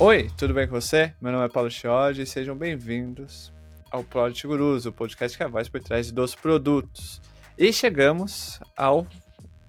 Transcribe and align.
Oi, 0.00 0.28
tudo 0.36 0.52
bem 0.52 0.66
com 0.66 0.74
você? 0.74 1.14
Meu 1.20 1.30
nome 1.30 1.44
é 1.44 1.48
Paulo 1.48 1.70
Chiodi 1.70 2.22
e 2.22 2.26
sejam 2.26 2.56
bem-vindos 2.56 3.52
ao 3.92 4.02
Product 4.02 4.44
Gurus, 4.44 4.86
o 4.86 4.92
podcast 4.92 5.36
que 5.36 5.42
é 5.44 5.46
a 5.46 5.48
voz 5.48 5.68
por 5.68 5.80
trás 5.80 6.10
dos 6.10 6.34
produtos. 6.34 7.22
E 7.56 7.72
chegamos 7.72 8.58
ao 8.76 9.06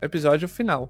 episódio 0.02 0.48
final. 0.50 0.90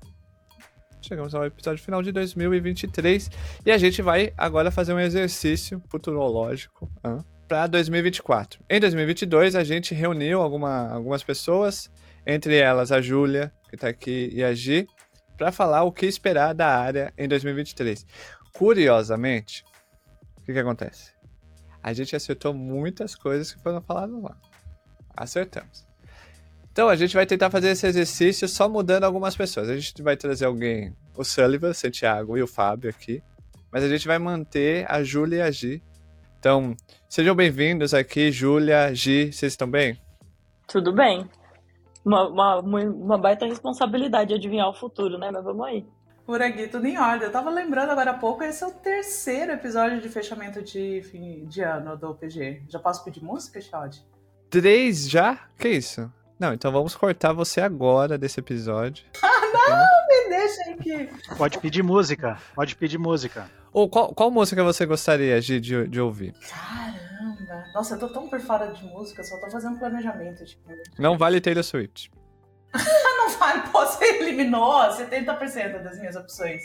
Chegamos 1.01 1.35
ao 1.35 1.45
episódio 1.45 1.83
final 1.83 2.01
de 2.01 2.13
2023 2.13 3.29
e 3.65 3.71
a 3.71 3.77
gente 3.77 4.01
vai 4.01 4.33
agora 4.37 4.71
fazer 4.71 4.93
um 4.93 4.99
exercício 4.99 5.83
futurológico 5.89 6.89
para 7.45 7.67
2024. 7.67 8.63
Em 8.69 8.79
2022, 8.79 9.55
a 9.55 9.65
gente 9.65 9.93
reuniu 9.93 10.41
alguma, 10.41 10.89
algumas 10.89 11.23
pessoas, 11.23 11.91
entre 12.25 12.55
elas 12.55 12.89
a 12.89 13.01
Júlia, 13.01 13.51
que 13.67 13.75
está 13.75 13.89
aqui, 13.89 14.29
e 14.31 14.41
a 14.41 14.53
Gi, 14.53 14.87
para 15.37 15.51
falar 15.51 15.83
o 15.83 15.91
que 15.91 16.05
esperar 16.05 16.53
da 16.53 16.67
área 16.67 17.13
em 17.17 17.27
2023. 17.27 18.05
Curiosamente, 18.57 19.65
o 20.37 20.41
que, 20.41 20.53
que 20.53 20.59
acontece? 20.59 21.11
A 21.83 21.91
gente 21.91 22.15
acertou 22.15 22.53
muitas 22.53 23.13
coisas 23.13 23.53
que 23.53 23.61
foram 23.61 23.81
faladas 23.81 24.21
lá. 24.21 24.37
Acertamos. 25.15 25.85
Então 26.71 26.87
a 26.87 26.95
gente 26.95 27.13
vai 27.13 27.25
tentar 27.25 27.49
fazer 27.49 27.69
esse 27.69 27.85
exercício 27.85 28.47
só 28.47 28.67
mudando 28.69 29.03
algumas 29.03 29.35
pessoas. 29.35 29.69
A 29.69 29.75
gente 29.75 30.01
vai 30.01 30.15
trazer 30.15 30.45
alguém, 30.45 30.95
o 31.15 31.23
Sullivan, 31.23 31.73
Santiago 31.73 32.37
e 32.37 32.41
o 32.41 32.47
Fábio 32.47 32.89
aqui. 32.89 33.21
Mas 33.71 33.83
a 33.83 33.89
gente 33.89 34.07
vai 34.07 34.17
manter 34.17 34.89
a 34.89 35.03
Júlia 35.03 35.37
e 35.37 35.41
a 35.41 35.51
Gi. 35.51 35.83
Então, 36.39 36.75
sejam 37.09 37.35
bem-vindos 37.35 37.93
aqui, 37.93 38.31
Júlia, 38.31 38.93
Gi. 38.93 39.33
Vocês 39.33 39.51
estão 39.51 39.69
bem? 39.69 39.99
Tudo 40.67 40.93
bem. 40.93 41.29
Uma, 42.05 42.27
uma, 42.29 42.59
uma 42.61 43.17
baita 43.17 43.45
responsabilidade 43.45 44.33
adivinhar 44.33 44.69
o 44.69 44.73
futuro, 44.73 45.17
né? 45.17 45.29
Mas 45.29 45.43
vamos 45.43 45.65
aí. 45.65 45.85
Por 46.25 46.41
aqui, 46.41 46.67
tudo 46.67 46.87
em 46.87 46.97
ordem. 46.97 47.27
Eu 47.27 47.31
tava 47.31 47.51
lembrando 47.51 47.91
agora 47.91 48.11
há 48.11 48.13
pouco, 48.15 48.43
esse 48.43 48.63
é 48.63 48.67
o 48.67 48.71
terceiro 48.71 49.51
episódio 49.51 50.01
de 50.01 50.09
fechamento 50.09 50.61
de 50.61 51.01
fim 51.11 51.45
de 51.45 51.61
ano 51.61 51.95
do 51.95 52.15
PG. 52.15 52.63
Já 52.67 52.79
posso 52.79 53.03
pedir 53.03 53.23
música, 53.23 53.61
Chad? 53.61 53.97
Três 54.49 55.07
já? 55.07 55.47
Que 55.57 55.69
isso? 55.69 56.11
Não, 56.39 56.53
então 56.53 56.71
vamos 56.71 56.95
cortar 56.95 57.31
você 57.31 57.61
agora 57.61 58.17
desse 58.17 58.39
episódio. 58.39 59.05
Ah, 59.67 59.69
não! 59.69 60.07
Me 60.07 60.29
deixa 60.29 60.71
aqui. 60.71 61.35
Pode 61.37 61.57
pedir 61.59 61.81
música. 61.81 62.37
Pode 62.53 62.75
pedir 62.75 62.99
música. 62.99 63.49
Ou 63.73 63.89
qual, 63.89 64.13
qual 64.13 64.29
música 64.29 64.63
você 64.63 64.85
gostaria 64.85 65.41
de, 65.41 65.59
de, 65.59 65.87
de 65.87 65.99
ouvir? 66.01 66.33
Caramba! 66.47 67.65
Nossa, 67.73 67.95
eu 67.95 67.99
tô 67.99 68.09
tão 68.09 68.29
por 68.29 68.39
fora 68.41 68.67
de 68.67 68.83
música, 68.85 69.23
só 69.23 69.37
tô 69.39 69.49
fazendo 69.49 69.79
planejamento. 69.79 70.45
Tipo. 70.45 70.69
Não 70.99 71.17
vale 71.17 71.41
Taylor 71.41 71.63
Swift. 71.63 72.11
não 73.17 73.29
vale, 73.37 73.67
pô, 73.69 73.85
você 73.85 74.05
eliminou 74.05 74.73
70% 74.89 75.81
das 75.81 75.99
minhas 75.99 76.15
opções. 76.15 76.63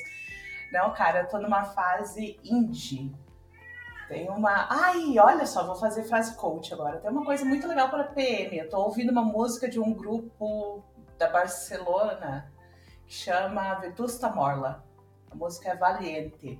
Não, 0.73 0.93
cara, 0.93 1.21
eu 1.21 1.29
tô 1.29 1.39
numa 1.39 1.65
fase 1.65 2.39
indie. 2.45 3.13
Tem 4.09 4.29
uma. 4.29 4.67
Ai, 4.69 5.19
olha 5.19 5.47
só, 5.47 5.65
vou 5.65 5.77
fazer 5.77 6.05
frase 6.05 6.35
coach 6.37 6.73
agora. 6.75 6.99
Tem 6.99 7.11
uma 7.11 7.25
coisa 7.25 7.45
muito 7.45 7.67
legal 7.67 7.89
para 7.89 8.05
PM. 8.05 8.59
Eu 8.59 8.69
tô 8.69 8.79
ouvindo 8.79 9.11
uma 9.11 9.23
música 9.23 9.69
de 9.69 9.79
um 9.79 9.93
grupo 9.93 10.83
da 11.17 11.29
Barcelona 11.29 12.53
que 13.07 13.15
chama 13.15 13.75
Vetusta 13.75 14.29
Morla. 14.29 14.85
A 15.31 15.35
música 15.35 15.71
é 15.71 15.77
Valiente. 15.77 16.59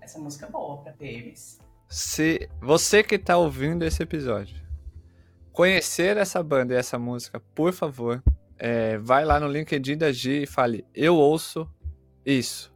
Essa 0.00 0.18
música 0.18 0.46
é 0.46 0.50
boa 0.50 0.78
para 0.78 0.92
PMs. 0.92 1.60
Se 1.88 2.48
você 2.60 3.02
que 3.02 3.18
tá 3.18 3.36
ouvindo 3.36 3.84
esse 3.84 4.02
episódio 4.02 4.62
conhecer 5.52 6.16
essa 6.16 6.42
banda 6.42 6.74
e 6.74 6.76
essa 6.76 6.98
música, 6.98 7.38
por 7.54 7.72
favor, 7.72 8.22
é, 8.64 8.96
vai 8.96 9.24
lá 9.24 9.40
no 9.40 9.48
LinkedIn 9.48 9.98
da 9.98 10.12
G 10.12 10.44
e 10.44 10.46
fale, 10.46 10.86
eu 10.94 11.16
ouço 11.16 11.68
isso. 12.24 12.72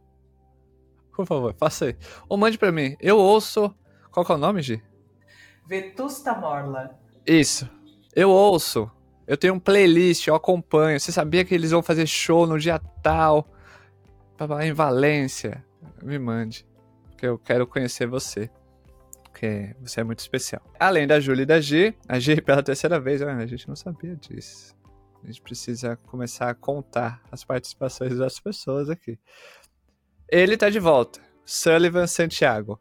Por 1.15 1.25
favor, 1.25 1.55
faça 1.57 1.85
aí. 1.85 1.95
Ou 2.27 2.37
mande 2.37 2.57
para 2.57 2.73
mim, 2.73 2.97
eu 2.99 3.17
ouço. 3.17 3.73
Qual 4.11 4.25
que 4.25 4.31
é 4.33 4.35
o 4.35 4.37
nome, 4.37 4.61
Gi? 4.61 4.83
Vetusta 5.65 6.35
Morla. 6.35 6.99
Isso. 7.25 7.69
Eu 8.13 8.29
ouço. 8.29 8.91
Eu 9.25 9.37
tenho 9.37 9.53
um 9.53 9.59
playlist, 9.59 10.27
eu 10.27 10.35
acompanho. 10.35 10.99
Você 10.99 11.13
sabia 11.13 11.45
que 11.45 11.55
eles 11.55 11.71
vão 11.71 11.81
fazer 11.81 12.05
show 12.05 12.45
no 12.45 12.59
dia 12.59 12.79
tal? 13.01 13.47
Em 14.61 14.73
Valência. 14.73 15.65
Me 16.03 16.19
mande. 16.19 16.67
Porque 17.11 17.25
eu 17.25 17.39
quero 17.39 17.65
conhecer 17.65 18.07
você. 18.07 18.49
Porque 19.23 19.73
você 19.79 20.01
é 20.01 20.03
muito 20.03 20.19
especial. 20.19 20.61
Além 20.77 21.07
da 21.07 21.17
Júlia 21.21 21.43
e 21.43 21.45
da 21.45 21.61
G, 21.61 21.95
a 22.09 22.19
G 22.19 22.41
pela 22.41 22.61
terceira 22.61 22.99
vez, 22.99 23.21
a 23.21 23.45
gente 23.45 23.69
não 23.69 23.75
sabia 23.75 24.17
disso. 24.17 24.76
A 25.23 25.27
gente 25.27 25.41
precisa 25.41 25.95
começar 25.95 26.49
a 26.49 26.55
contar 26.55 27.21
as 27.31 27.43
participações 27.43 28.17
das 28.17 28.39
pessoas 28.39 28.89
aqui. 28.89 29.19
Ele 30.29 30.57
tá 30.57 30.69
de 30.69 30.79
volta. 30.79 31.21
Sullivan 31.45 32.07
Santiago. 32.07 32.79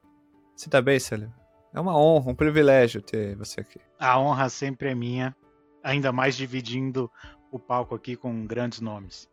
Você 0.55 0.69
tá 0.69 0.83
bem, 0.83 0.99
Sullivan? 0.99 1.33
É 1.73 1.81
uma 1.81 1.97
honra, 1.97 2.31
um 2.31 2.35
privilégio 2.35 3.03
ter 3.03 3.37
você 3.37 3.61
aqui. 3.61 3.79
A 3.99 4.19
honra 4.19 4.49
sempre 4.49 4.91
é 4.91 4.95
minha, 4.95 5.37
ainda 5.85 6.11
mais 6.11 6.37
dividindo 6.37 7.11
o 7.51 7.59
palco 7.59 7.95
aqui 7.95 8.17
com 8.17 8.47
grandes 8.47 8.81
nomes. 8.81 9.29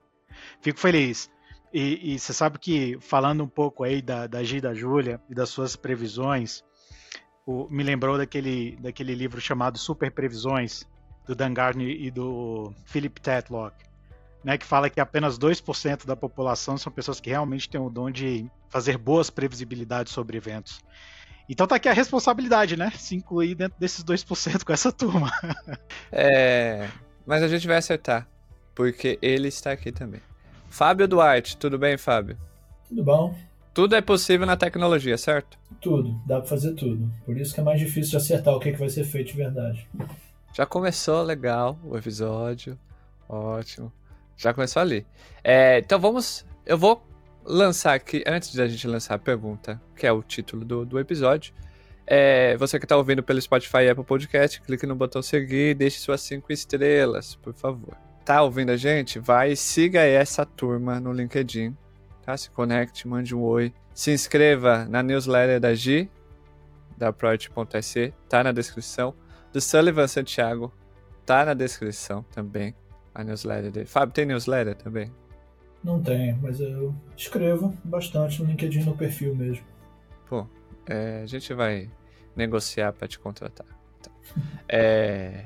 Fico 0.62 0.80
feliz. 0.80 1.32
E, 1.74 2.20
você 2.20 2.34
sabe 2.34 2.60
que, 2.60 2.98
falando 3.00 3.44
um 3.44 3.48
pouco 3.48 3.84
aí 3.84 4.02
da, 4.02 4.28
da 4.28 4.44
G 4.44 4.62
da 4.62 4.76
Júlia 4.76 5.20
e 5.28 5.34
das 5.34 5.50
suas 5.50 5.76
previsões, 5.76 6.64
o, 7.48 7.68
me 7.68 7.82
lembrou 7.82 8.18
daquele, 8.18 8.76
daquele 8.76 9.16
livro 9.16 9.42
chamado 9.42 9.80
Super 9.80 10.12
Previsões, 10.12 10.88
do 11.26 11.36
Dan 11.36 11.54
Gardner 11.54 11.90
e 11.90 12.12
do 12.12 12.74
Philip 12.86 13.20
Tetlock, 13.22 13.76
né, 14.44 14.58
que 14.58 14.66
fala 14.66 14.90
que 14.90 15.00
apenas 15.00 15.38
2% 15.40 16.06
da 16.06 16.16
população 16.16 16.78
são 16.78 16.92
pessoas 16.92 17.20
que 17.20 17.30
realmente 17.30 17.70
têm 17.70 17.80
o 17.80 17.90
dom 17.90 18.12
de 18.12 18.46
fazer 18.70 18.98
boas 18.98 19.30
previsibilidades 19.30 20.12
sobre 20.12 20.38
eventos. 20.38 20.82
Então 21.48 21.68
tá 21.68 21.76
aqui 21.76 21.90
a 21.90 21.94
responsabilidade, 21.94 22.78
né? 22.78 22.92
Se 22.96 23.16
incluir 23.16 23.56
dentro 23.56 23.78
desses 23.80 24.04
2% 24.04 24.64
com 24.64 24.74
essa 24.74 24.92
turma. 24.92 25.32
é, 26.12 26.88
mas 27.26 27.44
a 27.44 27.48
gente 27.48 27.68
vai 27.68 27.78
acertar, 27.78 28.28
porque 28.74 29.20
ele 29.22 29.50
está 29.50 29.72
aqui 29.72 29.92
também. 29.92 30.22
Fábio 30.70 31.08
Duarte, 31.08 31.58
tudo 31.58 31.78
bem, 31.78 31.98
Fábio? 31.98 32.38
Tudo 32.88 33.04
bom. 33.04 33.36
Tudo 33.74 33.96
é 33.96 34.02
possível 34.02 34.46
na 34.46 34.56
tecnologia, 34.56 35.18
certo? 35.18 35.58
Tudo, 35.82 36.20
dá 36.28 36.40
para 36.40 36.48
fazer 36.48 36.74
tudo. 36.74 37.12
Por 37.26 37.38
isso 37.38 37.54
que 37.54 37.60
é 37.60 37.64
mais 37.64 37.80
difícil 37.80 38.12
de 38.12 38.18
acertar 38.18 38.54
o 38.54 38.60
que, 38.60 38.70
é 38.70 38.72
que 38.72 38.80
vai 38.80 38.90
ser 38.90 39.04
feito 39.04 39.32
de 39.32 39.38
verdade. 39.38 39.88
Já 40.54 40.68
começou 40.68 41.24
legal 41.24 41.80
o 41.84 41.98
episódio. 41.98 42.78
Ótimo. 43.28 43.92
Já 44.38 44.54
começou 44.54 44.82
ali. 44.82 45.06
É, 45.44 45.80
então 45.80 46.00
vamos. 46.00 46.46
Eu 46.64 46.78
vou 46.78 47.04
lançar 47.44 47.96
aqui, 47.96 48.24
antes 48.28 48.54
da 48.56 48.68
gente 48.68 48.88
lançar 48.88 49.16
a 49.16 49.20
pergunta, 49.20 49.82
que 49.96 50.06
é 50.06 50.12
o 50.12 50.22
título 50.22 50.64
do, 50.64 50.86
do 50.86 51.00
episódio. 51.00 51.54
É, 52.06 52.56
você 52.58 52.78
que 52.78 52.86
está 52.86 52.96
ouvindo 52.96 53.24
pelo 53.24 53.42
Spotify 53.42 53.78
e 53.78 53.90
Apple 53.90 54.04
Podcast, 54.04 54.62
clique 54.62 54.86
no 54.86 54.96
botão 54.96 55.22
seguir 55.22 55.72
e 55.72 55.74
deixe 55.74 56.00
suas 56.00 56.22
cinco 56.22 56.54
estrelas, 56.54 57.36
por 57.36 57.54
favor. 57.54 57.98
Tá 58.24 58.44
ouvindo 58.44 58.70
a 58.70 58.78
gente? 58.78 59.18
Vai 59.20 59.56
siga 59.56 60.02
essa 60.02 60.46
turma 60.46 61.00
no 61.00 61.12
LinkedIn. 61.12 61.76
Tá? 62.22 62.38
Se 62.38 62.50
conecte, 62.52 63.08
mande 63.08 63.36
um 63.36 63.42
oi. 63.42 63.74
Se 63.94 64.12
inscreva 64.12 64.86
na 64.86 65.02
newsletter 65.02 65.60
da 65.60 65.74
G, 65.74 66.08
da 66.96 67.12
Project.se, 67.12 68.14
tá 68.30 68.44
na 68.44 68.52
descrição 68.52 69.16
do 69.54 69.62
Sullivan 69.62 70.08
Santiago. 70.08 70.74
Tá 71.26 71.46
na 71.46 71.54
descrição 71.54 72.24
também 72.34 72.76
a 73.16 73.24
newsletter 73.24 73.72
dele. 73.72 73.86
Fábio, 73.86 74.14
tem 74.14 74.26
newsletter 74.26 74.76
também? 74.76 75.10
Não 75.82 76.02
tem, 76.02 76.34
mas 76.42 76.60
eu 76.60 76.94
escrevo 77.16 77.78
bastante 77.84 78.42
no 78.42 78.50
LinkedIn 78.50 78.84
no 78.84 78.98
perfil 78.98 79.36
mesmo. 79.36 79.66
Pô, 80.28 80.46
é, 80.86 81.22
a 81.22 81.26
gente 81.26 81.54
vai 81.54 81.90
negociar 82.36 82.92
para 82.92 83.08
te 83.08 83.20
contratar. 83.20 83.68
Tá. 84.02 84.12
é, 84.68 85.46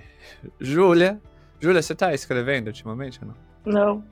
Júlia. 0.59 1.19
Júlia, 1.59 1.81
você 1.81 1.93
tá 1.93 2.13
escrevendo 2.13 2.67
ultimamente 2.67 3.19
ou 3.21 3.27
não? 3.27 3.35
Não. 3.65 4.03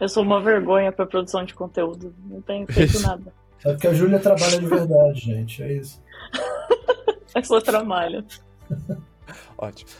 Eu 0.00 0.08
sou 0.08 0.22
uma 0.22 0.40
vergonha 0.40 0.90
para 0.90 1.06
produção 1.06 1.44
de 1.44 1.54
conteúdo. 1.54 2.14
Não 2.24 2.40
tenho 2.40 2.66
feito 2.72 2.98
nada. 3.02 3.32
É 3.64 3.72
porque 3.72 3.88
a 3.88 3.94
Júlia 3.94 4.18
trabalha 4.18 4.58
de 4.58 4.66
verdade, 4.66 5.20
gente. 5.20 5.62
É 5.62 5.72
isso. 5.74 6.02
é 7.34 7.42
só 7.42 7.60
trabalho. 7.60 8.24
Ótimo. 9.56 9.90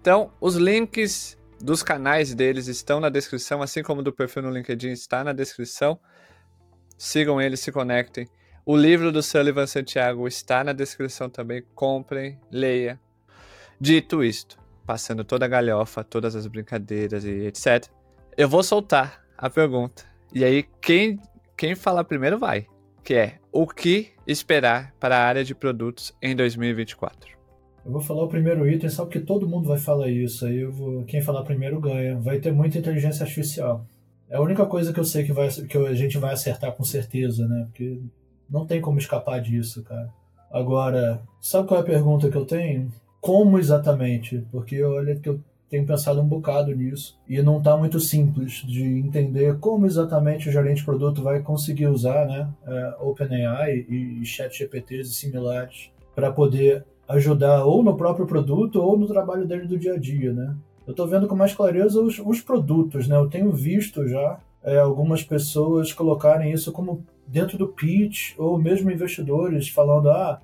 Então, 0.00 0.32
os 0.40 0.56
links 0.56 1.38
dos 1.60 1.82
canais 1.82 2.34
deles 2.34 2.66
estão 2.66 3.00
na 3.00 3.08
descrição, 3.08 3.60
assim 3.62 3.82
como 3.82 4.02
do 4.02 4.12
perfil 4.12 4.42
no 4.42 4.50
LinkedIn 4.50 4.90
está 4.90 5.22
na 5.22 5.32
descrição. 5.32 5.98
Sigam 6.96 7.40
eles, 7.40 7.60
se 7.60 7.70
conectem. 7.70 8.26
O 8.64 8.76
livro 8.76 9.10
do 9.10 9.22
Sullivan 9.22 9.66
Santiago 9.66 10.26
está 10.26 10.62
na 10.62 10.72
descrição 10.72 11.28
também. 11.28 11.62
Comprem, 11.74 12.38
leia. 12.50 13.00
Dito 13.80 14.22
isto, 14.22 14.58
passando 14.86 15.24
toda 15.24 15.46
a 15.46 15.48
galhofa, 15.48 16.04
todas 16.04 16.36
as 16.36 16.46
brincadeiras 16.46 17.24
e 17.24 17.46
etc., 17.46 17.88
eu 18.36 18.48
vou 18.48 18.62
soltar 18.62 19.24
a 19.36 19.50
pergunta. 19.50 20.04
E 20.32 20.44
aí, 20.44 20.62
quem, 20.80 21.18
quem 21.56 21.74
falar 21.74 22.04
primeiro 22.04 22.38
vai. 22.38 22.66
Que 23.02 23.14
é, 23.14 23.38
o 23.50 23.66
que 23.66 24.12
esperar 24.26 24.94
para 25.00 25.16
a 25.16 25.24
área 25.24 25.42
de 25.42 25.54
produtos 25.54 26.14
em 26.22 26.36
2024? 26.36 27.39
Eu 27.84 27.92
vou 27.92 28.00
falar 28.00 28.24
o 28.24 28.28
primeiro 28.28 28.68
item 28.68 28.90
só 28.90 29.04
porque 29.04 29.20
todo 29.20 29.48
mundo 29.48 29.68
vai 29.68 29.78
falar 29.78 30.08
isso. 30.08 30.46
Aí 30.46 30.58
eu 30.58 30.72
vou, 30.72 31.04
quem 31.04 31.22
falar 31.22 31.42
primeiro 31.42 31.80
ganha. 31.80 32.18
Vai 32.18 32.38
ter 32.38 32.52
muita 32.52 32.78
inteligência 32.78 33.24
artificial. 33.24 33.84
É 34.28 34.36
a 34.36 34.40
única 34.40 34.64
coisa 34.66 34.92
que 34.92 35.00
eu 35.00 35.04
sei 35.04 35.24
que, 35.24 35.32
vai, 35.32 35.48
que 35.48 35.76
a 35.76 35.94
gente 35.94 36.18
vai 36.18 36.32
acertar 36.32 36.72
com 36.72 36.84
certeza, 36.84 37.46
né? 37.48 37.64
Porque 37.66 38.00
Não 38.48 38.66
tem 38.66 38.80
como 38.80 38.98
escapar 38.98 39.40
disso, 39.40 39.82
cara. 39.82 40.08
Agora, 40.50 41.20
sabe 41.40 41.68
qual 41.68 41.78
é 41.78 41.82
a 41.82 41.86
pergunta 41.86 42.28
que 42.28 42.36
eu 42.36 42.44
tenho? 42.44 42.92
Como 43.20 43.58
exatamente? 43.58 44.44
Porque 44.50 44.82
olha 44.82 45.16
que 45.16 45.28
eu 45.28 45.40
tenho 45.70 45.86
pensado 45.86 46.20
um 46.20 46.26
bocado 46.26 46.74
nisso 46.74 47.16
e 47.28 47.40
não 47.40 47.58
está 47.58 47.76
muito 47.76 48.00
simples 48.00 48.64
de 48.66 48.82
entender 48.82 49.56
como 49.60 49.86
exatamente 49.86 50.48
o 50.48 50.52
gerente 50.52 50.78
de 50.78 50.84
produto 50.84 51.22
vai 51.22 51.40
conseguir 51.40 51.86
usar 51.86 52.26
né, 52.26 52.48
é, 52.66 52.94
OpenAI 52.98 53.86
e, 53.88 54.18
e 54.20 54.24
ChatGPTs 54.26 55.10
e 55.10 55.14
similares 55.14 55.90
para 56.12 56.32
poder 56.32 56.84
ajudar 57.10 57.64
ou 57.64 57.82
no 57.82 57.96
próprio 57.96 58.26
produto 58.26 58.80
ou 58.80 58.98
no 58.98 59.06
trabalho 59.06 59.46
dele 59.46 59.66
do 59.66 59.78
dia 59.78 59.94
a 59.94 59.98
dia, 59.98 60.32
né? 60.32 60.54
Eu 60.86 60.92
estou 60.92 61.06
vendo 61.06 61.28
com 61.28 61.36
mais 61.36 61.54
clareza 61.54 62.00
os, 62.00 62.18
os, 62.18 62.40
produtos, 62.40 63.06
né? 63.06 63.16
Eu 63.16 63.28
tenho 63.28 63.50
visto 63.52 64.08
já 64.08 64.38
é, 64.62 64.78
algumas 64.78 65.22
pessoas 65.22 65.92
colocarem 65.92 66.52
isso 66.52 66.72
como 66.72 67.04
dentro 67.26 67.58
do 67.58 67.68
pitch 67.68 68.34
ou 68.38 68.58
mesmo 68.58 68.90
investidores 68.90 69.68
falando 69.68 70.10
ah 70.10 70.40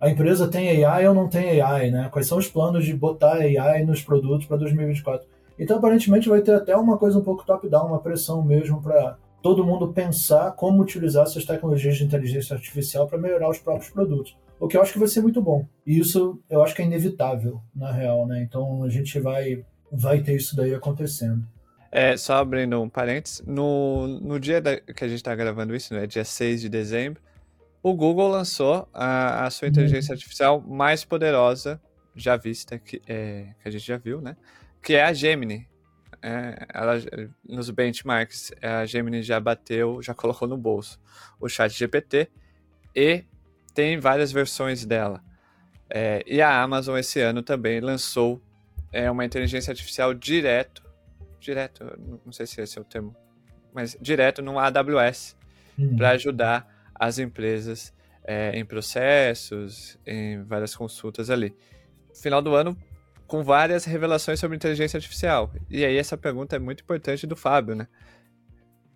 a 0.00 0.08
empresa 0.08 0.48
tem 0.48 0.82
AI 0.82 1.06
ou 1.08 1.14
não 1.14 1.28
tem 1.28 1.60
AI, 1.60 1.90
né? 1.90 2.08
Quais 2.10 2.26
são 2.26 2.38
os 2.38 2.48
planos 2.48 2.86
de 2.86 2.94
botar 2.94 3.34
AI 3.34 3.84
nos 3.84 4.00
produtos 4.00 4.46
para 4.46 4.56
2024? 4.56 5.28
Então, 5.58 5.76
aparentemente, 5.76 6.26
vai 6.26 6.40
ter 6.40 6.54
até 6.54 6.74
uma 6.74 6.96
coisa 6.96 7.18
um 7.18 7.22
pouco 7.22 7.44
top-down, 7.44 7.88
uma 7.88 7.98
pressão 7.98 8.42
mesmo 8.42 8.80
para 8.80 9.18
todo 9.42 9.64
mundo 9.64 9.92
pensar 9.92 10.52
como 10.52 10.82
utilizar 10.82 11.24
essas 11.24 11.44
tecnologias 11.44 11.98
de 11.98 12.04
inteligência 12.04 12.54
artificial 12.54 13.06
para 13.06 13.18
melhorar 13.18 13.50
os 13.50 13.58
próprios 13.58 13.90
produtos. 13.90 14.34
O 14.60 14.68
que 14.68 14.76
eu 14.76 14.82
acho 14.82 14.92
que 14.92 14.98
vai 14.98 15.08
ser 15.08 15.22
muito 15.22 15.40
bom. 15.40 15.66
E 15.86 15.98
isso 15.98 16.38
eu 16.50 16.62
acho 16.62 16.74
que 16.74 16.82
é 16.82 16.84
inevitável, 16.84 17.60
na 17.74 17.90
real, 17.90 18.26
né? 18.26 18.42
Então 18.42 18.84
a 18.84 18.90
gente 18.90 19.18
vai, 19.18 19.64
vai 19.90 20.22
ter 20.22 20.36
isso 20.36 20.54
daí 20.54 20.74
acontecendo. 20.74 21.42
É, 21.90 22.16
só 22.16 22.34
abrindo 22.34 22.80
um 22.80 22.88
parênteses, 22.88 23.42
no, 23.44 24.06
no 24.06 24.38
dia 24.38 24.60
da, 24.60 24.78
que 24.78 25.02
a 25.02 25.08
gente 25.08 25.16
está 25.16 25.34
gravando 25.34 25.74
isso, 25.74 25.92
né, 25.92 26.06
dia 26.06 26.24
6 26.24 26.60
de 26.60 26.68
dezembro, 26.68 27.20
o 27.82 27.94
Google 27.94 28.28
lançou 28.28 28.88
a, 28.94 29.46
a 29.46 29.50
sua 29.50 29.66
uhum. 29.66 29.70
inteligência 29.70 30.12
artificial 30.12 30.60
mais 30.60 31.04
poderosa 31.04 31.80
já 32.14 32.36
vista, 32.36 32.78
que, 32.78 33.00
é, 33.08 33.54
que 33.60 33.68
a 33.68 33.70
gente 33.70 33.84
já 33.84 33.96
viu, 33.96 34.20
né? 34.20 34.36
Que 34.82 34.94
é 34.94 35.04
a 35.04 35.12
Gemini. 35.12 35.66
É, 36.22 36.66
ela, 36.72 36.94
nos 37.48 37.70
benchmarks, 37.70 38.52
a 38.60 38.84
Gemini 38.84 39.22
já 39.22 39.40
bateu, 39.40 40.02
já 40.02 40.14
colocou 40.14 40.46
no 40.46 40.56
bolso 40.56 41.00
o 41.40 41.48
chat 41.48 41.72
GPT 41.72 42.28
e 42.94 43.24
tem 43.74 43.98
várias 43.98 44.32
versões 44.32 44.84
dela. 44.84 45.22
É, 45.88 46.22
e 46.26 46.40
a 46.40 46.62
Amazon 46.62 46.96
esse 46.98 47.20
ano 47.20 47.42
também 47.42 47.80
lançou 47.80 48.40
é, 48.92 49.10
uma 49.10 49.24
inteligência 49.24 49.70
artificial 49.72 50.14
direto, 50.14 50.82
direto, 51.40 51.84
não 52.24 52.32
sei 52.32 52.46
se 52.46 52.60
esse 52.60 52.78
é 52.78 52.80
o 52.80 52.84
termo, 52.84 53.14
mas 53.72 53.96
direto 54.00 54.42
no 54.42 54.58
AWS, 54.58 55.36
uhum. 55.78 55.96
para 55.96 56.10
ajudar 56.10 56.90
as 56.94 57.18
empresas 57.18 57.92
é, 58.24 58.56
em 58.58 58.64
processos, 58.64 59.98
em 60.06 60.42
várias 60.42 60.76
consultas 60.76 61.30
ali. 61.30 61.54
Final 62.14 62.42
do 62.42 62.54
ano, 62.54 62.76
com 63.26 63.42
várias 63.42 63.84
revelações 63.84 64.38
sobre 64.38 64.56
inteligência 64.56 64.98
artificial. 64.98 65.52
E 65.68 65.84
aí 65.84 65.96
essa 65.96 66.16
pergunta 66.16 66.56
é 66.56 66.58
muito 66.58 66.82
importante 66.82 67.26
do 67.26 67.36
Fábio, 67.36 67.74
né? 67.74 67.88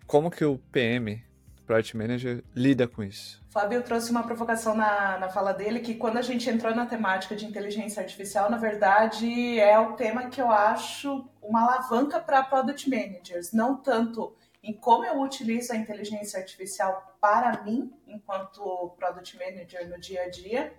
Como 0.05 0.29
que 0.29 0.45
o 0.45 0.57
PM, 0.71 1.23
Project 1.65 1.97
Manager, 1.97 2.43
lida 2.55 2.87
com 2.87 3.03
isso? 3.03 3.43
Fábio 3.49 3.81
trouxe 3.83 4.11
uma 4.11 4.23
provocação 4.23 4.75
na, 4.75 5.17
na 5.17 5.29
fala 5.29 5.53
dele 5.53 5.79
que 5.79 5.95
quando 5.95 6.17
a 6.17 6.21
gente 6.21 6.49
entrou 6.49 6.75
na 6.75 6.85
temática 6.85 7.35
de 7.35 7.45
inteligência 7.45 8.01
artificial, 8.01 8.49
na 8.49 8.57
verdade 8.57 9.59
é 9.59 9.77
o 9.79 9.93
tema 9.93 10.29
que 10.29 10.41
eu 10.41 10.51
acho 10.51 11.25
uma 11.41 11.61
alavanca 11.61 12.19
para 12.19 12.43
product 12.43 12.89
managers, 12.89 13.51
não 13.51 13.77
tanto 13.77 14.35
em 14.61 14.73
como 14.73 15.05
eu 15.05 15.21
utilizo 15.21 15.73
a 15.73 15.75
inteligência 15.75 16.39
artificial 16.39 17.15
para 17.21 17.63
mim, 17.63 17.91
enquanto 18.07 18.93
product 18.97 19.37
manager 19.37 19.89
no 19.89 19.99
dia 19.99 20.23
a 20.23 20.29
dia, 20.29 20.73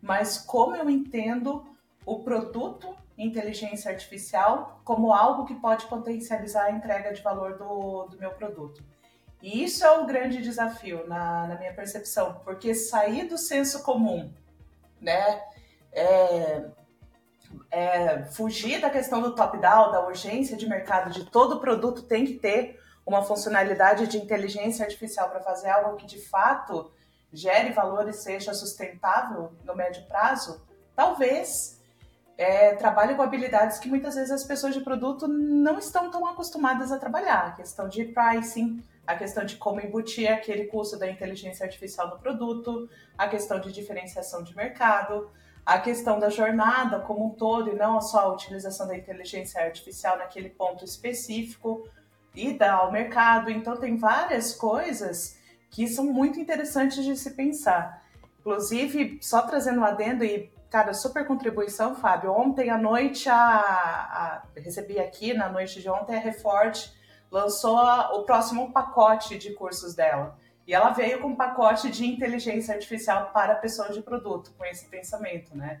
mas 0.00 0.38
como 0.38 0.74
eu 0.74 0.88
entendo 0.88 1.64
o 2.04 2.20
produto 2.20 2.96
inteligência 3.16 3.90
artificial 3.90 4.80
como 4.84 5.12
algo 5.12 5.44
que 5.44 5.54
pode 5.54 5.86
potencializar 5.86 6.64
a 6.64 6.70
entrega 6.72 7.12
de 7.12 7.22
valor 7.22 7.56
do, 7.56 8.04
do 8.04 8.18
meu 8.18 8.30
produto. 8.30 8.82
E 9.42 9.64
isso 9.64 9.84
é 9.84 9.90
o 9.98 10.06
grande 10.06 10.40
desafio 10.40 11.06
na, 11.08 11.48
na 11.48 11.56
minha 11.56 11.74
percepção, 11.74 12.40
porque 12.44 12.74
sair 12.74 13.24
do 13.24 13.36
senso 13.36 13.82
comum, 13.82 14.32
né, 15.00 15.42
é, 15.92 16.64
é, 17.68 18.24
fugir 18.26 18.80
da 18.80 18.88
questão 18.88 19.20
do 19.20 19.34
top-down, 19.34 19.90
da 19.90 20.06
urgência 20.06 20.56
de 20.56 20.68
mercado, 20.68 21.10
de 21.10 21.24
todo 21.24 21.58
produto 21.58 22.02
tem 22.02 22.24
que 22.24 22.34
ter 22.34 22.80
uma 23.04 23.22
funcionalidade 23.22 24.06
de 24.06 24.16
inteligência 24.16 24.84
artificial 24.84 25.28
para 25.28 25.40
fazer 25.40 25.70
algo 25.70 25.96
que 25.96 26.06
de 26.06 26.20
fato 26.20 26.92
gere 27.32 27.72
valor 27.72 28.08
e 28.08 28.12
seja 28.12 28.54
sustentável 28.54 29.52
no 29.64 29.74
médio 29.74 30.04
prazo, 30.06 30.62
talvez 30.94 31.80
é, 32.36 32.74
trabalhe 32.74 33.14
com 33.14 33.22
habilidades 33.22 33.78
que 33.78 33.88
muitas 33.88 34.14
vezes 34.14 34.30
as 34.30 34.44
pessoas 34.44 34.74
de 34.74 34.80
produto 34.80 35.26
não 35.26 35.78
estão 35.78 36.10
tão 36.10 36.26
acostumadas 36.26 36.92
a 36.92 36.98
trabalhar. 36.98 37.46
A 37.46 37.52
questão 37.52 37.88
de 37.88 38.04
pricing, 38.04 38.82
a 39.06 39.14
questão 39.16 39.44
de 39.44 39.56
como 39.56 39.80
embutir 39.80 40.30
aquele 40.30 40.66
custo 40.66 40.98
da 40.98 41.10
inteligência 41.10 41.64
artificial 41.64 42.08
no 42.08 42.18
produto, 42.18 42.88
a 43.18 43.28
questão 43.28 43.60
de 43.60 43.72
diferenciação 43.72 44.42
de 44.42 44.56
mercado, 44.56 45.30
a 45.64 45.78
questão 45.78 46.18
da 46.18 46.28
jornada 46.28 47.00
como 47.00 47.26
um 47.26 47.30
todo 47.30 47.70
e 47.70 47.74
não 47.74 48.00
só 48.00 48.20
a 48.20 48.32
utilização 48.32 48.86
da 48.86 48.96
inteligência 48.96 49.62
artificial 49.62 50.18
naquele 50.18 50.50
ponto 50.50 50.84
específico 50.84 51.88
ida 52.34 52.72
ao 52.72 52.90
mercado. 52.90 53.50
Então, 53.50 53.76
tem 53.76 53.96
várias 53.96 54.54
coisas 54.54 55.38
que 55.70 55.86
são 55.86 56.04
muito 56.04 56.38
interessantes 56.40 57.04
de 57.04 57.16
se 57.16 57.32
pensar. 57.32 58.02
Inclusive, 58.40 59.18
só 59.22 59.42
trazendo 59.42 59.80
um 59.80 59.84
adendo 59.84 60.24
e, 60.24 60.50
cara, 60.68 60.92
super 60.92 61.26
contribuição, 61.26 61.94
Fábio. 61.94 62.32
Ontem 62.32 62.70
à 62.70 62.78
noite, 62.78 63.28
a, 63.28 63.36
a 63.36 64.42
recebi 64.56 64.98
aqui, 64.98 65.32
na 65.32 65.48
noite 65.48 65.80
de 65.80 65.88
ontem, 65.88 66.16
a 66.16 66.20
Reforte 66.20 66.92
lançou 67.32 67.78
o 67.78 68.24
próximo 68.24 68.70
pacote 68.70 69.38
de 69.38 69.54
cursos 69.54 69.94
dela. 69.94 70.38
E 70.66 70.74
ela 70.74 70.90
veio 70.90 71.18
com 71.20 71.28
um 71.28 71.34
pacote 71.34 71.90
de 71.90 72.06
inteligência 72.06 72.74
artificial 72.74 73.30
para 73.32 73.54
pessoas 73.54 73.94
de 73.94 74.02
produto, 74.02 74.52
com 74.56 74.64
esse 74.66 74.86
pensamento, 74.88 75.56
né? 75.56 75.80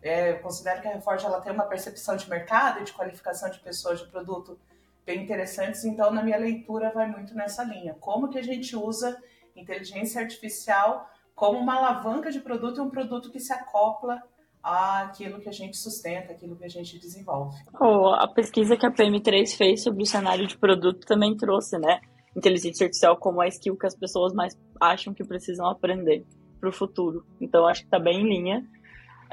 É, 0.00 0.30
eu 0.30 0.38
considero 0.38 0.80
que 0.80 0.86
a 0.86 0.92
Reforte 0.92 1.26
ela 1.26 1.40
tem 1.40 1.52
uma 1.52 1.64
percepção 1.64 2.16
de 2.16 2.30
mercado 2.30 2.80
e 2.80 2.84
de 2.84 2.92
qualificação 2.92 3.50
de 3.50 3.58
pessoas 3.58 3.98
de 3.98 4.06
produto 4.06 4.58
bem 5.04 5.22
interessantes. 5.22 5.84
Então, 5.84 6.10
na 6.12 6.22
minha 6.22 6.38
leitura, 6.38 6.90
vai 6.90 7.08
muito 7.08 7.34
nessa 7.34 7.64
linha. 7.64 7.94
Como 8.00 8.28
que 8.28 8.38
a 8.38 8.42
gente 8.42 8.74
usa 8.76 9.20
inteligência 9.54 10.20
artificial 10.20 11.10
como 11.34 11.58
uma 11.58 11.76
alavanca 11.76 12.30
de 12.30 12.40
produto 12.40 12.78
e 12.78 12.80
um 12.80 12.90
produto 12.90 13.30
que 13.30 13.40
se 13.40 13.52
acopla 13.52 14.22
àquilo 14.62 15.40
que 15.40 15.48
a 15.48 15.52
gente 15.52 15.76
sustenta, 15.76 16.32
aquilo 16.32 16.56
que 16.56 16.64
a 16.64 16.68
gente 16.68 16.98
desenvolve. 16.98 17.56
Oh, 17.80 18.08
a 18.08 18.28
pesquisa 18.28 18.76
que 18.76 18.86
a 18.86 18.90
PM3 18.90 19.56
fez 19.56 19.82
sobre 19.82 20.02
o 20.02 20.06
cenário 20.06 20.46
de 20.46 20.56
produto 20.56 21.06
também 21.06 21.36
trouxe, 21.36 21.78
né? 21.78 22.00
Inteligência 22.36 22.84
artificial 22.84 23.16
como 23.16 23.40
a 23.40 23.48
skill 23.48 23.76
que 23.76 23.86
as 23.86 23.96
pessoas 23.96 24.32
mais 24.32 24.56
acham 24.80 25.12
que 25.12 25.24
precisam 25.24 25.66
aprender 25.66 26.24
para 26.60 26.68
o 26.68 26.72
futuro. 26.72 27.26
Então, 27.40 27.66
acho 27.66 27.80
que 27.80 27.86
está 27.86 27.98
bem 27.98 28.20
em 28.20 28.28
linha. 28.28 28.64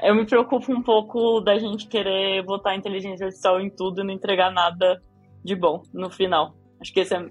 Eu 0.02 0.14
me 0.14 0.26
preocupo 0.26 0.72
um 0.72 0.82
pouco 0.82 1.40
da 1.40 1.58
gente 1.58 1.86
querer 1.86 2.42
botar 2.44 2.74
inteligência 2.74 3.26
artificial 3.26 3.60
em 3.60 3.70
tudo 3.70 4.00
e 4.00 4.04
não 4.04 4.12
entregar 4.12 4.50
nada 4.50 5.00
de 5.44 5.54
bom 5.54 5.82
no 5.92 6.10
final. 6.10 6.54
Acho 6.80 6.92
que 6.92 7.00
esse 7.00 7.14
é, 7.14 7.24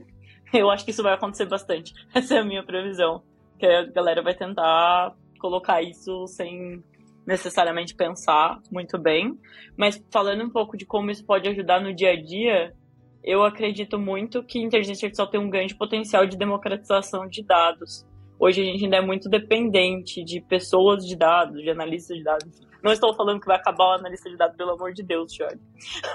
eu 0.54 0.70
acho 0.70 0.86
que 0.86 0.92
isso 0.92 1.04
vai 1.04 1.14
acontecer 1.14 1.46
bastante. 1.46 1.94
Essa 2.14 2.36
é 2.36 2.40
a 2.40 2.46
minha 2.46 2.64
previsão, 2.64 3.22
que 3.58 3.66
a 3.66 3.86
galera 3.86 4.22
vai 4.22 4.34
tentar 4.34 5.16
colocar 5.40 5.82
isso 5.82 6.28
sem 6.28 6.84
necessariamente 7.30 7.94
pensar 7.94 8.60
muito 8.72 8.98
bem, 8.98 9.38
mas 9.78 10.04
falando 10.12 10.44
um 10.44 10.50
pouco 10.50 10.76
de 10.76 10.84
como 10.84 11.12
isso 11.12 11.24
pode 11.24 11.48
ajudar 11.48 11.80
no 11.80 11.94
dia 11.94 12.14
a 12.14 12.22
dia, 12.22 12.74
eu 13.24 13.44
acredito 13.44 14.00
muito 14.00 14.44
que 14.44 14.58
a 14.58 14.64
inteligência 14.64 15.06
artificial 15.06 15.30
tem 15.30 15.40
um 15.40 15.50
grande 15.50 15.76
potencial 15.76 16.26
de 16.26 16.36
democratização 16.36 17.28
de 17.28 17.44
dados. 17.44 18.04
Hoje 18.40 18.62
a 18.62 18.66
gente 18.66 18.84
ainda 18.84 18.98
é 18.98 19.02
muito 19.02 19.30
dependente 19.30 20.24
de 20.24 20.42
pessoas 20.42 21.06
de 21.06 21.16
dados, 21.16 21.62
de 21.62 21.70
analistas 21.70 22.18
de 22.18 22.24
dados, 22.24 22.50
não 22.82 22.92
estou 22.92 23.14
falando 23.14 23.40
que 23.40 23.46
vai 23.46 23.58
acabar 23.58 23.86
o 23.86 24.00
analista 24.00 24.30
de 24.30 24.38
dados, 24.38 24.56
pelo 24.56 24.72
amor 24.72 24.94
de 24.94 25.04
Deus, 25.04 25.34
Jorge. 25.34 25.60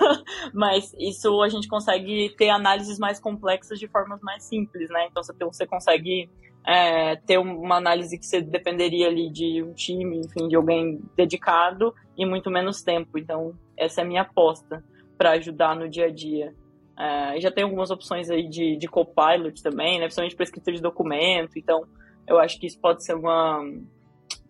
Mas 0.52 0.92
isso 0.98 1.42
a 1.42 1.48
gente 1.48 1.68
consegue 1.68 2.34
ter 2.36 2.48
análises 2.48 2.98
mais 2.98 3.20
complexas 3.20 3.78
de 3.78 3.86
formas 3.86 4.20
mais 4.22 4.42
simples, 4.44 4.88
né? 4.90 5.06
Então 5.10 5.22
você 5.52 5.66
consegue 5.66 6.28
é, 6.66 7.16
ter 7.16 7.38
uma 7.38 7.76
análise 7.76 8.18
que 8.18 8.26
você 8.26 8.40
dependeria 8.40 9.08
ali 9.08 9.30
de 9.30 9.62
um 9.62 9.72
time, 9.72 10.20
enfim, 10.20 10.48
de 10.48 10.56
alguém 10.56 11.00
dedicado 11.14 11.94
e 12.16 12.24
muito 12.24 12.50
menos 12.50 12.82
tempo. 12.82 13.18
Então, 13.18 13.54
essa 13.76 14.00
é 14.00 14.04
a 14.04 14.06
minha 14.06 14.22
aposta 14.22 14.82
para 15.18 15.32
ajudar 15.32 15.76
no 15.76 15.88
dia 15.88 16.06
a 16.06 16.10
dia. 16.10 16.54
É, 16.98 17.40
já 17.40 17.50
tem 17.50 17.64
algumas 17.64 17.90
opções 17.90 18.30
aí 18.30 18.48
de, 18.48 18.76
de 18.76 18.88
copilot 18.88 19.62
também, 19.62 19.98
né? 19.98 20.04
Principalmente 20.04 20.36
para 20.36 20.44
escrita 20.44 20.72
de 20.72 20.80
documento. 20.80 21.58
Então, 21.58 21.84
eu 22.26 22.38
acho 22.38 22.58
que 22.58 22.66
isso 22.66 22.80
pode 22.80 23.04
ser 23.04 23.14
uma, 23.14 23.62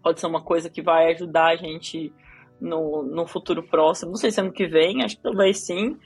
pode 0.02 0.20
ser 0.20 0.26
uma 0.26 0.42
coisa 0.42 0.70
que 0.70 0.82
vai 0.82 1.12
ajudar 1.12 1.46
a 1.46 1.56
gente 1.56 2.12
no, 2.60 3.02
no 3.02 3.26
futuro 3.26 3.62
próximo. 3.62 4.12
Não 4.12 4.18
sei 4.18 4.30
se 4.30 4.40
ano 4.40 4.52
que 4.52 4.66
vem, 4.66 5.02
acho 5.02 5.16
que 5.16 5.22
talvez 5.22 5.58
sim, 5.58 5.96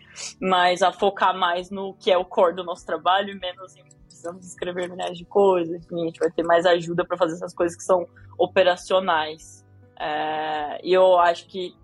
mas 0.40 0.80
a 0.82 0.90
focar 0.90 1.36
mais 1.36 1.70
no 1.70 1.92
que 1.94 2.10
é 2.10 2.16
o 2.16 2.24
core 2.24 2.56
do 2.56 2.64
nosso 2.64 2.86
trabalho 2.86 3.30
e 3.30 3.38
menos 3.38 3.76
em 3.76 3.97
precisamos 4.28 4.46
escrever 4.46 4.88
milhares 4.88 5.16
de 5.16 5.24
coisas, 5.24 5.74
enfim, 5.74 6.02
a 6.02 6.06
gente 6.06 6.18
vai 6.18 6.30
ter 6.30 6.42
mais 6.42 6.66
ajuda 6.66 7.04
para 7.04 7.16
fazer 7.16 7.34
essas 7.34 7.54
coisas 7.54 7.76
que 7.76 7.82
são 7.82 8.06
operacionais. 8.36 9.64
É, 9.98 10.80
e 10.82 10.92
eu 10.92 11.18
acho 11.18 11.46
que 11.46 11.74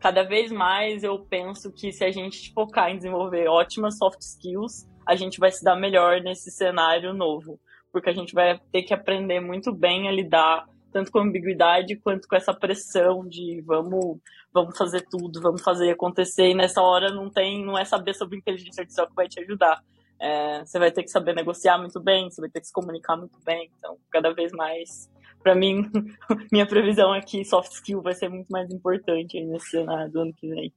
cada 0.00 0.22
vez 0.22 0.50
mais 0.50 1.04
eu 1.04 1.18
penso 1.20 1.70
que 1.70 1.92
se 1.92 2.04
a 2.04 2.10
gente 2.10 2.52
focar 2.52 2.90
em 2.90 2.96
desenvolver 2.96 3.48
ótimas 3.48 3.98
soft 3.98 4.20
skills, 4.20 4.88
a 5.06 5.14
gente 5.14 5.38
vai 5.38 5.50
se 5.50 5.62
dar 5.62 5.76
melhor 5.76 6.20
nesse 6.20 6.50
cenário 6.50 7.12
novo, 7.12 7.60
porque 7.92 8.10
a 8.10 8.14
gente 8.14 8.34
vai 8.34 8.58
ter 8.72 8.82
que 8.82 8.94
aprender 8.94 9.40
muito 9.40 9.72
bem 9.72 10.08
a 10.08 10.12
lidar 10.12 10.66
tanto 10.92 11.10
com 11.10 11.20
ambiguidade 11.20 11.96
quanto 11.96 12.28
com 12.28 12.36
essa 12.36 12.52
pressão 12.52 13.26
de 13.26 13.62
vamos 13.62 14.18
vamos 14.52 14.76
fazer 14.76 15.00
tudo, 15.10 15.40
vamos 15.40 15.62
fazer 15.62 15.90
acontecer 15.90 16.50
e 16.50 16.54
nessa 16.54 16.82
hora 16.82 17.10
não 17.10 17.30
tem 17.30 17.64
não 17.64 17.78
é 17.78 17.84
saber 17.84 18.12
sobre 18.14 18.36
inteligência 18.36 18.82
artificial 18.82 19.06
que 19.08 19.14
vai 19.14 19.26
te 19.26 19.40
ajudar. 19.40 19.82
É, 20.22 20.64
você 20.64 20.78
vai 20.78 20.92
ter 20.92 21.02
que 21.02 21.10
saber 21.10 21.34
negociar 21.34 21.78
muito 21.78 21.98
bem, 21.98 22.30
você 22.30 22.40
vai 22.40 22.48
ter 22.48 22.60
que 22.60 22.68
se 22.68 22.72
comunicar 22.72 23.16
muito 23.16 23.36
bem. 23.44 23.68
Então, 23.76 23.98
cada 24.08 24.32
vez 24.32 24.52
mais, 24.52 25.10
para 25.42 25.52
mim, 25.52 25.90
minha 26.52 26.64
previsão 26.64 27.12
é 27.12 27.20
que 27.20 27.44
soft 27.44 27.72
skill 27.72 28.00
vai 28.00 28.14
ser 28.14 28.28
muito 28.28 28.48
mais 28.48 28.70
importante 28.70 29.42
nesse 29.44 29.70
cenário 29.70 30.12
do 30.12 30.20
ano 30.20 30.32
que 30.32 30.48
vem. 30.48 30.72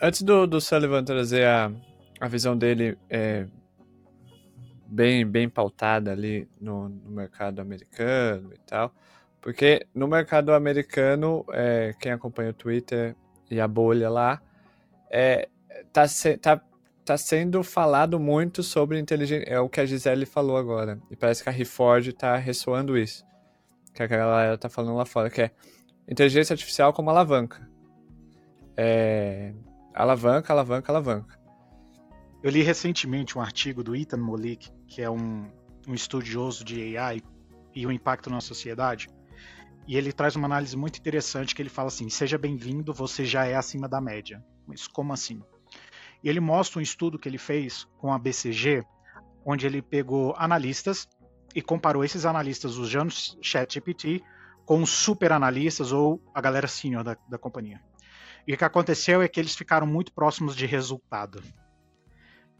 Antes 0.00 0.22
do, 0.22 0.46
do 0.46 0.60
Sullivan 0.60 1.02
trazer 1.02 1.44
a, 1.44 1.72
a 2.20 2.28
visão 2.28 2.56
dele 2.56 2.96
é, 3.10 3.48
bem, 4.86 5.26
bem 5.26 5.48
pautada 5.48 6.12
ali 6.12 6.48
no, 6.60 6.88
no, 6.88 7.10
mercado 7.10 7.60
americano 7.60 8.52
e 8.54 8.58
tal, 8.58 8.94
porque 9.40 9.88
no 9.92 10.06
mercado 10.06 10.52
americano, 10.52 11.44
é, 11.52 11.96
quem 11.98 12.12
acompanha 12.12 12.50
o 12.50 12.54
Twitter 12.54 13.16
e 13.50 13.60
a 13.60 13.66
bolha 13.66 14.08
lá, 14.08 14.40
é, 15.10 15.48
tá, 15.92 16.04
tá 16.40 16.62
tá 17.08 17.16
sendo 17.16 17.62
falado 17.62 18.20
muito 18.20 18.62
sobre 18.62 18.98
inteligência. 18.98 19.44
É 19.48 19.58
o 19.58 19.68
que 19.68 19.80
a 19.80 19.86
Gisele 19.86 20.26
falou 20.26 20.56
agora. 20.56 21.00
E 21.10 21.16
parece 21.16 21.42
que 21.42 21.48
a 21.48 21.52
Reforge 21.52 22.12
tá 22.12 22.36
ressoando 22.36 22.98
isso. 22.98 23.24
Que 23.94 24.02
a 24.02 24.06
galera 24.06 24.58
tá 24.58 24.68
falando 24.68 24.96
lá 24.96 25.06
fora, 25.06 25.30
que 25.30 25.42
é 25.42 25.50
inteligência 26.06 26.52
artificial 26.52 26.92
como 26.92 27.10
alavanca. 27.10 27.66
É, 28.76 29.54
alavanca, 29.94 30.52
alavanca, 30.52 30.92
alavanca. 30.92 31.38
Eu 32.42 32.50
li 32.50 32.62
recentemente 32.62 33.36
um 33.36 33.40
artigo 33.40 33.82
do 33.82 33.96
Ethan 33.96 34.18
Molik, 34.18 34.70
que 34.86 35.02
é 35.02 35.10
um, 35.10 35.50
um 35.88 35.94
estudioso 35.94 36.64
de 36.64 36.96
AI 36.96 37.22
e 37.74 37.86
o 37.86 37.90
impacto 37.90 38.28
na 38.28 38.40
sociedade. 38.40 39.08
E 39.86 39.96
ele 39.96 40.12
traz 40.12 40.36
uma 40.36 40.46
análise 40.46 40.76
muito 40.76 40.98
interessante 40.98 41.54
que 41.54 41.62
ele 41.62 41.70
fala 41.70 41.88
assim: 41.88 42.10
seja 42.10 42.36
bem-vindo, 42.36 42.92
você 42.92 43.24
já 43.24 43.46
é 43.46 43.56
acima 43.56 43.88
da 43.88 44.00
média. 44.00 44.44
Mas 44.66 44.86
como 44.86 45.12
assim? 45.12 45.42
E 46.22 46.28
ele 46.28 46.40
mostra 46.40 46.78
um 46.78 46.82
estudo 46.82 47.18
que 47.18 47.28
ele 47.28 47.38
fez 47.38 47.86
com 47.98 48.12
a 48.12 48.18
BCG, 48.18 48.84
onde 49.44 49.66
ele 49.66 49.80
pegou 49.80 50.34
analistas 50.36 51.08
e 51.54 51.62
comparou 51.62 52.04
esses 52.04 52.24
analistas 52.26 52.76
usando 52.76 53.12
ChatGPT 53.40 54.22
com 54.64 54.84
super 54.84 55.32
analistas 55.32 55.92
ou 55.92 56.20
a 56.34 56.40
galera 56.40 56.68
senior 56.68 57.02
da, 57.02 57.16
da 57.28 57.38
companhia. 57.38 57.80
E 58.46 58.52
o 58.52 58.56
que 58.56 58.64
aconteceu 58.64 59.22
é 59.22 59.28
que 59.28 59.38
eles 59.38 59.54
ficaram 59.54 59.86
muito 59.86 60.12
próximos 60.12 60.56
de 60.56 60.66
resultado. 60.66 61.42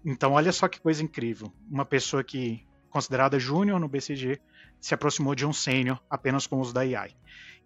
Então, 0.04 0.32
olha 0.32 0.52
só 0.52 0.68
que 0.68 0.80
coisa 0.80 1.02
incrível. 1.02 1.52
Uma 1.70 1.84
pessoa 1.84 2.22
que 2.22 2.66
considerada 2.90 3.38
júnior 3.38 3.78
no 3.78 3.88
BCG 3.88 4.40
se 4.80 4.94
aproximou 4.94 5.34
de 5.34 5.44
um 5.44 5.52
sênior 5.52 6.00
apenas 6.08 6.46
com 6.46 6.56
o 6.56 6.60
uso 6.60 6.72
da 6.72 6.80
AI. 6.80 7.14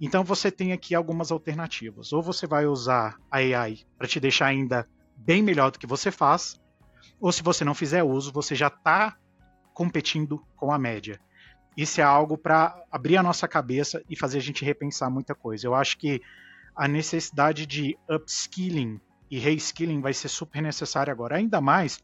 Então, 0.01 0.25
você 0.25 0.51
tem 0.51 0.73
aqui 0.73 0.95
algumas 0.95 1.31
alternativas. 1.31 2.13
Ou 2.13 2.23
você 2.23 2.47
vai 2.47 2.67
usar 2.67 3.17
a 3.31 3.39
AI 3.39 3.81
para 3.97 4.09
te 4.09 4.19
deixar 4.19 4.47
ainda 4.47 4.89
bem 5.25 5.43
melhor 5.43 5.71
do 5.71 5.79
que 5.79 5.87
você 5.87 6.11
faz, 6.11 6.61
ou 7.21 7.31
se 7.33 7.43
você 7.43 7.65
não 7.65 7.75
fizer 7.75 8.03
uso, 8.03 8.33
você 8.33 8.55
já 8.55 8.67
está 8.67 9.17
competindo 9.73 10.45
com 10.57 10.73
a 10.73 10.79
média. 10.79 11.21
Isso 11.77 12.01
é 12.01 12.05
algo 12.05 12.37
para 12.37 12.75
abrir 12.91 13.17
a 13.17 13.23
nossa 13.23 13.49
cabeça 13.49 14.03
e 14.09 14.17
fazer 14.17 14.39
a 14.39 14.43
gente 14.43 14.65
repensar 14.65 15.11
muita 15.11 15.35
coisa. 15.35 15.67
Eu 15.67 15.75
acho 15.75 15.97
que 15.97 16.21
a 16.77 16.87
necessidade 16.87 17.67
de 17.67 17.97
upskilling 18.11 19.01
e 19.31 19.39
reskilling 19.39 20.01
vai 20.01 20.13
ser 20.13 20.29
super 20.29 20.61
necessária 20.61 21.11
agora, 21.11 21.37
ainda 21.37 21.61
mais 21.61 21.99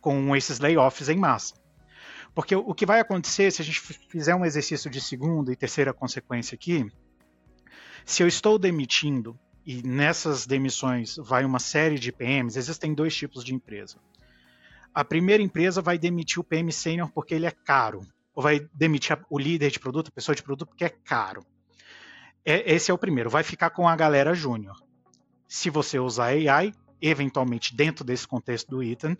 com 0.00 0.36
esses 0.36 0.60
layoffs 0.60 1.08
em 1.08 1.16
massa. 1.16 1.54
Porque 2.34 2.54
o 2.54 2.74
que 2.74 2.86
vai 2.86 3.00
acontecer 3.00 3.50
se 3.50 3.60
a 3.60 3.64
gente 3.64 3.80
fizer 3.80 4.34
um 4.34 4.44
exercício 4.44 4.88
de 4.88 5.00
segunda 5.00 5.52
e 5.52 5.56
terceira 5.56 5.92
consequência 5.92 6.54
aqui, 6.54 6.86
se 8.04 8.22
eu 8.22 8.28
estou 8.28 8.58
demitindo 8.58 9.38
e 9.64 9.82
nessas 9.82 10.46
demissões 10.46 11.16
vai 11.16 11.44
uma 11.44 11.58
série 11.58 11.98
de 11.98 12.10
PMs, 12.10 12.56
existem 12.56 12.94
dois 12.94 13.14
tipos 13.14 13.44
de 13.44 13.54
empresa. 13.54 13.98
A 14.94 15.04
primeira 15.04 15.42
empresa 15.42 15.80
vai 15.80 15.98
demitir 15.98 16.40
o 16.40 16.44
PM 16.44 16.72
sênior 16.72 17.10
porque 17.12 17.34
ele 17.34 17.46
é 17.46 17.50
caro, 17.50 18.00
ou 18.34 18.42
vai 18.42 18.66
demitir 18.74 19.18
o 19.28 19.38
líder 19.38 19.70
de 19.70 19.78
produto, 19.78 20.08
a 20.08 20.12
pessoa 20.12 20.34
de 20.34 20.42
produto, 20.42 20.68
porque 20.68 20.84
é 20.84 20.88
caro. 20.88 21.44
É, 22.44 22.72
esse 22.72 22.90
é 22.90 22.94
o 22.94 22.98
primeiro, 22.98 23.30
vai 23.30 23.42
ficar 23.42 23.70
com 23.70 23.86
a 23.86 23.94
galera 23.94 24.34
júnior. 24.34 24.76
Se 25.46 25.68
você 25.68 25.98
usar 25.98 26.26
AI, 26.26 26.72
eventualmente 27.00 27.74
dentro 27.74 28.04
desse 28.04 28.26
contexto 28.26 28.68
do 28.68 28.82
Ethan, 28.82 29.16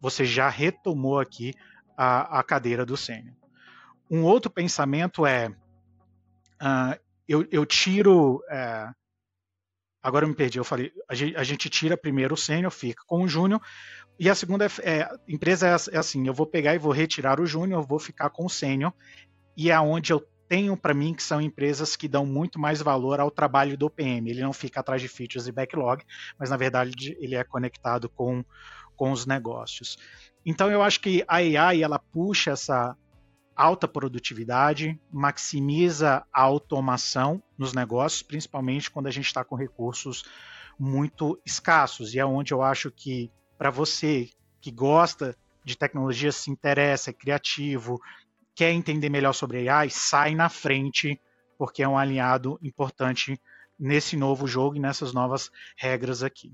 você 0.00 0.24
já 0.24 0.48
retomou 0.48 1.18
aqui 1.18 1.54
a, 1.96 2.40
a 2.40 2.42
cadeira 2.42 2.84
do 2.84 2.96
sênior. 2.96 3.34
Um 4.10 4.22
outro 4.22 4.50
pensamento 4.50 5.24
é, 5.24 5.48
uh, 5.48 7.00
eu, 7.28 7.46
eu, 7.50 7.64
tiro... 7.64 8.42
Uh, 8.50 9.03
Agora 10.04 10.26
eu 10.26 10.28
me 10.28 10.34
perdi, 10.34 10.58
eu 10.58 10.64
falei, 10.64 10.92
a 11.08 11.14
gente, 11.14 11.34
a 11.34 11.42
gente 11.42 11.70
tira 11.70 11.96
primeiro 11.96 12.34
o 12.34 12.36
sênior, 12.36 12.70
fica 12.70 13.02
com 13.06 13.22
o 13.22 13.28
júnior, 13.28 13.58
e 14.20 14.28
a 14.28 14.34
segunda 14.34 14.66
é, 14.66 14.68
é 14.82 15.08
empresa 15.26 15.66
é, 15.66 15.96
é, 15.96 15.98
assim, 15.98 16.26
eu 16.26 16.34
vou 16.34 16.46
pegar 16.46 16.74
e 16.74 16.78
vou 16.78 16.92
retirar 16.92 17.40
o 17.40 17.46
júnior, 17.46 17.86
vou 17.86 17.98
ficar 17.98 18.28
com 18.28 18.44
o 18.44 18.50
sênior, 18.50 18.92
e 19.56 19.70
é 19.70 19.80
onde 19.80 20.12
eu 20.12 20.22
tenho 20.46 20.76
para 20.76 20.92
mim 20.92 21.14
que 21.14 21.22
são 21.22 21.40
empresas 21.40 21.96
que 21.96 22.06
dão 22.06 22.26
muito 22.26 22.58
mais 22.58 22.82
valor 22.82 23.18
ao 23.18 23.30
trabalho 23.30 23.78
do 23.78 23.88
PM. 23.88 24.28
Ele 24.28 24.42
não 24.42 24.52
fica 24.52 24.80
atrás 24.80 25.00
de 25.00 25.08
features 25.08 25.46
e 25.46 25.52
backlog, 25.52 26.04
mas 26.38 26.50
na 26.50 26.56
verdade 26.58 27.16
ele 27.18 27.34
é 27.34 27.42
conectado 27.42 28.10
com, 28.10 28.44
com 28.94 29.10
os 29.10 29.24
negócios. 29.24 29.96
Então 30.44 30.70
eu 30.70 30.82
acho 30.82 31.00
que 31.00 31.24
a 31.26 31.36
AI 31.36 31.82
ela 31.82 31.98
puxa 31.98 32.50
essa 32.50 32.94
alta 33.56 33.86
produtividade, 33.86 35.00
maximiza 35.12 36.26
a 36.32 36.42
automação 36.42 37.42
nos 37.56 37.72
negócios, 37.72 38.22
principalmente 38.22 38.90
quando 38.90 39.06
a 39.06 39.10
gente 39.10 39.26
está 39.26 39.44
com 39.44 39.54
recursos 39.54 40.24
muito 40.78 41.40
escassos. 41.44 42.14
E 42.14 42.18
é 42.18 42.26
onde 42.26 42.52
eu 42.52 42.62
acho 42.62 42.90
que, 42.90 43.30
para 43.56 43.70
você 43.70 44.28
que 44.60 44.70
gosta 44.70 45.36
de 45.64 45.76
tecnologia, 45.76 46.32
se 46.32 46.50
interessa, 46.50 47.10
é 47.10 47.12
criativo, 47.12 48.00
quer 48.54 48.72
entender 48.72 49.08
melhor 49.08 49.32
sobre 49.32 49.68
AI, 49.68 49.90
sai 49.90 50.34
na 50.34 50.48
frente, 50.48 51.20
porque 51.58 51.82
é 51.82 51.88
um 51.88 51.98
alinhado 51.98 52.58
importante 52.62 53.40
nesse 53.78 54.16
novo 54.16 54.46
jogo 54.46 54.76
e 54.76 54.80
nessas 54.80 55.12
novas 55.12 55.50
regras 55.76 56.22
aqui. 56.22 56.52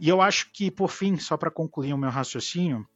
E 0.00 0.08
eu 0.08 0.22
acho 0.22 0.50
que, 0.52 0.70
por 0.70 0.88
fim, 0.88 1.18
só 1.18 1.36
para 1.36 1.50
concluir 1.50 1.92
o 1.92 1.98
meu 1.98 2.10
raciocínio, 2.10 2.86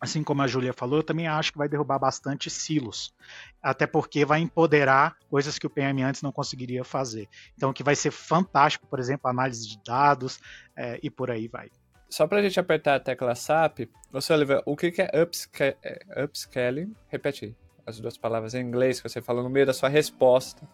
assim 0.00 0.22
como 0.22 0.42
a 0.42 0.46
Júlia 0.46 0.72
falou, 0.72 0.98
eu 0.98 1.02
também 1.02 1.26
acho 1.26 1.52
que 1.52 1.58
vai 1.58 1.68
derrubar 1.68 1.98
bastante 1.98 2.50
silos. 2.50 3.14
Até 3.62 3.86
porque 3.86 4.24
vai 4.24 4.40
empoderar 4.40 5.16
coisas 5.28 5.58
que 5.58 5.66
o 5.66 5.70
PM 5.70 6.02
antes 6.02 6.22
não 6.22 6.32
conseguiria 6.32 6.84
fazer. 6.84 7.28
Então, 7.56 7.72
que 7.72 7.82
vai 7.82 7.96
ser 7.96 8.10
fantástico, 8.10 8.86
por 8.86 8.98
exemplo, 8.98 9.28
análise 9.28 9.68
de 9.68 9.78
dados 9.84 10.40
é, 10.76 10.98
e 11.02 11.10
por 11.10 11.30
aí 11.30 11.48
vai. 11.48 11.70
Só 12.08 12.26
para 12.26 12.38
a 12.38 12.42
gente 12.42 12.58
apertar 12.60 12.96
a 12.96 13.00
tecla 13.00 13.34
SAP, 13.34 13.88
você 14.12 14.32
Oliver, 14.32 14.62
o 14.64 14.76
que 14.76 14.94
é 14.98 15.10
upscaling? 16.22 16.94
Repete 17.08 17.46
aí, 17.46 17.56
as 17.84 17.98
duas 17.98 18.16
palavras 18.16 18.54
em 18.54 18.60
inglês 18.60 19.00
que 19.00 19.08
você 19.08 19.20
falou 19.20 19.42
no 19.42 19.50
meio 19.50 19.66
da 19.66 19.72
sua 19.72 19.88
resposta. 19.88 20.66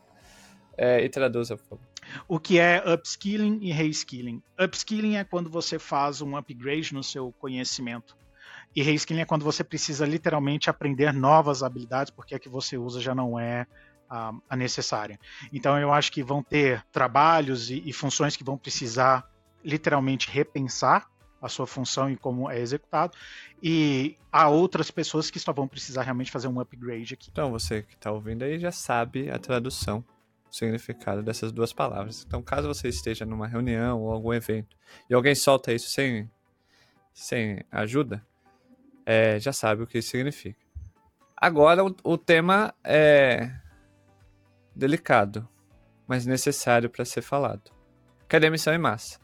É, 0.76 1.04
e 1.04 1.08
traduza, 1.08 1.56
por 1.56 1.64
favor. 1.64 1.84
O 2.26 2.40
que 2.40 2.58
é 2.58 2.82
upskilling 2.92 3.58
e 3.62 3.70
reskilling? 3.70 4.42
Upskilling 4.58 5.16
é 5.16 5.24
quando 5.24 5.50
você 5.50 5.78
faz 5.78 6.22
um 6.22 6.36
upgrade 6.36 6.94
no 6.94 7.02
seu 7.02 7.30
conhecimento. 7.32 8.16
E 8.74 8.82
reskilling 8.82 9.20
é 9.20 9.24
quando 9.24 9.44
você 9.44 9.62
precisa 9.62 10.06
literalmente 10.06 10.70
aprender 10.70 11.12
novas 11.12 11.62
habilidades, 11.62 12.10
porque 12.10 12.34
a 12.34 12.38
que 12.38 12.48
você 12.48 12.76
usa 12.76 13.00
já 13.00 13.14
não 13.14 13.38
é 13.38 13.66
a, 14.08 14.32
a 14.48 14.56
necessária. 14.56 15.18
Então 15.52 15.78
eu 15.78 15.92
acho 15.92 16.12
que 16.12 16.22
vão 16.22 16.42
ter 16.42 16.84
trabalhos 16.92 17.70
e, 17.70 17.82
e 17.86 17.92
funções 17.92 18.36
que 18.36 18.44
vão 18.44 18.58
precisar 18.58 19.26
literalmente 19.64 20.30
repensar 20.30 21.08
a 21.40 21.48
sua 21.48 21.66
função 21.66 22.08
e 22.08 22.16
como 22.16 22.48
é 22.48 22.60
executado, 22.60 23.16
e 23.60 24.16
há 24.30 24.48
outras 24.48 24.92
pessoas 24.92 25.28
que 25.28 25.40
só 25.40 25.52
vão 25.52 25.66
precisar 25.66 26.02
realmente 26.02 26.30
fazer 26.30 26.46
um 26.46 26.60
upgrade 26.60 27.14
aqui. 27.14 27.30
Então 27.32 27.50
você 27.50 27.82
que 27.82 27.94
está 27.94 28.12
ouvindo 28.12 28.44
aí 28.44 28.60
já 28.60 28.70
sabe 28.70 29.28
a 29.28 29.38
tradução, 29.38 30.04
o 30.48 30.54
significado 30.54 31.20
dessas 31.20 31.50
duas 31.50 31.72
palavras. 31.72 32.24
Então 32.24 32.40
caso 32.42 32.68
você 32.68 32.88
esteja 32.88 33.26
numa 33.26 33.48
reunião 33.48 34.00
ou 34.00 34.12
algum 34.12 34.32
evento 34.32 34.76
e 35.10 35.14
alguém 35.14 35.34
solta 35.34 35.72
isso 35.72 35.90
sem, 35.90 36.30
sem 37.12 37.64
ajuda, 37.72 38.24
é, 39.04 39.38
já 39.38 39.52
sabe 39.52 39.82
o 39.82 39.86
que 39.86 39.98
isso 39.98 40.10
significa. 40.10 40.58
Agora, 41.36 41.84
o, 41.84 41.94
o 42.04 42.18
tema 42.18 42.74
é 42.84 43.50
delicado, 44.74 45.48
mas 46.06 46.26
necessário 46.26 46.88
para 46.88 47.04
ser 47.04 47.22
falado. 47.22 47.70
Que 48.28 48.36
é 48.36 48.40
demissão 48.40 48.72
em 48.72 48.78
massa. 48.78 49.18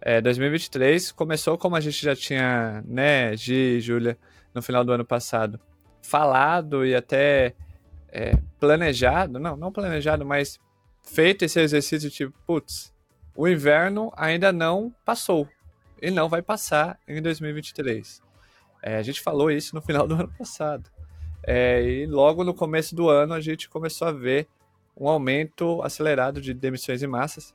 É, 0.00 0.20
2023 0.20 1.12
começou 1.12 1.56
como 1.58 1.76
a 1.76 1.80
gente 1.80 2.02
já 2.02 2.14
tinha, 2.14 2.82
né, 2.86 3.36
Gi, 3.36 3.80
Júlia, 3.80 4.18
no 4.54 4.62
final 4.62 4.84
do 4.84 4.92
ano 4.92 5.04
passado, 5.04 5.58
falado 6.02 6.84
e 6.84 6.94
até 6.94 7.54
é, 8.08 8.36
planejado, 8.60 9.38
não, 9.38 9.56
não 9.56 9.72
planejado, 9.72 10.24
mas 10.24 10.58
feito 11.02 11.44
esse 11.44 11.60
exercício 11.60 12.10
tipo, 12.10 12.32
putz, 12.46 12.94
o 13.34 13.48
inverno 13.48 14.12
ainda 14.16 14.52
não 14.52 14.94
passou 15.04 15.48
e 16.00 16.10
não 16.10 16.28
vai 16.28 16.42
passar 16.42 16.98
em 17.06 17.20
2023. 17.20 18.25
É, 18.82 18.96
a 18.96 19.02
gente 19.02 19.20
falou 19.20 19.50
isso 19.50 19.74
no 19.74 19.82
final 19.82 20.06
do 20.06 20.14
ano 20.14 20.32
passado. 20.38 20.90
É, 21.42 21.82
e 21.82 22.06
logo 22.06 22.42
no 22.42 22.54
começo 22.54 22.94
do 22.94 23.08
ano 23.08 23.32
a 23.34 23.40
gente 23.40 23.68
começou 23.68 24.08
a 24.08 24.12
ver 24.12 24.48
um 24.96 25.08
aumento 25.08 25.82
acelerado 25.82 26.40
de 26.40 26.54
demissões 26.54 27.02
em 27.02 27.06
massas, 27.06 27.54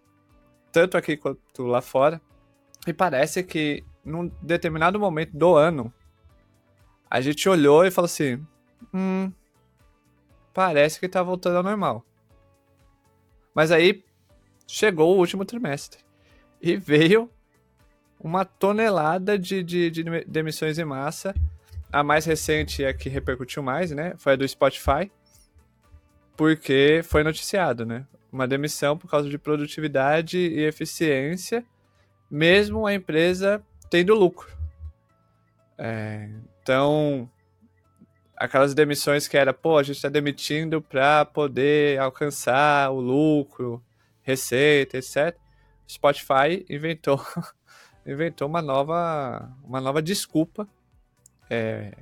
tanto 0.71 0.97
aqui 0.97 1.17
quanto 1.17 1.63
lá 1.63 1.81
fora. 1.81 2.21
E 2.87 2.93
parece 2.93 3.43
que 3.43 3.83
num 4.03 4.31
determinado 4.41 4.99
momento 4.99 5.35
do 5.35 5.55
ano 5.55 5.93
a 7.09 7.19
gente 7.19 7.47
olhou 7.49 7.85
e 7.85 7.91
falou 7.91 8.05
assim: 8.05 8.45
hum, 8.93 9.31
parece 10.53 10.99
que 10.99 11.09
tá 11.09 11.21
voltando 11.21 11.57
ao 11.57 11.63
normal. 11.63 12.05
Mas 13.53 13.71
aí 13.71 14.03
chegou 14.65 15.15
o 15.15 15.19
último 15.19 15.43
trimestre 15.43 15.99
e 16.61 16.77
veio 16.77 17.29
uma 18.23 18.45
tonelada 18.45 19.37
de, 19.37 19.63
de, 19.63 19.89
de 19.89 20.03
demissões 20.25 20.77
em 20.77 20.85
massa. 20.85 21.33
A 21.91 22.03
mais 22.03 22.25
recente 22.25 22.83
é 22.83 22.89
a 22.89 22.93
que 22.93 23.09
repercutiu 23.09 23.61
mais, 23.61 23.91
né? 23.91 24.13
Foi 24.17 24.33
a 24.33 24.35
do 24.35 24.47
Spotify, 24.47 25.11
porque 26.37 27.01
foi 27.03 27.23
noticiado, 27.23 27.85
né? 27.85 28.05
Uma 28.31 28.47
demissão 28.47 28.97
por 28.97 29.09
causa 29.09 29.29
de 29.29 29.37
produtividade 29.37 30.37
e 30.37 30.61
eficiência, 30.63 31.65
mesmo 32.29 32.85
a 32.85 32.93
empresa 32.93 33.61
tendo 33.89 34.15
lucro. 34.15 34.49
É, 35.77 36.29
então, 36.61 37.29
aquelas 38.37 38.73
demissões 38.73 39.27
que 39.27 39.35
era, 39.35 39.53
pô, 39.53 39.77
a 39.77 39.83
gente 39.83 39.97
está 39.97 40.07
demitindo 40.07 40.81
para 40.81 41.25
poder 41.25 41.99
alcançar 41.99 42.89
o 42.91 43.01
lucro, 43.01 43.83
receita, 44.21 44.97
etc. 44.97 45.35
Spotify 45.89 46.65
inventou 46.69 47.21
inventou 48.05 48.47
uma 48.47 48.61
nova 48.61 49.49
uma 49.63 49.79
nova 49.79 50.01
desculpa 50.01 50.67
é, 51.49 51.93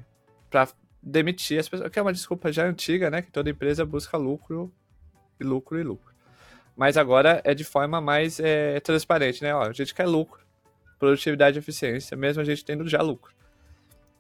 para 0.49 0.67
demitir 1.01 1.59
as 1.59 1.67
pessoas, 1.67 1.89
que 1.89 1.99
é 1.99 2.01
uma 2.01 2.13
desculpa 2.13 2.51
já 2.51 2.65
antiga, 2.65 3.09
né? 3.09 3.21
Que 3.21 3.31
toda 3.31 3.49
empresa 3.49 3.85
busca 3.85 4.17
lucro 4.17 4.71
e 5.39 5.43
lucro 5.43 5.79
e 5.79 5.83
lucro. 5.83 6.13
Mas 6.75 6.97
agora 6.97 7.41
é 7.43 7.53
de 7.53 7.63
forma 7.63 7.99
mais 7.99 8.39
é, 8.39 8.79
transparente, 8.79 9.41
né? 9.43 9.53
Ó, 9.53 9.63
a 9.63 9.73
gente 9.73 9.93
quer 9.93 10.05
lucro, 10.05 10.41
produtividade 10.97 11.57
e 11.57 11.59
eficiência, 11.59 12.15
mesmo 12.15 12.41
a 12.41 12.45
gente 12.45 12.63
tendo 12.63 12.87
já 12.87 13.01
lucro. 13.01 13.33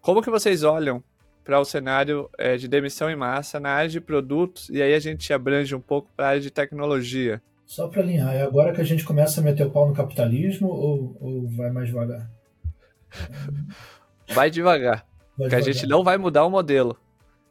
Como 0.01 0.21
que 0.21 0.29
vocês 0.29 0.63
olham 0.63 1.03
para 1.43 1.59
o 1.59 1.65
cenário 1.65 2.29
é, 2.37 2.57
de 2.57 2.67
demissão 2.67 3.09
em 3.09 3.15
massa 3.15 3.59
na 3.59 3.69
área 3.71 3.89
de 3.89 3.99
produtos, 3.99 4.69
e 4.69 4.81
aí 4.81 4.93
a 4.93 4.99
gente 4.99 5.31
abrange 5.33 5.73
um 5.73 5.81
pouco 5.81 6.09
para 6.15 6.25
a 6.25 6.29
área 6.29 6.41
de 6.41 6.51
tecnologia. 6.51 7.41
Só 7.69 7.87
para 7.87 8.01
alinhar, 8.01 8.33
é 8.33 8.41
agora 8.41 8.73
que 8.73 8.81
a 8.81 8.83
gente 8.83 9.05
começa 9.05 9.39
a 9.39 9.43
meter 9.43 9.63
o 9.63 9.69
pau 9.69 9.87
no 9.87 9.93
capitalismo 9.93 10.69
ou, 10.69 11.15
ou 11.21 11.47
vai 11.49 11.69
mais 11.69 11.87
devagar? 11.87 12.27
Vai 14.33 14.49
devagar. 14.49 15.05
Vai 15.37 15.49
porque 15.49 15.55
devagar. 15.55 15.69
a 15.69 15.71
gente 15.71 15.85
não 15.85 16.03
vai 16.03 16.17
mudar 16.17 16.45
o 16.45 16.49
modelo. 16.49 16.97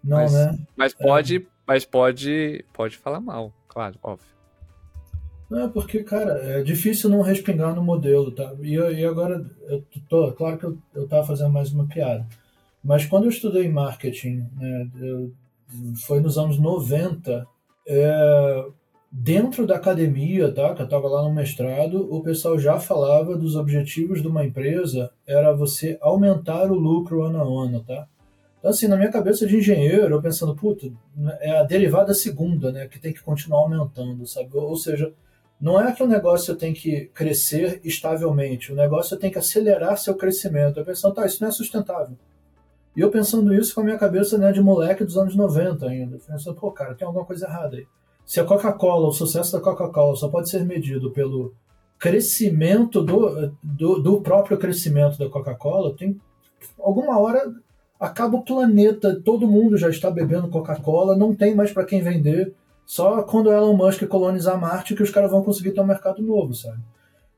Não, 0.02 0.16
mas, 0.16 0.32
né? 0.32 0.58
Mas 0.76 0.92
pode, 0.92 1.36
é. 1.36 1.42
mas 1.64 1.84
pode, 1.84 2.64
pode 2.72 2.96
falar 2.96 3.20
mal, 3.20 3.52
claro, 3.68 3.96
óbvio. 4.02 4.26
Não, 5.48 5.66
é 5.66 5.68
porque, 5.68 6.02
cara, 6.02 6.32
é 6.32 6.62
difícil 6.64 7.08
não 7.08 7.22
respingar 7.22 7.72
no 7.72 7.84
modelo, 7.84 8.32
tá? 8.32 8.52
E, 8.60 8.74
e 8.74 9.04
agora, 9.04 9.48
eu 9.68 9.84
tô, 10.08 10.32
claro 10.32 10.58
que 10.58 10.64
eu, 10.64 10.76
eu 10.96 11.06
tava 11.06 11.28
fazendo 11.28 11.50
mais 11.50 11.72
uma 11.72 11.86
piada. 11.86 12.26
Mas 12.82 13.06
quando 13.06 13.24
eu 13.24 13.30
estudei 13.30 13.68
marketing, 13.68 14.48
né, 14.56 14.90
eu, 15.00 15.32
foi 16.06 16.18
nos 16.18 16.36
anos 16.36 16.58
90, 16.58 17.46
é, 17.86 18.64
dentro 19.10 19.66
da 19.66 19.76
academia, 19.76 20.52
tá, 20.52 20.74
que 20.74 20.82
eu 20.82 20.84
estava 20.84 21.08
lá 21.08 21.22
no 21.22 21.32
mestrado, 21.32 22.12
o 22.12 22.22
pessoal 22.22 22.58
já 22.58 22.78
falava 22.78 23.36
dos 23.36 23.56
objetivos 23.56 24.20
de 24.20 24.28
uma 24.28 24.44
empresa, 24.44 25.10
era 25.26 25.52
você 25.52 25.98
aumentar 26.00 26.70
o 26.70 26.74
lucro 26.74 27.22
ano 27.22 27.38
a 27.38 27.64
ano, 27.64 27.82
tá? 27.84 28.06
Então, 28.58 28.70
assim, 28.70 28.88
na 28.88 28.96
minha 28.96 29.10
cabeça 29.10 29.46
de 29.46 29.56
engenheiro, 29.56 30.14
eu 30.14 30.22
pensando, 30.22 30.54
puta, 30.54 30.90
é 31.40 31.58
a 31.58 31.62
derivada 31.62 32.12
segunda, 32.12 32.72
né, 32.72 32.88
que 32.88 32.98
tem 32.98 33.12
que 33.12 33.22
continuar 33.22 33.60
aumentando, 33.60 34.26
sabe? 34.26 34.50
Ou 34.52 34.76
seja, 34.76 35.12
não 35.60 35.80
é 35.80 35.92
que 35.92 36.02
o 36.02 36.06
negócio 36.06 36.54
tem 36.54 36.72
que 36.72 37.06
crescer 37.14 37.80
estavelmente, 37.84 38.72
o 38.72 38.76
negócio 38.76 39.16
tem 39.16 39.30
que 39.30 39.38
acelerar 39.38 39.96
seu 39.96 40.14
crescimento. 40.14 40.78
Eu 40.78 40.84
pensando, 40.84 41.14
tá, 41.14 41.26
isso 41.26 41.40
não 41.40 41.48
é 41.48 41.52
sustentável. 41.52 42.16
E 42.96 43.00
eu 43.00 43.10
pensando 43.10 43.54
isso 43.54 43.74
com 43.74 43.80
a 43.80 43.84
minha 43.84 43.98
cabeça 43.98 44.36
né, 44.36 44.52
de 44.52 44.60
moleque 44.60 45.04
dos 45.04 45.16
anos 45.16 45.36
90 45.36 45.86
ainda. 45.86 46.18
Pensando, 46.18 46.56
pô, 46.56 46.70
cara, 46.72 46.94
tem 46.94 47.06
alguma 47.06 47.24
coisa 47.24 47.46
errada 47.46 47.76
aí. 47.76 47.86
Se 48.28 48.38
a 48.38 48.44
Coca-Cola, 48.44 49.08
o 49.08 49.12
sucesso 49.12 49.52
da 49.52 49.60
Coca-Cola 49.60 50.14
só 50.14 50.28
pode 50.28 50.50
ser 50.50 50.62
medido 50.62 51.10
pelo 51.10 51.54
crescimento 51.98 53.02
do, 53.02 53.54
do, 53.62 53.98
do 54.00 54.20
próprio 54.20 54.58
crescimento 54.58 55.18
da 55.18 55.30
Coca-Cola, 55.30 55.96
tem 55.96 56.20
alguma 56.78 57.18
hora 57.18 57.50
acaba 57.98 58.36
o 58.36 58.44
planeta, 58.44 59.18
todo 59.24 59.48
mundo 59.48 59.78
já 59.78 59.88
está 59.88 60.10
bebendo 60.10 60.48
Coca-Cola, 60.48 61.16
não 61.16 61.34
tem 61.34 61.54
mais 61.54 61.72
para 61.72 61.86
quem 61.86 62.02
vender. 62.02 62.52
Só 62.84 63.22
quando 63.22 63.50
Elon 63.50 63.74
Musk 63.74 64.06
colonizar 64.06 64.60
Marte 64.60 64.94
que 64.94 65.02
os 65.02 65.10
caras 65.10 65.30
vão 65.30 65.42
conseguir 65.42 65.72
ter 65.72 65.80
um 65.80 65.86
mercado 65.86 66.22
novo, 66.22 66.54
sabe? 66.54 66.78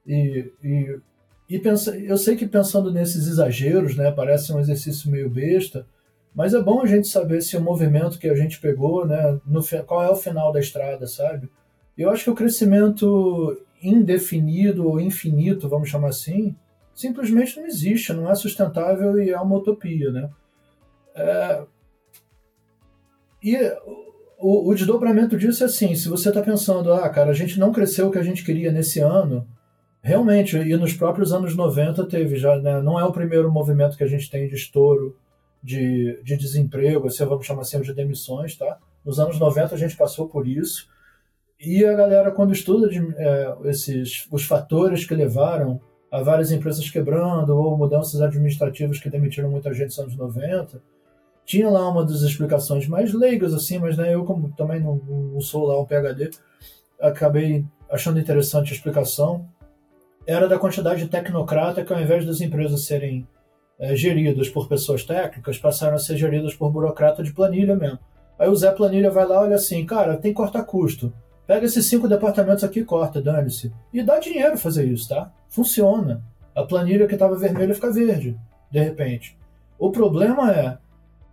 E, 0.05 0.53
e 0.61 0.99
e 1.49 1.59
pensa, 1.59 1.97
eu 1.97 2.17
sei 2.17 2.37
que 2.37 2.47
pensando 2.47 2.93
nesses 2.93 3.27
exageros, 3.27 3.97
né, 3.97 4.13
parece 4.13 4.53
um 4.53 4.61
exercício 4.61 5.11
meio 5.11 5.29
besta, 5.29 5.85
mas 6.35 6.55
é 6.55 6.63
bom 6.63 6.81
a 6.81 6.87
gente 6.87 7.09
saber 7.09 7.41
se 7.41 7.57
o 7.57 7.61
movimento 7.61 8.19
que 8.19 8.29
a 8.29 8.35
gente 8.35 8.61
pegou, 8.61 9.07
né, 9.07 9.39
no, 9.45 9.63
qual 9.87 10.03
é 10.03 10.11
o 10.11 10.17
final 10.17 10.53
da 10.53 10.61
estrada, 10.61 11.07
sabe? 11.07 11.51
Eu 11.97 12.11
acho 12.11 12.25
que 12.25 12.31
o 12.31 12.35
crescimento 12.35 13.57
indefinido 13.83 14.89
ou 14.89 15.01
infinito, 15.01 15.69
vamos 15.69 15.89
chamar 15.89 16.09
assim, 16.09 16.55
simplesmente 16.95 17.59
não 17.59 17.67
existe, 17.67 18.13
não 18.13 18.31
é 18.31 18.35
sustentável 18.35 19.19
e 19.21 19.31
é 19.31 19.41
uma 19.41 19.57
utopia, 19.57 20.11
né? 20.11 20.31
É... 21.15 21.63
E 23.43 23.57
o, 24.39 24.69
o 24.69 24.75
desdobramento 24.75 25.37
disso 25.37 25.63
é 25.63 25.67
assim, 25.67 25.95
se 25.95 26.09
você 26.09 26.29
está 26.29 26.43
pensando, 26.43 26.93
ah, 26.93 27.09
cara, 27.09 27.31
a 27.31 27.35
gente 27.35 27.59
não 27.59 27.73
cresceu 27.73 28.09
o 28.09 28.11
que 28.11 28.19
a 28.19 28.23
gente 28.23 28.45
queria 28.45 28.71
nesse 28.71 29.01
ano, 29.01 29.47
Realmente, 30.03 30.57
e 30.57 30.77
nos 30.77 30.95
próprios 30.95 31.31
anos 31.31 31.55
90 31.55 32.07
teve 32.07 32.37
já, 32.37 32.59
né, 32.59 32.81
não 32.81 32.99
é 32.99 33.05
o 33.05 33.13
primeiro 33.13 33.53
movimento 33.53 33.99
que 33.99 34.05
a 34.05 34.07
gente 34.07 34.31
tem 34.31 34.49
de 34.49 34.55
estouro 34.55 35.15
de, 35.63 36.21
de 36.23 36.37
desemprego, 36.37 37.07
assim, 37.07 37.25
vamos 37.25 37.47
chamar 37.47 37.63
assim, 37.63 37.81
de 37.81 37.93
demissões, 37.93 38.57
tá? 38.57 38.79
Nos 39.05 39.19
anos 39.19 39.39
90 39.39 39.75
a 39.75 39.79
gente 39.79 39.97
passou 39.97 40.29
por 40.29 40.47
isso, 40.47 40.89
e 41.59 41.85
a 41.85 41.93
galera, 41.95 42.31
quando 42.31 42.53
estuda 42.53 42.89
de, 42.89 42.99
é, 43.17 43.57
esses, 43.65 44.27
os 44.31 44.45
fatores 44.45 45.05
que 45.05 45.15
levaram 45.15 45.81
a 46.11 46.23
várias 46.23 46.51
empresas 46.51 46.89
quebrando 46.89 47.51
ou 47.51 47.77
mudanças 47.77 48.21
administrativas 48.21 48.99
que 48.99 49.11
demitiram 49.11 49.51
muita 49.51 49.73
gente 49.73 49.89
nos 49.89 49.99
anos 49.99 50.17
90, 50.17 50.83
tinha 51.45 51.69
lá 51.69 51.89
uma 51.89 52.05
das 52.05 52.23
explicações 52.23 52.87
mais 52.87 53.13
leigas, 53.13 53.53
assim, 53.53 53.79
mas 53.79 53.97
né, 53.97 54.15
eu, 54.15 54.25
como 54.25 54.51
também 54.57 54.81
não, 54.81 54.97
não 54.97 55.41
sou 55.41 55.67
lá 55.67 55.81
um 55.81 55.85
PHD, 55.85 56.31
acabei 56.99 57.65
achando 57.91 58.19
interessante 58.19 58.73
a 58.73 58.75
explicação 58.77 59.47
era 60.27 60.49
da 60.49 60.59
quantidade 60.59 61.03
de 61.03 61.09
tecnocrata 61.09 61.85
que, 61.85 61.93
ao 61.93 62.01
invés 62.01 62.25
das 62.25 62.41
empresas 62.41 62.85
serem 62.85 63.27
é, 63.81 63.97
geridas 63.97 64.49
por 64.51 64.69
pessoas 64.69 65.03
técnicas, 65.05 65.59
passaram 65.59 65.97
a 65.97 65.99
ser 65.99 66.17
geridas 66.19 66.55
por 66.55 66.71
burocrata 66.71 67.23
de 67.23 67.33
planilha 67.33 67.75
mesmo. 67.75 67.99
Aí 68.39 68.49
o 68.49 68.55
Zé 68.55 68.71
Planilha 68.71 69.11
vai 69.11 69.27
lá 69.27 69.41
olha 69.41 69.57
assim, 69.57 69.85
cara, 69.85 70.17
tem 70.17 70.33
que 70.33 70.37
cortar 70.37 70.63
custo. 70.65 71.13
Pega 71.47 71.67
esses 71.67 71.87
cinco 71.87 72.07
departamentos 72.07 72.63
aqui 72.63 72.85
corta, 72.85 73.21
dane-se. 73.21 73.73
E 73.93 74.03
dá 74.03 74.19
dinheiro 74.19 74.57
fazer 74.57 74.87
isso, 74.87 75.09
tá? 75.09 75.33
Funciona. 75.49 76.23
A 76.55 76.63
planilha 76.63 77.07
que 77.07 77.15
estava 77.15 77.37
vermelha 77.37 77.75
fica 77.75 77.91
verde, 77.91 78.39
de 78.71 78.81
repente. 78.81 79.37
O 79.79 79.91
problema 79.91 80.53
é, 80.53 80.79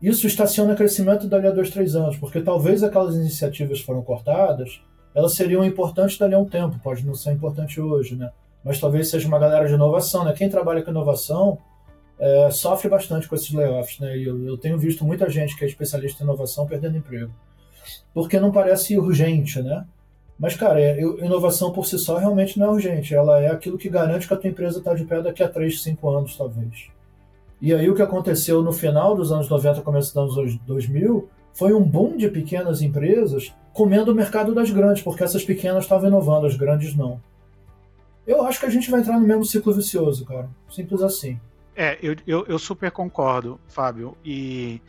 isso 0.01 0.25
estaciona 0.25 0.75
crescimento 0.75 1.27
dali 1.27 1.47
a 1.47 1.51
dois, 1.51 1.69
três 1.69 1.95
anos, 1.95 2.17
porque 2.17 2.41
talvez 2.41 2.83
aquelas 2.83 3.15
iniciativas 3.15 3.81
foram 3.81 4.01
cortadas, 4.01 4.81
elas 5.13 5.33
seriam 5.33 5.63
importantes 5.65 6.17
dali 6.17 6.33
a 6.33 6.39
um 6.39 6.45
tempo, 6.45 6.79
pode 6.79 7.05
não 7.05 7.13
ser 7.13 7.31
importante 7.31 7.81
hoje, 7.81 8.15
né? 8.15 8.31
mas 8.63 8.79
talvez 8.79 9.09
seja 9.09 9.27
uma 9.27 9.39
galera 9.39 9.67
de 9.67 9.73
inovação. 9.73 10.23
Né? 10.23 10.33
Quem 10.33 10.49
trabalha 10.49 10.81
com 10.81 10.91
inovação 10.91 11.57
é, 12.19 12.49
sofre 12.51 12.89
bastante 12.89 13.27
com 13.27 13.35
esses 13.35 13.51
layoffs. 13.51 13.99
Né? 13.99 14.17
E 14.17 14.25
eu, 14.25 14.45
eu, 14.45 14.57
tenho 14.57 14.77
visto 14.77 15.05
muita 15.05 15.29
gente 15.29 15.55
que 15.55 15.63
é 15.63 15.67
especialista 15.67 16.23
em 16.23 16.25
inovação 16.25 16.65
perdendo 16.65 16.97
emprego. 16.97 17.31
Porque 18.13 18.39
não 18.39 18.51
parece 18.51 18.97
urgente, 18.97 19.61
né? 19.61 19.85
Mas, 20.39 20.55
cara, 20.55 20.79
é, 20.79 20.99
inovação 21.01 21.71
por 21.71 21.85
si 21.85 21.97
só 21.97 22.17
realmente 22.17 22.59
não 22.59 22.67
é 22.67 22.71
urgente. 22.71 23.13
Ela 23.13 23.41
é 23.41 23.49
aquilo 23.49 23.77
que 23.77 23.89
garante 23.89 24.27
que 24.27 24.33
a 24.33 24.37
tua 24.37 24.49
empresa 24.49 24.79
está 24.79 24.93
de 24.93 25.05
pé 25.05 25.21
daqui 25.21 25.41
a 25.41 25.49
3, 25.49 25.81
5 25.81 26.09
anos, 26.09 26.37
talvez. 26.37 26.89
E 27.59 27.73
aí 27.73 27.89
o 27.89 27.95
que 27.95 28.01
aconteceu 28.01 28.61
no 28.61 28.71
final 28.71 29.15
dos 29.15 29.31
anos 29.31 29.49
90, 29.49 29.81
começo 29.81 30.13
dos 30.13 30.37
anos 30.37 30.57
2000, 30.67 31.27
foi 31.53 31.73
um 31.73 31.81
boom 31.81 32.15
de 32.15 32.29
pequenas 32.29 32.83
empresas 32.83 33.51
comendo 33.73 34.11
o 34.11 34.15
mercado 34.15 34.53
das 34.53 34.69
grandes, 34.69 35.01
porque 35.01 35.23
essas 35.23 35.43
pequenas 35.43 35.83
estavam 35.83 36.07
inovando, 36.07 36.45
as 36.45 36.55
grandes 36.55 36.95
não. 36.95 37.19
Eu 38.27 38.43
acho 38.43 38.59
que 38.59 38.65
a 38.65 38.69
gente 38.69 38.91
vai 38.91 38.99
entrar 38.99 39.19
no 39.19 39.25
mesmo 39.25 39.45
ciclo 39.45 39.73
vicioso, 39.73 40.25
cara. 40.25 40.49
Simples 40.69 41.01
assim. 41.01 41.39
É, 41.79 41.99
eu, 42.01 42.15
eu, 42.25 42.45
eu 42.47 42.57
super 42.57 42.89
concordo, 42.89 43.59
Fábio. 43.67 44.17
E 44.25 44.81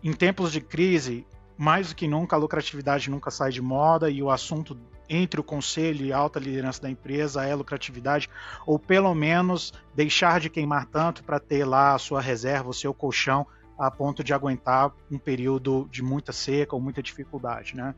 em 0.00 0.12
tempos 0.12 0.52
de 0.52 0.60
crise, 0.60 1.26
mais 1.58 1.88
do 1.88 1.96
que 1.96 2.06
nunca, 2.06 2.36
a 2.36 2.38
lucratividade 2.38 3.10
nunca 3.10 3.32
sai 3.32 3.50
de 3.50 3.60
moda 3.60 4.08
e 4.08 4.22
o 4.22 4.30
assunto 4.30 4.78
entre 5.08 5.40
o 5.40 5.44
conselho 5.44 6.06
e 6.06 6.12
a 6.12 6.16
alta 6.16 6.38
liderança 6.38 6.80
da 6.80 6.88
empresa 6.88 7.44
é 7.44 7.52
lucratividade, 7.52 8.30
ou 8.64 8.78
pelo 8.78 9.12
menos 9.12 9.74
deixar 9.92 10.38
de 10.38 10.48
queimar 10.48 10.86
tanto 10.86 11.24
para 11.24 11.40
ter 11.40 11.64
lá 11.64 11.94
a 11.94 11.98
sua 11.98 12.20
reserva, 12.20 12.70
o 12.70 12.74
seu 12.74 12.94
colchão, 12.94 13.44
a 13.76 13.90
ponto 13.90 14.22
de 14.22 14.32
aguentar 14.32 14.92
um 15.10 15.18
período 15.18 15.88
de 15.90 16.00
muita 16.00 16.32
seca 16.32 16.76
ou 16.76 16.80
muita 16.80 17.02
dificuldade. 17.02 17.76
Né? 17.76 17.92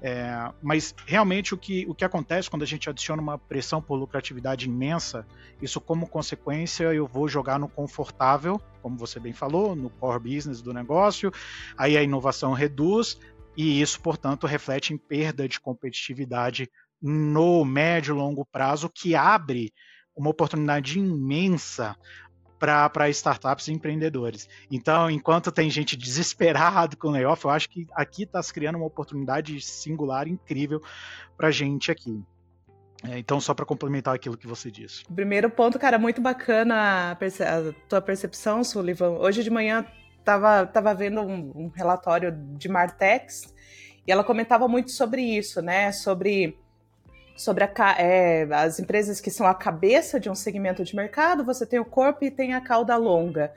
É, 0.00 0.52
mas 0.62 0.94
realmente 1.06 1.54
o 1.54 1.58
que, 1.58 1.84
o 1.88 1.94
que 1.94 2.04
acontece 2.04 2.48
quando 2.48 2.62
a 2.62 2.66
gente 2.66 2.88
adiciona 2.88 3.20
uma 3.20 3.36
pressão 3.36 3.82
por 3.82 3.96
lucratividade 3.96 4.66
imensa, 4.66 5.26
isso 5.60 5.80
como 5.80 6.08
consequência 6.08 6.94
eu 6.94 7.06
vou 7.06 7.28
jogar 7.28 7.58
no 7.58 7.68
confortável, 7.68 8.60
como 8.80 8.96
você 8.96 9.18
bem 9.18 9.32
falou, 9.32 9.74
no 9.74 9.90
core 9.90 10.20
business 10.20 10.62
do 10.62 10.72
negócio, 10.72 11.32
aí 11.76 11.96
a 11.96 12.02
inovação 12.02 12.52
reduz, 12.52 13.18
e 13.56 13.80
isso, 13.80 14.00
portanto, 14.00 14.46
reflete 14.46 14.94
em 14.94 14.96
perda 14.96 15.48
de 15.48 15.58
competitividade 15.58 16.70
no 17.02 17.64
médio 17.64 18.14
e 18.14 18.18
longo 18.18 18.46
prazo, 18.46 18.88
que 18.88 19.16
abre 19.16 19.72
uma 20.14 20.30
oportunidade 20.30 20.98
imensa 20.98 21.96
para 22.58 23.08
startups 23.10 23.68
e 23.68 23.72
empreendedores. 23.72 24.48
Então, 24.70 25.10
enquanto 25.10 25.52
tem 25.52 25.70
gente 25.70 25.96
desesperado 25.96 26.96
com 26.96 27.10
layoff, 27.10 27.44
eu 27.44 27.50
acho 27.50 27.68
que 27.68 27.86
aqui 27.92 28.24
está 28.24 28.42
se 28.42 28.52
criando 28.52 28.76
uma 28.76 28.86
oportunidade 28.86 29.60
singular, 29.60 30.26
incrível 30.26 30.82
para 31.36 31.48
a 31.48 31.52
gente 31.52 31.90
aqui. 31.90 32.22
É, 33.04 33.18
então, 33.18 33.40
só 33.40 33.54
para 33.54 33.64
complementar 33.64 34.14
aquilo 34.14 34.36
que 34.36 34.46
você 34.46 34.70
disse. 34.70 35.04
Primeiro 35.04 35.48
ponto, 35.48 35.78
cara, 35.78 35.98
muito 35.98 36.20
bacana 36.20 37.12
a, 37.12 37.14
perce 37.14 37.44
a 37.44 37.72
tua 37.88 38.00
percepção, 38.00 38.64
Sullivan. 38.64 39.10
Hoje 39.10 39.44
de 39.44 39.50
manhã 39.50 39.86
tava, 40.24 40.66
tava 40.66 40.92
vendo 40.94 41.20
um, 41.20 41.52
um 41.54 41.68
relatório 41.68 42.32
de 42.56 42.68
Martex 42.68 43.54
e 44.06 44.10
ela 44.10 44.24
comentava 44.24 44.66
muito 44.66 44.90
sobre 44.90 45.22
isso, 45.22 45.62
né? 45.62 45.92
Sobre 45.92 46.58
sobre 47.38 47.62
a, 47.62 47.70
é, 47.96 48.48
as 48.50 48.80
empresas 48.80 49.20
que 49.20 49.30
são 49.30 49.46
a 49.46 49.54
cabeça 49.54 50.18
de 50.18 50.28
um 50.28 50.34
segmento 50.34 50.82
de 50.82 50.94
mercado, 50.96 51.44
você 51.44 51.64
tem 51.64 51.78
o 51.78 51.84
corpo 51.84 52.24
e 52.24 52.32
tem 52.32 52.52
a 52.52 52.60
cauda 52.60 52.96
longa. 52.96 53.52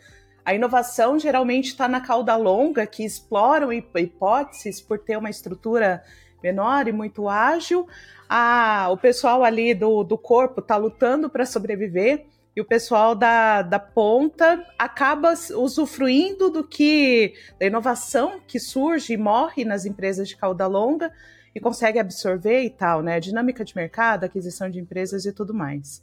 A 0.45 0.53
inovação 0.53 1.17
geralmente 1.17 1.69
está 1.69 1.87
na 1.87 1.99
cauda 1.99 2.35
longa, 2.35 2.85
que 2.85 3.03
exploram 3.03 3.73
hipóteses 3.73 4.79
por 4.79 4.99
ter 4.99 5.17
uma 5.17 5.31
estrutura 5.31 6.03
menor 6.43 6.87
e 6.87 6.91
muito 6.91 7.27
ágil. 7.27 7.87
A, 8.29 8.87
o 8.91 8.97
pessoal 8.97 9.43
ali 9.43 9.73
do, 9.73 10.03
do 10.03 10.17
corpo 10.17 10.61
está 10.61 10.77
lutando 10.77 11.27
para 11.27 11.45
sobreviver 11.45 12.27
e 12.55 12.61
o 12.61 12.65
pessoal 12.65 13.15
da, 13.15 13.63
da 13.63 13.79
ponta 13.79 14.63
acaba 14.77 15.33
usufruindo 15.55 16.51
do 16.51 16.63
que 16.63 17.33
da 17.59 17.65
inovação 17.65 18.39
que 18.47 18.59
surge 18.59 19.13
e 19.13 19.17
morre 19.17 19.65
nas 19.65 19.85
empresas 19.85 20.27
de 20.27 20.37
cauda 20.37 20.67
longa 20.67 21.11
e 21.53 21.59
consegue 21.59 21.99
absorver 21.99 22.63
e 22.63 22.69
tal, 22.69 23.01
né? 23.01 23.19
Dinâmica 23.19 23.63
de 23.63 23.75
mercado, 23.75 24.23
aquisição 24.23 24.69
de 24.69 24.79
empresas 24.79 25.25
e 25.25 25.33
tudo 25.33 25.53
mais. 25.53 26.01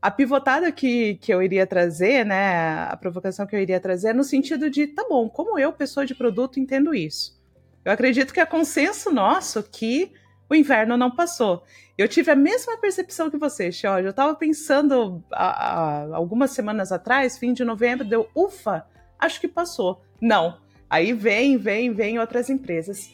A 0.00 0.10
pivotada 0.10 0.70
que, 0.70 1.16
que 1.16 1.34
eu 1.34 1.42
iria 1.42 1.66
trazer, 1.66 2.24
né? 2.24 2.84
A 2.84 2.96
provocação 2.96 3.46
que 3.46 3.56
eu 3.56 3.60
iria 3.60 3.80
trazer 3.80 4.10
é 4.10 4.12
no 4.12 4.22
sentido 4.22 4.70
de, 4.70 4.86
tá 4.86 5.04
bom, 5.08 5.28
como 5.28 5.58
eu, 5.58 5.72
pessoa 5.72 6.06
de 6.06 6.14
produto, 6.14 6.60
entendo 6.60 6.94
isso? 6.94 7.36
Eu 7.84 7.92
acredito 7.92 8.32
que 8.32 8.40
é 8.40 8.46
consenso 8.46 9.12
nosso 9.12 9.62
que 9.62 10.12
o 10.48 10.54
inverno 10.54 10.96
não 10.96 11.10
passou. 11.10 11.64
Eu 11.96 12.06
tive 12.06 12.30
a 12.30 12.36
mesma 12.36 12.78
percepção 12.78 13.28
que 13.28 13.36
você, 13.36 13.72
Xio. 13.72 13.98
Eu 13.98 14.10
estava 14.10 14.34
pensando 14.34 15.22
há, 15.32 16.04
há 16.04 16.16
algumas 16.16 16.52
semanas 16.52 16.92
atrás, 16.92 17.36
fim 17.36 17.52
de 17.52 17.64
novembro, 17.64 18.06
deu 18.06 18.28
ufa, 18.34 18.86
acho 19.18 19.40
que 19.40 19.48
passou. 19.48 20.00
Não. 20.20 20.58
Aí 20.88 21.12
vem, 21.12 21.58
vem, 21.58 21.92
vem 21.92 22.18
outras 22.18 22.48
empresas 22.48 23.12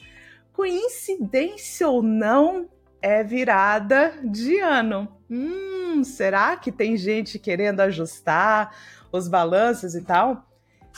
coincidência 0.54 1.86
ou 1.88 2.02
não, 2.02 2.68
é 3.02 3.22
virada 3.22 4.14
de 4.24 4.58
ano. 4.60 5.08
Hum, 5.28 6.02
será 6.02 6.56
que 6.56 6.72
tem 6.72 6.96
gente 6.96 7.38
querendo 7.38 7.80
ajustar 7.80 8.74
os 9.12 9.28
balanços 9.28 9.94
e 9.94 10.00
tal? 10.00 10.48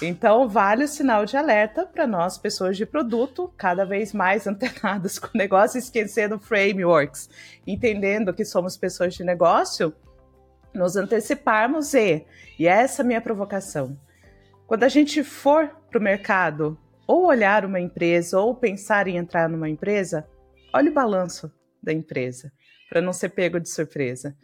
Então, 0.00 0.46
vale 0.46 0.84
o 0.84 0.88
sinal 0.88 1.24
de 1.24 1.38
alerta 1.38 1.86
para 1.86 2.06
nós, 2.06 2.36
pessoas 2.36 2.76
de 2.76 2.84
produto, 2.84 3.50
cada 3.56 3.86
vez 3.86 4.12
mais 4.12 4.46
antenadas 4.46 5.18
com 5.18 5.28
o 5.28 5.38
negócio, 5.38 5.78
esquecendo 5.78 6.38
frameworks, 6.38 7.30
entendendo 7.66 8.34
que 8.34 8.44
somos 8.44 8.76
pessoas 8.76 9.14
de 9.14 9.24
negócio, 9.24 9.92
nos 10.74 10.96
anteciparmos 10.96 11.94
e, 11.94 12.26
e 12.58 12.66
essa 12.66 13.00
é 13.00 13.02
a 13.02 13.06
minha 13.06 13.20
provocação, 13.22 13.98
quando 14.66 14.84
a 14.84 14.88
gente 14.88 15.24
for 15.24 15.70
para 15.88 15.98
o 15.98 16.02
mercado 16.02 16.78
ou 17.06 17.26
olhar 17.26 17.64
uma 17.64 17.80
empresa 17.80 18.40
ou 18.40 18.54
pensar 18.54 19.06
em 19.06 19.16
entrar 19.16 19.48
numa 19.48 19.68
empresa, 19.68 20.26
olhe 20.74 20.90
o 20.90 20.94
balanço 20.94 21.50
da 21.82 21.92
empresa, 21.92 22.52
para 22.88 23.00
não 23.00 23.12
ser 23.12 23.30
pego 23.30 23.60
de 23.60 23.68
surpresa. 23.68 24.36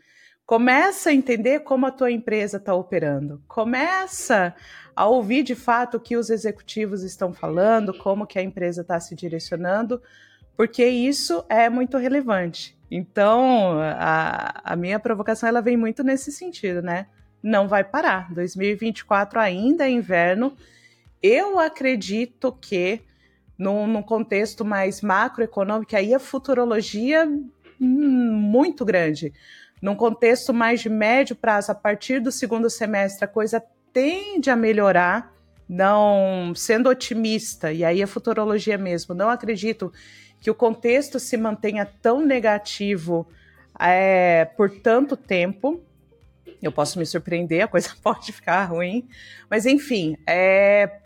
Começa 0.46 1.10
a 1.10 1.14
entender 1.14 1.60
como 1.60 1.86
a 1.86 1.90
tua 1.90 2.10
empresa 2.10 2.58
está 2.58 2.74
operando. 2.74 3.42
Começa 3.48 4.54
a 4.94 5.06
ouvir 5.06 5.42
de 5.42 5.54
fato 5.54 5.96
o 5.96 6.00
que 6.00 6.16
os 6.16 6.30
executivos 6.30 7.02
estão 7.02 7.32
falando, 7.32 7.94
como 7.94 8.26
que 8.26 8.38
a 8.38 8.42
empresa 8.42 8.82
está 8.82 9.00
se 9.00 9.14
direcionando, 9.14 10.02
porque 10.56 10.84
isso 10.84 11.44
é 11.48 11.68
muito 11.68 11.96
relevante. 11.96 12.76
Então, 12.90 13.80
a, 13.80 14.60
a 14.62 14.76
minha 14.76 14.98
provocação 14.98 15.48
ela 15.48 15.62
vem 15.62 15.76
muito 15.76 16.04
nesse 16.04 16.30
sentido, 16.30 16.82
né? 16.82 17.06
Não 17.42 17.66
vai 17.66 17.82
parar. 17.82 18.32
2024 18.34 19.40
ainda 19.40 19.86
é 19.86 19.90
inverno 19.90 20.54
eu 21.22 21.58
acredito 21.58 22.52
que, 22.60 23.00
num, 23.56 23.86
num 23.86 24.02
contexto 24.02 24.64
mais 24.64 25.00
macroeconômico, 25.00 25.94
aí 25.94 26.14
a 26.14 26.18
futurologia 26.18 27.26
hum, 27.80 28.32
muito 28.32 28.84
grande. 28.84 29.32
Num 29.80 29.94
contexto 29.94 30.52
mais 30.52 30.80
de 30.80 30.88
médio 30.88 31.36
prazo, 31.36 31.72
a 31.72 31.74
partir 31.74 32.20
do 32.20 32.30
segundo 32.30 32.68
semestre, 32.70 33.24
a 33.24 33.28
coisa 33.28 33.62
tende 33.92 34.50
a 34.50 34.56
melhorar, 34.56 35.32
não 35.68 36.52
sendo 36.54 36.88
otimista, 36.88 37.72
e 37.72 37.84
aí 37.84 38.02
a 38.02 38.06
futurologia 38.06 38.78
mesmo, 38.78 39.14
não 39.14 39.28
acredito 39.28 39.92
que 40.40 40.50
o 40.50 40.54
contexto 40.54 41.20
se 41.20 41.36
mantenha 41.36 41.86
tão 41.86 42.24
negativo 42.24 43.26
é, 43.78 44.44
por 44.56 44.70
tanto 44.70 45.16
tempo. 45.16 45.80
Eu 46.60 46.72
posso 46.72 46.98
me 46.98 47.06
surpreender, 47.06 47.62
a 47.62 47.68
coisa 47.68 47.90
pode 48.02 48.32
ficar 48.32 48.64
ruim, 48.64 49.08
mas 49.48 49.66
enfim, 49.66 50.16
é, 50.26 51.01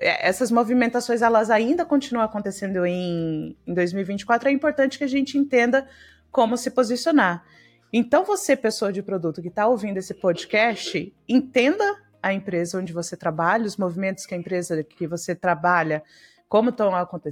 essas 0.00 0.50
movimentações 0.50 1.22
elas 1.22 1.50
ainda 1.50 1.84
continuam 1.84 2.24
acontecendo 2.24 2.84
em, 2.86 3.56
em 3.66 3.74
2024, 3.74 4.48
é 4.48 4.52
importante 4.52 4.98
que 4.98 5.04
a 5.04 5.08
gente 5.08 5.36
entenda 5.36 5.86
como 6.30 6.56
se 6.56 6.70
posicionar. 6.70 7.44
Então, 7.92 8.24
você, 8.24 8.54
pessoa 8.54 8.92
de 8.92 9.02
produto 9.02 9.40
que 9.40 9.48
está 9.48 9.66
ouvindo 9.66 9.96
esse 9.96 10.14
podcast, 10.14 11.12
entenda 11.26 11.96
a 12.22 12.32
empresa 12.32 12.78
onde 12.78 12.92
você 12.92 13.16
trabalha, 13.16 13.64
os 13.64 13.76
movimentos 13.76 14.26
que 14.26 14.34
a 14.34 14.38
empresa 14.38 14.82
que 14.82 15.06
você 15.06 15.34
trabalha, 15.34 16.02
como, 16.48 16.74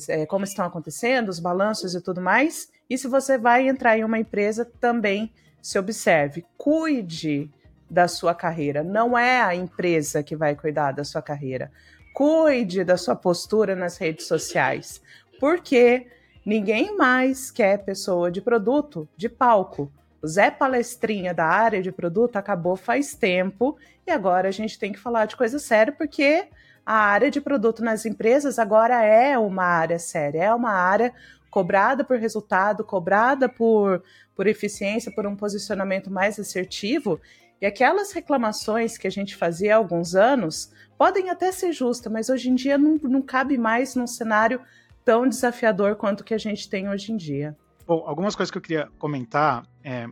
é, 0.08 0.26
como 0.26 0.44
estão 0.44 0.64
acontecendo, 0.64 1.28
os 1.28 1.38
balanços 1.38 1.94
e 1.94 2.00
tudo 2.00 2.20
mais. 2.20 2.70
E 2.88 2.96
se 2.96 3.06
você 3.06 3.36
vai 3.36 3.68
entrar 3.68 3.98
em 3.98 4.04
uma 4.04 4.18
empresa, 4.18 4.64
também 4.80 5.32
se 5.60 5.78
observe. 5.78 6.44
Cuide 6.56 7.50
da 7.90 8.08
sua 8.08 8.34
carreira. 8.34 8.82
Não 8.82 9.16
é 9.16 9.40
a 9.42 9.54
empresa 9.54 10.22
que 10.22 10.34
vai 10.34 10.54
cuidar 10.54 10.92
da 10.92 11.04
sua 11.04 11.22
carreira 11.22 11.70
cuide 12.16 12.82
da 12.82 12.96
sua 12.96 13.14
postura 13.14 13.76
nas 13.76 13.98
redes 13.98 14.26
sociais, 14.26 15.02
porque 15.38 16.06
ninguém 16.46 16.96
mais 16.96 17.50
quer 17.50 17.84
pessoa 17.84 18.30
de 18.30 18.40
produto 18.40 19.06
de 19.14 19.28
palco. 19.28 19.92
O 20.22 20.26
Zé 20.26 20.50
Palestrinha 20.50 21.34
da 21.34 21.44
área 21.44 21.82
de 21.82 21.92
produto 21.92 22.36
acabou 22.36 22.74
faz 22.74 23.14
tempo 23.14 23.76
e 24.06 24.10
agora 24.10 24.48
a 24.48 24.50
gente 24.50 24.78
tem 24.78 24.92
que 24.92 24.98
falar 24.98 25.26
de 25.26 25.36
coisa 25.36 25.58
séria 25.58 25.92
porque 25.92 26.48
a 26.86 26.94
área 26.94 27.30
de 27.30 27.38
produto 27.38 27.84
nas 27.84 28.06
empresas 28.06 28.58
agora 28.58 29.04
é 29.04 29.36
uma 29.36 29.64
área 29.64 29.98
séria, 29.98 30.44
é 30.44 30.54
uma 30.54 30.72
área 30.72 31.12
cobrada 31.50 32.02
por 32.02 32.16
resultado, 32.16 32.82
cobrada 32.82 33.46
por, 33.46 34.02
por 34.34 34.46
eficiência, 34.46 35.12
por 35.12 35.26
um 35.26 35.36
posicionamento 35.36 36.10
mais 36.10 36.40
assertivo. 36.40 37.20
E 37.60 37.66
aquelas 37.66 38.12
reclamações 38.12 38.98
que 38.98 39.06
a 39.06 39.10
gente 39.10 39.34
fazia 39.34 39.74
há 39.74 39.78
alguns 39.78 40.14
anos 40.14 40.70
podem 40.98 41.30
até 41.30 41.50
ser 41.52 41.72
justas, 41.72 42.12
mas 42.12 42.28
hoje 42.28 42.50
em 42.50 42.54
dia 42.54 42.76
não, 42.76 42.96
não 43.02 43.22
cabe 43.22 43.56
mais 43.56 43.94
num 43.94 44.06
cenário 44.06 44.60
tão 45.04 45.28
desafiador 45.28 45.96
quanto 45.96 46.24
que 46.24 46.34
a 46.34 46.38
gente 46.38 46.68
tem 46.68 46.88
hoje 46.88 47.12
em 47.12 47.16
dia. 47.16 47.56
Bom, 47.86 48.02
algumas 48.06 48.34
coisas 48.34 48.50
que 48.50 48.58
eu 48.58 48.62
queria 48.62 48.88
comentar 48.98 49.62
é, 49.82 50.08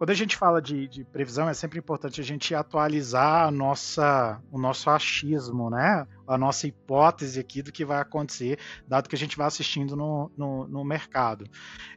quando 0.00 0.10
a 0.12 0.14
gente 0.14 0.34
fala 0.34 0.62
de, 0.62 0.88
de, 0.88 1.04
previsão, 1.04 1.46
é 1.46 1.52
sempre 1.52 1.78
importante 1.78 2.22
a 2.22 2.24
gente 2.24 2.54
atualizar 2.54 3.46
a 3.46 3.50
nossa, 3.50 4.40
o 4.50 4.58
nosso 4.58 4.88
achismo, 4.88 5.68
né? 5.68 6.06
A 6.26 6.38
nossa 6.38 6.66
hipótese 6.66 7.38
aqui 7.38 7.60
do 7.60 7.70
que 7.70 7.84
vai 7.84 8.00
acontecer, 8.00 8.58
dado 8.88 9.10
que 9.10 9.14
a 9.14 9.18
gente 9.18 9.36
vai 9.36 9.46
assistindo 9.46 9.94
no, 9.94 10.32
no, 10.34 10.66
no 10.66 10.84
mercado. 10.86 11.44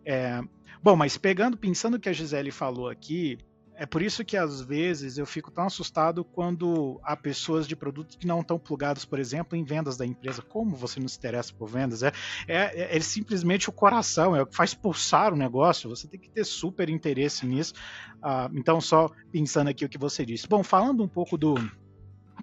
É, 0.05 0.41
bom, 0.81 0.97
mas 0.97 1.17
pegando, 1.17 1.55
pensando 1.55 1.95
o 1.95 1.99
que 1.99 2.09
a 2.09 2.11
Gisele 2.11 2.51
falou 2.51 2.89
aqui, 2.89 3.37
é 3.75 3.85
por 3.85 4.01
isso 4.01 4.23
que 4.23 4.37
às 4.37 4.61
vezes 4.61 5.17
eu 5.17 5.25
fico 5.25 5.49
tão 5.49 5.65
assustado 5.65 6.23
quando 6.23 6.99
há 7.03 7.15
pessoas 7.15 7.67
de 7.67 7.75
produtos 7.75 8.15
que 8.15 8.27
não 8.27 8.41
estão 8.41 8.59
plugados, 8.59 9.03
por 9.03 9.19
exemplo, 9.19 9.57
em 9.57 9.63
vendas 9.63 9.97
da 9.97 10.05
empresa. 10.05 10.41
Como 10.41 10.75
você 10.75 10.99
não 10.99 11.07
se 11.07 11.17
interessa 11.17 11.51
por 11.53 11.67
vendas? 11.67 12.03
É, 12.03 12.11
é, 12.47 12.97
é 12.97 12.99
simplesmente 12.99 13.69
o 13.69 13.73
coração, 13.73 14.35
é 14.35 14.41
o 14.41 14.45
que 14.45 14.55
faz 14.55 14.73
pulsar 14.73 15.33
o 15.33 15.35
negócio. 15.35 15.89
Você 15.89 16.07
tem 16.07 16.19
que 16.19 16.29
ter 16.29 16.43
super 16.43 16.87
interesse 16.89 17.45
nisso. 17.45 17.73
Ah, 18.21 18.49
então, 18.53 18.79
só 18.79 19.09
pensando 19.31 19.69
aqui 19.69 19.83
o 19.83 19.89
que 19.89 19.97
você 19.97 20.25
disse. 20.25 20.47
Bom, 20.47 20.63
falando 20.63 21.03
um 21.03 21.07
pouco 21.07 21.37
do 21.37 21.55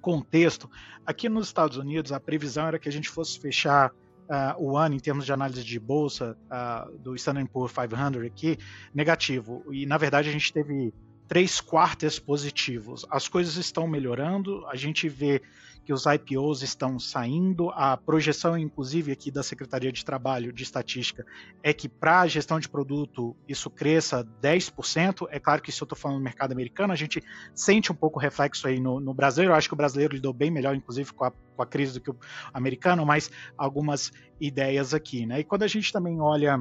contexto, 0.03 0.69
aqui 1.07 1.29
nos 1.29 1.47
Estados 1.47 1.77
Unidos 1.77 2.11
a 2.11 2.19
previsão 2.19 2.67
era 2.67 2.79
que 2.79 2.89
a 2.89 2.93
gente 2.93 3.09
fosse 3.09 3.39
fechar 3.39 3.93
Uh, 4.31 4.55
o 4.63 4.77
ano 4.77 4.95
em 4.95 5.01
termos 5.01 5.27
de 5.27 5.33
análise 5.33 5.65
de 5.65 5.81
bolsa 5.81 6.39
uh, 6.47 6.97
do 6.99 7.17
Standard 7.17 7.51
Poor's 7.51 7.73
500 7.73 8.23
aqui 8.25 8.57
negativo 8.95 9.65
e 9.73 9.85
na 9.87 9.99
verdade 9.99 10.29
a 10.29 10.33
gente 10.33 10.53
teve 10.53 10.95
três 11.31 11.61
quartos 11.61 12.19
positivos. 12.19 13.07
As 13.09 13.29
coisas 13.29 13.55
estão 13.55 13.87
melhorando, 13.87 14.67
a 14.67 14.75
gente 14.75 15.09
vê 15.09 15.41
que 15.85 15.93
os 15.93 16.05
IPOs 16.05 16.61
estão 16.61 16.99
saindo, 16.99 17.71
a 17.71 17.97
projeção, 17.97 18.59
inclusive, 18.59 19.13
aqui 19.13 19.31
da 19.31 19.41
Secretaria 19.41 19.93
de 19.93 20.05
Trabalho 20.05 20.53
de 20.53 20.65
Estatística 20.65 21.25
é 21.63 21.73
que 21.73 21.89
para 21.89 22.23
a 22.23 22.27
gestão 22.27 22.59
de 22.59 22.69
produto 22.69 23.37
isso 23.49 23.71
cresça 23.71 24.27
10%. 24.43 25.29
É 25.31 25.39
claro 25.39 25.63
que 25.63 25.71
se 25.71 25.81
eu 25.81 25.85
estou 25.85 25.97
falando 25.97 26.19
do 26.19 26.25
mercado 26.25 26.51
americano, 26.51 26.93
a 26.93 26.97
gente 26.97 27.23
sente 27.55 27.93
um 27.93 27.95
pouco 27.95 28.19
reflexo 28.19 28.67
aí 28.67 28.81
no, 28.81 28.99
no 28.99 29.15
brasileiro. 29.15 29.53
Eu 29.53 29.57
acho 29.57 29.69
que 29.69 29.75
o 29.75 29.77
brasileiro 29.77 30.17
lidou 30.17 30.33
bem 30.33 30.51
melhor, 30.51 30.75
inclusive, 30.75 31.13
com 31.13 31.27
a, 31.27 31.31
com 31.31 31.63
a 31.63 31.67
crise 31.67 31.95
do 31.95 32.01
que 32.01 32.11
o 32.11 32.17
americano, 32.53 33.07
mas 33.07 33.31
algumas 33.57 34.11
ideias 34.41 34.93
aqui. 34.93 35.25
Né? 35.27 35.39
E 35.39 35.45
quando 35.45 35.63
a 35.63 35.69
gente 35.69 35.93
também 35.93 36.21
olha, 36.21 36.61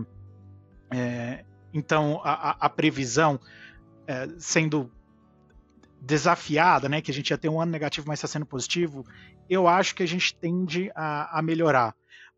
é, 0.92 1.44
então, 1.74 2.22
a, 2.24 2.68
a 2.68 2.70
previsão 2.70 3.40
é, 4.10 4.28
sendo 4.40 4.92
desafiada, 6.02 6.90
né, 6.90 7.00
que 7.00 7.12
a 7.12 7.14
gente 7.14 7.30
ia 7.30 7.38
ter 7.38 7.48
um 7.48 7.62
ano 7.62 7.72
negativo, 7.72 8.08
mas 8.08 8.18
está 8.18 8.28
sendo 8.28 8.46
positivo, 8.46 9.06
eu 9.48 9.68
acho 9.68 9.94
que 9.94 10.02
a 10.02 10.08
gente 10.08 10.34
tende 10.34 10.92
a, 10.96 11.38
a 11.38 11.42
melhorar. 11.44 11.94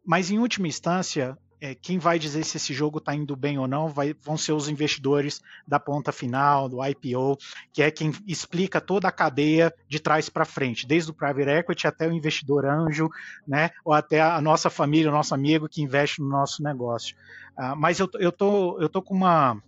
Mas 0.05 0.29
em 0.29 0.37
última 0.37 0.67
instância, 0.67 1.37
é, 1.61 1.73
quem 1.73 1.97
vai 1.97 2.19
dizer 2.19 2.43
se 2.43 2.57
esse 2.57 2.73
jogo 2.73 2.97
está 2.97 3.15
indo 3.15 3.37
bem 3.37 3.57
ou 3.57 3.69
não 3.69 3.87
vai, 3.87 4.13
vão 4.21 4.35
ser 4.35 4.51
os 4.51 4.67
investidores 4.67 5.39
da 5.65 5.79
ponta 5.79 6.11
final, 6.11 6.67
do 6.67 6.83
IPO, 6.83 7.37
que 7.71 7.81
é 7.81 7.89
quem 7.89 8.11
explica 8.27 8.81
toda 8.81 9.07
a 9.07 9.11
cadeia 9.11 9.73
de 9.87 9.97
trás 9.97 10.27
para 10.27 10.43
frente, 10.43 10.85
desde 10.85 11.11
o 11.11 11.13
private 11.13 11.51
equity 11.51 11.87
até 11.87 12.05
o 12.05 12.11
investidor 12.11 12.65
anjo, 12.65 13.09
né, 13.47 13.69
ou 13.85 13.93
até 13.93 14.19
a 14.19 14.41
nossa 14.41 14.69
família, 14.69 15.09
o 15.09 15.13
nosso 15.13 15.33
amigo 15.33 15.69
que 15.69 15.81
investe 15.81 16.19
no 16.19 16.27
nosso 16.27 16.61
negócio. 16.61 17.15
Uh, 17.57 17.77
mas 17.77 17.97
eu, 17.97 18.09
eu, 18.15 18.31
tô, 18.31 18.77
eu 18.81 18.89
tô 18.89 19.01
com 19.01 19.13
uma, 19.13 19.61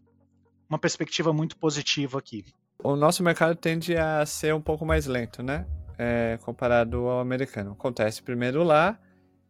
uma 0.74 0.80
perspectiva 0.80 1.32
muito 1.32 1.56
positiva 1.56 2.18
aqui. 2.18 2.44
O 2.84 2.96
nosso 2.96 3.24
mercado 3.24 3.56
tende 3.56 3.96
a 3.96 4.26
ser 4.26 4.54
um 4.54 4.62
pouco 4.62 4.86
mais 4.86 5.06
lento, 5.06 5.44
né? 5.44 5.68
É, 5.98 6.40
comparado 6.42 7.08
ao 7.08 7.20
americano. 7.20 7.74
Acontece 7.74 8.24
primeiro 8.24 8.64
lá 8.64 9.00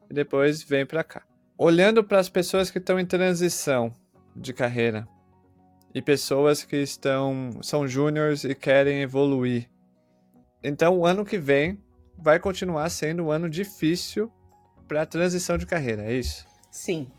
e 0.10 0.14
depois 0.14 0.62
vem 0.62 0.86
para 0.86 1.04
cá. 1.04 1.24
Olhando 1.58 2.04
para 2.04 2.20
as 2.20 2.28
pessoas 2.28 2.70
que 2.70 2.78
estão 2.78 3.00
em 3.00 3.06
transição 3.06 3.94
de 4.36 4.54
carreira 4.54 5.08
e 5.96 6.02
pessoas 6.02 6.64
que 6.64 6.76
estão 6.76 7.52
são 7.62 7.88
júniores 7.88 8.44
e 8.44 8.54
querem 8.54 9.02
evoluir. 9.02 9.70
Então, 10.62 10.98
o 10.98 11.06
ano 11.06 11.24
que 11.24 11.38
vem 11.38 11.82
vai 12.18 12.40
continuar 12.40 12.90
sendo 12.90 13.24
um 13.24 13.32
ano 13.32 13.50
difícil 13.50 14.32
para 14.88 15.04
a 15.04 15.06
transição 15.06 15.58
de 15.58 15.66
carreira, 15.66 16.04
é 16.04 16.14
isso? 16.14 16.46
Sim, 16.70 17.10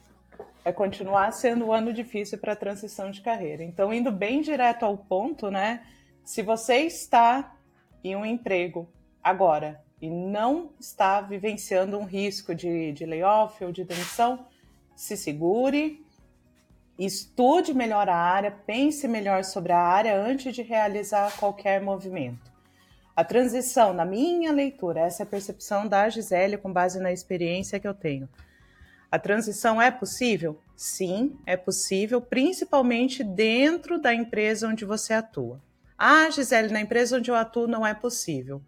é 0.64 0.72
continuar 0.72 1.30
sendo 1.32 1.66
um 1.66 1.72
ano 1.72 1.92
difícil 1.92 2.38
para 2.38 2.54
a 2.54 2.56
transição 2.56 3.10
de 3.10 3.20
carreira. 3.20 3.62
Então, 3.62 3.92
indo 3.92 4.10
bem 4.10 4.40
direto 4.40 4.84
ao 4.84 4.96
ponto, 4.96 5.50
né? 5.50 5.82
Se 6.24 6.40
você 6.40 6.78
está 6.78 7.54
em 8.02 8.16
um 8.16 8.24
emprego 8.24 8.88
agora 9.22 9.82
e 10.00 10.08
não 10.08 10.70
está 10.80 11.20
vivenciando 11.20 11.98
um 11.98 12.04
risco 12.04 12.54
de, 12.54 12.92
de 12.92 13.04
layoff 13.04 13.62
ou 13.62 13.70
de 13.70 13.84
demissão, 13.84 14.46
se 14.96 15.16
segure, 15.16 16.02
estude 16.98 17.74
melhor 17.74 18.08
a 18.08 18.16
área, 18.16 18.50
pense 18.50 19.06
melhor 19.06 19.44
sobre 19.44 19.72
a 19.72 19.78
área 19.78 20.18
antes 20.18 20.54
de 20.54 20.62
realizar 20.62 21.36
qualquer 21.36 21.82
movimento. 21.82 22.52
A 23.14 23.22
transição, 23.22 23.92
na 23.92 24.04
minha 24.04 24.50
leitura, 24.50 25.00
essa 25.00 25.22
é 25.22 25.24
a 25.24 25.28
percepção 25.28 25.86
da 25.86 26.08
Gisele 26.08 26.56
com 26.56 26.72
base 26.72 26.98
na 27.00 27.12
experiência 27.12 27.78
que 27.78 27.86
eu 27.86 27.94
tenho 27.94 28.28
a 29.14 29.18
transição 29.20 29.80
é 29.80 29.92
possível? 29.92 30.60
Sim, 30.74 31.38
é 31.46 31.56
possível, 31.56 32.20
principalmente 32.20 33.22
dentro 33.22 33.96
da 33.96 34.12
empresa 34.12 34.66
onde 34.66 34.84
você 34.84 35.12
atua. 35.12 35.62
Ah, 35.96 36.28
Gisele, 36.30 36.72
na 36.72 36.80
empresa 36.80 37.18
onde 37.18 37.30
eu 37.30 37.36
atuo 37.36 37.68
não 37.68 37.86
é 37.86 37.94
possível. 37.94 38.60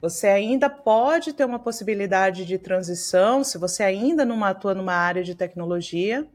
Você 0.00 0.26
ainda 0.26 0.70
pode 0.70 1.34
ter 1.34 1.44
uma 1.44 1.58
possibilidade 1.58 2.46
de 2.46 2.56
transição 2.56 3.44
se 3.44 3.58
você 3.58 3.82
ainda 3.82 4.24
não 4.24 4.42
atua 4.42 4.74
numa 4.74 4.94
área 4.94 5.22
de 5.22 5.34
tecnologia. 5.34 6.26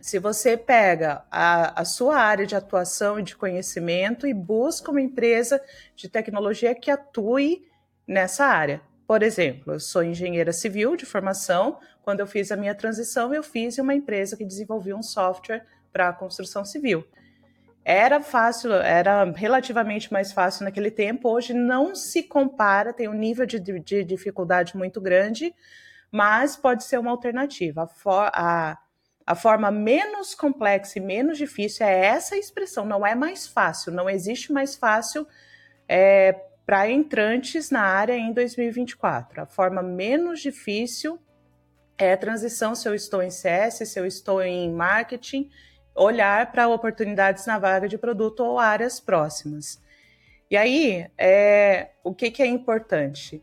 Se 0.00 0.18
você 0.18 0.56
pega 0.56 1.26
a, 1.30 1.82
a 1.82 1.84
sua 1.84 2.16
área 2.16 2.46
de 2.46 2.56
atuação 2.56 3.20
e 3.20 3.22
de 3.22 3.36
conhecimento 3.36 4.26
e 4.26 4.32
busca 4.32 4.90
uma 4.90 5.02
empresa 5.02 5.62
de 5.94 6.08
tecnologia 6.08 6.74
que 6.74 6.90
atue 6.90 7.68
nessa 8.06 8.46
área. 8.46 8.80
Por 9.08 9.22
exemplo, 9.22 9.72
eu 9.72 9.80
sou 9.80 10.02
engenheira 10.02 10.52
civil 10.52 10.94
de 10.94 11.06
formação. 11.06 11.78
Quando 12.08 12.20
eu 12.20 12.26
fiz 12.26 12.50
a 12.50 12.56
minha 12.56 12.74
transição, 12.74 13.34
eu 13.34 13.42
fiz 13.42 13.76
em 13.76 13.82
uma 13.82 13.94
empresa 13.94 14.34
que 14.34 14.42
desenvolvia 14.42 14.96
um 14.96 15.02
software 15.02 15.66
para 15.92 16.08
a 16.08 16.12
construção 16.14 16.64
civil. 16.64 17.06
Era 17.84 18.22
fácil, 18.22 18.72
era 18.72 19.24
relativamente 19.24 20.10
mais 20.10 20.32
fácil 20.32 20.64
naquele 20.64 20.90
tempo. 20.90 21.28
Hoje 21.28 21.52
não 21.52 21.94
se 21.94 22.22
compara, 22.22 22.94
tem 22.94 23.08
um 23.08 23.12
nível 23.12 23.44
de, 23.44 23.60
de 23.60 24.04
dificuldade 24.04 24.74
muito 24.74 25.02
grande, 25.02 25.54
mas 26.10 26.56
pode 26.56 26.84
ser 26.84 26.98
uma 26.98 27.10
alternativa. 27.10 27.82
A, 27.82 27.86
for, 27.86 28.30
a, 28.32 28.78
a 29.26 29.34
forma 29.34 29.70
menos 29.70 30.34
complexa 30.34 30.98
e 30.98 31.02
menos 31.02 31.36
difícil 31.36 31.84
é 31.84 32.06
essa 32.06 32.38
expressão, 32.38 32.86
não 32.86 33.06
é 33.06 33.14
mais 33.14 33.46
fácil, 33.46 33.92
não 33.92 34.08
existe 34.08 34.50
mais 34.50 34.76
fácil 34.76 35.28
é, 35.86 36.32
para 36.64 36.90
entrantes 36.90 37.70
na 37.70 37.82
área 37.82 38.16
em 38.16 38.32
2024. 38.32 39.42
A 39.42 39.46
forma 39.46 39.82
menos 39.82 40.40
difícil 40.40 41.20
é 41.98 42.16
transição 42.16 42.74
se 42.74 42.88
eu 42.88 42.94
estou 42.94 43.22
em 43.22 43.30
CS, 43.30 43.88
se 43.88 43.98
eu 43.98 44.06
estou 44.06 44.40
em 44.40 44.72
marketing, 44.72 45.50
olhar 45.94 46.50
para 46.52 46.68
oportunidades 46.68 47.44
na 47.44 47.58
vaga 47.58 47.88
de 47.88 47.98
produto 47.98 48.40
ou 48.40 48.58
áreas 48.58 49.00
próximas. 49.00 49.82
E 50.50 50.56
aí, 50.56 51.06
é, 51.18 51.90
o 52.02 52.14
que, 52.14 52.30
que 52.30 52.42
é 52.42 52.46
importante? 52.46 53.42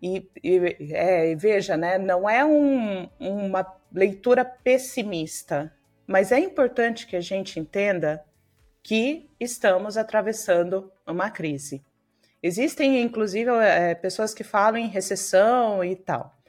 E, 0.00 0.28
e 0.42 0.92
é, 0.92 1.34
veja, 1.34 1.76
né, 1.76 1.98
não 1.98 2.28
é 2.28 2.44
um, 2.44 3.08
uma 3.18 3.66
leitura 3.92 4.44
pessimista, 4.44 5.74
mas 6.06 6.30
é 6.30 6.38
importante 6.38 7.06
que 7.06 7.16
a 7.16 7.20
gente 7.20 7.58
entenda 7.58 8.24
que 8.82 9.28
estamos 9.38 9.96
atravessando 9.96 10.90
uma 11.06 11.30
crise. 11.30 11.82
Existem, 12.42 13.02
inclusive, 13.02 13.50
é, 13.50 13.94
pessoas 13.94 14.32
que 14.32 14.44
falam 14.44 14.78
em 14.78 14.88
recessão 14.88 15.84
e 15.84 15.94
tal. 15.94 16.39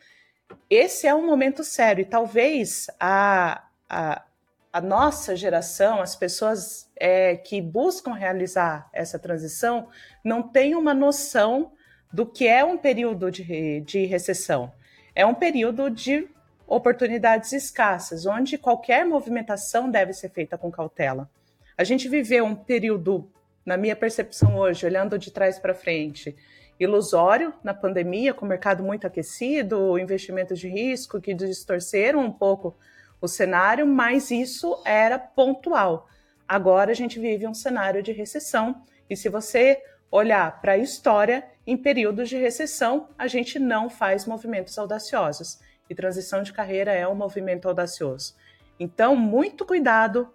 Esse 0.70 1.08
é 1.08 1.14
um 1.14 1.26
momento 1.26 1.64
sério 1.64 2.02
e 2.02 2.06
talvez 2.06 2.88
a, 3.00 3.64
a, 3.90 4.24
a 4.72 4.82
nossa 4.82 5.36
geração, 5.36 6.02
as 6.02 6.16
pessoas 6.16 6.90
é, 6.96 7.36
que 7.36 7.62
buscam 7.62 8.14
realizar 8.14 8.90
essa 8.94 9.20
transição, 9.20 9.90
não 10.24 10.42
tenham 10.42 10.80
uma 10.80 10.94
noção 10.94 11.74
do 12.12 12.26
que 12.26 12.48
é 12.48 12.64
um 12.64 12.78
período 12.78 13.32
de, 13.32 13.82
de 13.82 14.06
recessão. 14.06 14.72
É 15.16 15.26
um 15.26 15.34
período 15.34 15.90
de 15.90 16.28
oportunidades 16.68 17.52
escassas, 17.52 18.26
onde 18.26 18.58
qualquer 18.58 19.06
movimentação 19.06 19.90
deve 19.90 20.14
ser 20.14 20.30
feita 20.30 20.58
com 20.58 20.72
cautela. 20.72 21.30
A 21.78 21.84
gente 21.84 22.08
viveu 22.08 22.46
um 22.46 22.56
período 22.56 23.30
na 23.66 23.76
minha 23.76 23.96
percepção 23.96 24.56
hoje, 24.56 24.86
olhando 24.86 25.20
de 25.20 25.32
trás 25.32 25.60
para 25.60 25.74
frente, 25.74 26.36
ilusório 26.84 27.54
na 27.63 27.74
pandemia, 27.74 28.34
com 28.34 28.46
o 28.46 28.50
mercado 28.50 28.84
muito 28.84 29.06
aquecido, 29.06 30.00
investimentos 30.00 30.60
de 30.60 30.67
risco 30.67 31.22
que 31.22 31.34
distorceram 31.34 32.20
um 32.20 32.32
pouco 32.32 32.76
o 33.22 33.28
cenário, 33.28 33.86
mas 33.86 34.32
isso 34.32 34.82
era 34.84 35.20
pontual. 35.20 36.10
Agora 36.48 36.91
a 36.91 36.96
gente 36.96 37.20
vive 37.20 37.48
um 37.48 37.54
cenário 37.54 38.02
de 38.02 38.12
recessão, 38.12 38.84
e 39.08 39.15
se 39.15 39.30
você 39.30 39.82
olhar 40.10 40.60
para 40.60 40.74
a 40.74 40.78
história, 40.78 41.46
em 41.67 41.78
períodos 41.78 42.28
de 42.28 42.38
recessão, 42.38 43.10
a 43.15 43.28
gente 43.28 43.60
não 43.60 43.88
faz 43.88 44.26
movimentos 44.26 44.78
audaciosos. 44.78 45.60
E 45.88 45.94
transição 45.94 46.41
de 46.41 46.52
carreira 46.52 46.91
é 46.91 47.08
um 47.08 47.15
movimento 47.15 47.67
audacioso. 47.67 48.34
Então, 48.80 49.15
muito 49.15 49.65
cuidado 49.65 50.34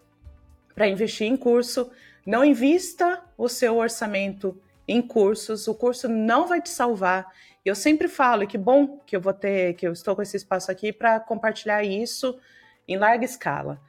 para 0.75 0.87
investir 0.87 1.27
em 1.27 1.37
curso, 1.37 1.91
não 2.25 2.45
invista 2.45 3.21
o 3.37 3.49
seu 3.49 3.77
orçamento 3.79 4.61
em 4.87 5.03
cursos, 5.03 5.67
o 5.69 5.75
curso 5.75 6.09
não 6.09 6.47
vai 6.47 6.61
te 6.61 6.69
salvar. 6.69 7.33
Eu 7.65 7.75
sempre 7.75 8.09
falo 8.09 8.47
que 8.47 8.57
bom 8.57 8.99
que 9.07 9.17
eu 9.17 9.21
vou 9.21 9.33
ter, 9.33 9.75
que 9.75 9.87
eu 9.87 9.93
estou 9.93 10.15
com 10.15 10.23
esse 10.23 10.37
espaço 10.37 10.71
aqui 10.71 10.93
para 10.93 11.19
compartilhar 11.21 11.83
isso 11.83 12.39
em 12.87 12.97
larga 12.97 13.25
escala. 13.25 13.81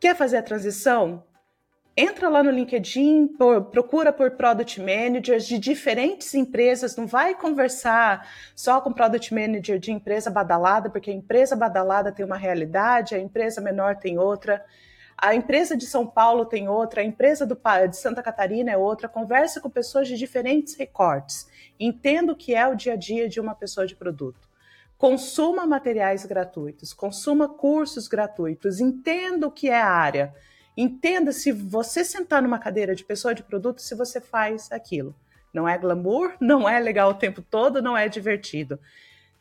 Quer 0.00 0.14
fazer 0.14 0.36
a 0.36 0.42
transição? 0.42 1.24
entra 1.96 2.28
lá 2.28 2.42
no 2.42 2.50
LinkedIn, 2.50 3.28
procura 3.70 4.12
por 4.12 4.32
product 4.32 4.80
managers 4.80 5.46
de 5.46 5.58
diferentes 5.58 6.34
empresas, 6.34 6.94
não 6.94 7.06
vai 7.06 7.34
conversar 7.34 8.28
só 8.54 8.82
com 8.82 8.92
product 8.92 9.32
manager 9.32 9.78
de 9.78 9.90
empresa 9.90 10.28
badalada, 10.28 10.90
porque 10.90 11.10
a 11.10 11.14
empresa 11.14 11.56
badalada 11.56 12.12
tem 12.12 12.24
uma 12.24 12.36
realidade, 12.36 13.14
a 13.14 13.18
empresa 13.18 13.62
menor 13.62 13.96
tem 13.96 14.18
outra. 14.18 14.62
A 15.18 15.34
empresa 15.34 15.76
de 15.76 15.86
São 15.86 16.06
Paulo 16.06 16.44
tem 16.44 16.68
outra, 16.68 17.00
a 17.00 17.04
empresa 17.04 17.46
do, 17.46 17.58
de 17.88 17.96
Santa 17.96 18.22
Catarina 18.22 18.70
é 18.70 18.76
outra. 18.76 19.08
Converse 19.08 19.60
com 19.60 19.70
pessoas 19.70 20.08
de 20.08 20.16
diferentes 20.16 20.74
recortes. 20.74 21.48
Entenda 21.80 22.32
o 22.32 22.36
que 22.36 22.54
é 22.54 22.66
o 22.66 22.74
dia 22.74 22.92
a 22.92 22.96
dia 22.96 23.28
de 23.28 23.40
uma 23.40 23.54
pessoa 23.54 23.86
de 23.86 23.96
produto. 23.96 24.48
Consuma 24.98 25.66
materiais 25.66 26.24
gratuitos, 26.24 26.92
consuma 26.92 27.48
cursos 27.48 28.08
gratuitos, 28.08 28.80
entenda 28.80 29.46
o 29.46 29.50
que 29.50 29.68
é 29.68 29.80
a 29.80 29.90
área 29.90 30.34
Entenda 30.76 31.32
se 31.32 31.52
você 31.52 32.04
sentar 32.04 32.42
numa 32.42 32.58
cadeira 32.58 32.94
de 32.94 33.02
pessoa 33.02 33.34
de 33.34 33.42
produto, 33.42 33.80
se 33.80 33.94
você 33.94 34.20
faz 34.20 34.70
aquilo. 34.70 35.14
Não 35.52 35.66
é 35.66 35.78
glamour, 35.78 36.34
não 36.38 36.68
é 36.68 36.78
legal 36.78 37.10
o 37.10 37.14
tempo 37.14 37.40
todo, 37.40 37.80
não 37.80 37.96
é 37.96 38.08
divertido. 38.08 38.78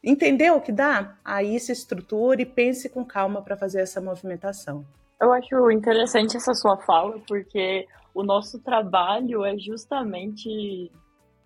Entendeu 0.01 0.55
o 0.55 0.61
que 0.61 0.71
dá? 0.71 1.17
Aí 1.25 1.59
se 1.59 1.73
estruture 1.73 2.41
e 2.41 2.45
pense 2.45 2.88
com 2.88 3.03
calma 3.03 3.41
para 3.41 3.57
fazer 3.57 3.81
essa 3.81 3.99
movimentação. 3.99 4.85
Eu 5.19 5.32
acho 5.32 5.71
interessante 5.71 6.38
essa 6.38 6.54
sua 6.54 6.78
fala, 6.78 7.19
porque 7.28 7.88
o 8.13 8.23
nosso 8.23 8.60
trabalho 8.60 9.43
é 9.43 9.58
justamente 9.58 10.91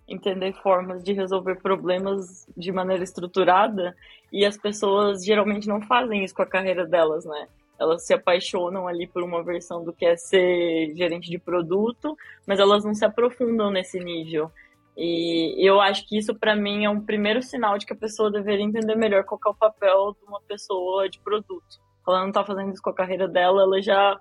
entender 0.08 0.54
formas 0.62 1.04
de 1.04 1.14
resolver 1.14 1.56
problemas 1.56 2.48
de 2.58 2.72
maneira 2.72 3.04
estruturada 3.04 3.96
e 4.34 4.44
as 4.44 4.58
pessoas 4.58 5.24
geralmente 5.24 5.68
não 5.68 5.82
fazem 5.84 6.24
isso 6.24 6.34
com 6.34 6.42
a 6.42 6.48
carreira 6.48 6.86
delas, 6.86 7.26
né? 7.26 7.48
elas 7.80 8.06
se 8.06 8.14
apaixonam 8.14 8.88
ali 8.88 9.08
por 9.08 9.24
uma 9.24 9.42
versão 9.42 9.84
do 9.84 9.94
que 9.94 10.06
é 10.06 10.18
ser 10.18 10.94
gerente 10.96 11.30
de 11.30 11.40
produto, 11.40 12.16
mas 12.46 12.60
elas 12.60 12.84
não 12.84 12.94
se 12.94 13.06
aprofundam 13.06 13.72
nesse 13.72 14.00
nível. 14.00 14.52
E 14.98 15.56
eu 15.66 15.80
acho 15.80 16.06
que 16.06 16.18
isso 16.18 16.36
para 16.36 16.56
mim 16.58 16.84
é 16.84 16.90
um 16.90 17.00
primeiro 17.00 17.42
sinal 17.42 17.78
de 17.78 17.86
que 17.86 17.94
a 17.94 17.96
pessoa 17.96 18.30
deveria 18.30 18.66
entender 18.66 18.96
melhor 18.96 19.24
qual 19.24 19.40
é 19.46 19.50
o 19.50 19.56
papel 19.56 20.14
de 20.20 20.28
uma 20.28 20.42
pessoa 20.42 21.08
de 21.08 21.20
produto. 21.20 21.80
Ela 22.12 22.26
não 22.26 22.32
tá 22.32 22.44
fazendo 22.44 22.72
isso 22.72 22.82
com 22.82 22.90
a 22.90 22.96
carreira 22.96 23.28
dela, 23.28 23.64
ela 23.64 23.82
já 23.82 24.20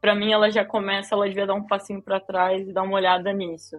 para 0.00 0.14
mim 0.14 0.32
ela 0.32 0.50
já 0.50 0.64
começa, 0.64 1.14
ela 1.14 1.28
devia 1.28 1.46
dar 1.46 1.54
um 1.54 1.66
passinho 1.66 2.02
para 2.02 2.20
trás 2.20 2.68
e 2.68 2.72
dar 2.72 2.82
uma 2.82 2.94
olhada 2.96 3.32
nisso. 3.32 3.76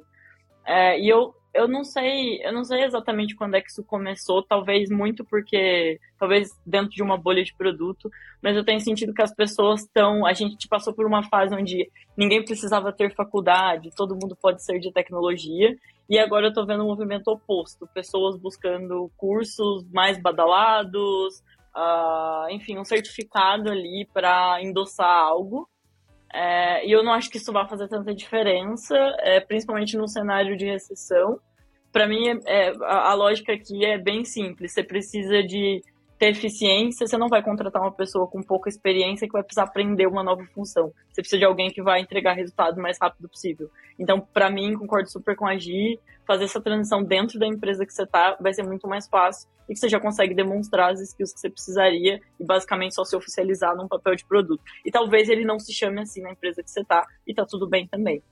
É, 0.66 1.00
e 1.00 1.08
eu 1.08 1.34
eu 1.58 1.68
não 1.68 1.84
sei, 1.84 2.40
eu 2.46 2.54
não 2.54 2.64
sei 2.64 2.84
exatamente 2.84 3.36
quando 3.36 3.56
é 3.56 3.62
que 3.62 3.72
isso 3.72 3.84
começou, 3.84 4.44
talvez 4.44 4.92
muito 4.92 5.26
porque, 5.26 6.00
talvez 6.20 6.52
dentro 6.64 6.92
de 6.92 7.02
uma 7.02 7.18
bolha 7.18 7.44
de 7.44 7.56
produto, 7.56 8.12
mas 8.44 8.56
eu 8.56 8.64
tenho 8.64 8.80
sentido 8.80 9.12
que 9.12 9.24
as 9.24 9.34
pessoas 9.34 9.82
estão, 9.82 10.24
a 10.24 10.34
gente 10.34 10.68
passou 10.68 10.94
por 10.94 11.08
uma 11.08 11.24
fase 11.24 11.56
onde 11.56 11.90
ninguém 12.16 12.46
precisava 12.46 12.94
ter 12.94 13.16
faculdade, 13.16 13.90
todo 13.96 14.14
mundo 14.14 14.38
pode 14.40 14.64
ser 14.64 14.80
de 14.80 14.92
tecnologia, 14.92 15.76
e 16.08 16.20
agora 16.20 16.48
eu 16.48 16.54
tô 16.54 16.64
vendo 16.64 16.84
um 16.84 16.88
movimento 16.88 17.30
oposto, 17.30 17.90
pessoas 17.92 18.38
buscando 18.38 19.12
cursos 19.18 19.84
mais 19.92 20.22
badalados, 20.22 21.44
uh, 21.78 22.50
enfim, 22.50 22.78
um 22.78 22.84
certificado 22.84 23.70
ali 23.70 24.08
para 24.12 24.62
endossar 24.62 25.08
algo, 25.08 25.70
é, 26.34 26.86
e 26.86 26.92
eu 26.92 27.04
não 27.04 27.14
acho 27.14 27.30
que 27.30 27.38
isso 27.38 27.54
vai 27.54 27.68
fazer 27.68 27.88
tanta 27.88 28.14
diferença, 28.14 28.96
é, 29.20 29.40
principalmente 29.40 29.96
no 29.96 30.08
cenário 30.08 30.58
de 30.58 30.66
recessão. 30.66 31.40
Para 31.92 32.08
mim, 32.08 32.28
é, 32.28 32.40
é, 32.46 32.74
a, 32.84 33.12
a, 33.12 33.14
lógica 33.14 33.54
aqui 33.54 33.86
é 33.86 33.98
bem 33.98 34.26
simples. 34.26 34.74
Você 34.74 34.84
precisa 34.84 35.42
de 35.42 35.82
ter 36.18 36.30
eficiência, 36.30 37.06
você 37.06 37.18
não 37.18 37.28
vai 37.28 37.44
contratar 37.44 37.82
uma 37.82 37.92
pessoa 37.92 38.28
com 38.28 38.42
pouca 38.42 38.70
experiência 38.70 39.28
que 39.28 39.34
vai 39.34 39.44
precisar 39.44 39.64
aprender 39.64 40.08
uma 40.08 40.24
nova 40.24 40.44
função. 40.54 40.92
Você 41.12 41.22
precisa 41.22 41.40
de 41.40 41.46
alguém 41.46 41.70
que 41.70 41.82
vai 41.82 42.02
entregar 42.02 42.34
resultado 42.34 42.78
o 42.78 42.82
mais 42.82 42.98
rápido 43.00 43.30
possível. 43.30 43.70
Então, 44.00 44.20
para 44.20 44.50
mim, 44.50 44.74
concordo 44.74 45.10
super 45.12 45.36
com 45.36 45.46
a 45.46 45.58
Gi, 45.58 46.00
fazer 46.26 46.46
essa 46.46 46.62
transição 46.62 47.04
dentro 47.04 47.38
da 47.40 47.48
empresa 47.48 47.86
que 47.86 47.94
você 47.94 48.04
está 48.04 48.36
vai 48.40 48.54
ser 48.54 48.64
muito 48.64 48.88
mais 48.88 49.08
fácil 49.08 49.48
e 49.70 49.74
que 49.74 49.80
você 49.80 49.88
já 49.88 50.00
consegue 50.00 50.34
demonstrar 50.34 50.92
as 50.92 51.02
skills 51.02 51.34
que 51.34 51.40
você 51.40 51.50
precisaria 51.50 52.20
e 52.40 52.44
basicamente 52.44 52.96
só 52.96 53.04
se 53.04 53.16
oficializar 53.16 53.76
num 53.76 53.88
papel 53.88 54.16
de 54.16 54.26
produto. 54.26 54.62
E 54.86 54.92
talvez 54.92 55.30
ele 55.30 55.46
não 55.46 55.60
se 55.60 55.74
chame 55.74 56.02
assim 56.02 56.22
na 56.22 56.32
empresa 56.32 56.64
que 56.64 56.72
você 56.72 56.82
está 56.82 57.06
e 57.26 57.34
tá 57.34 57.46
tudo 57.46 57.68
bem 57.68 57.88
também. 57.88 58.24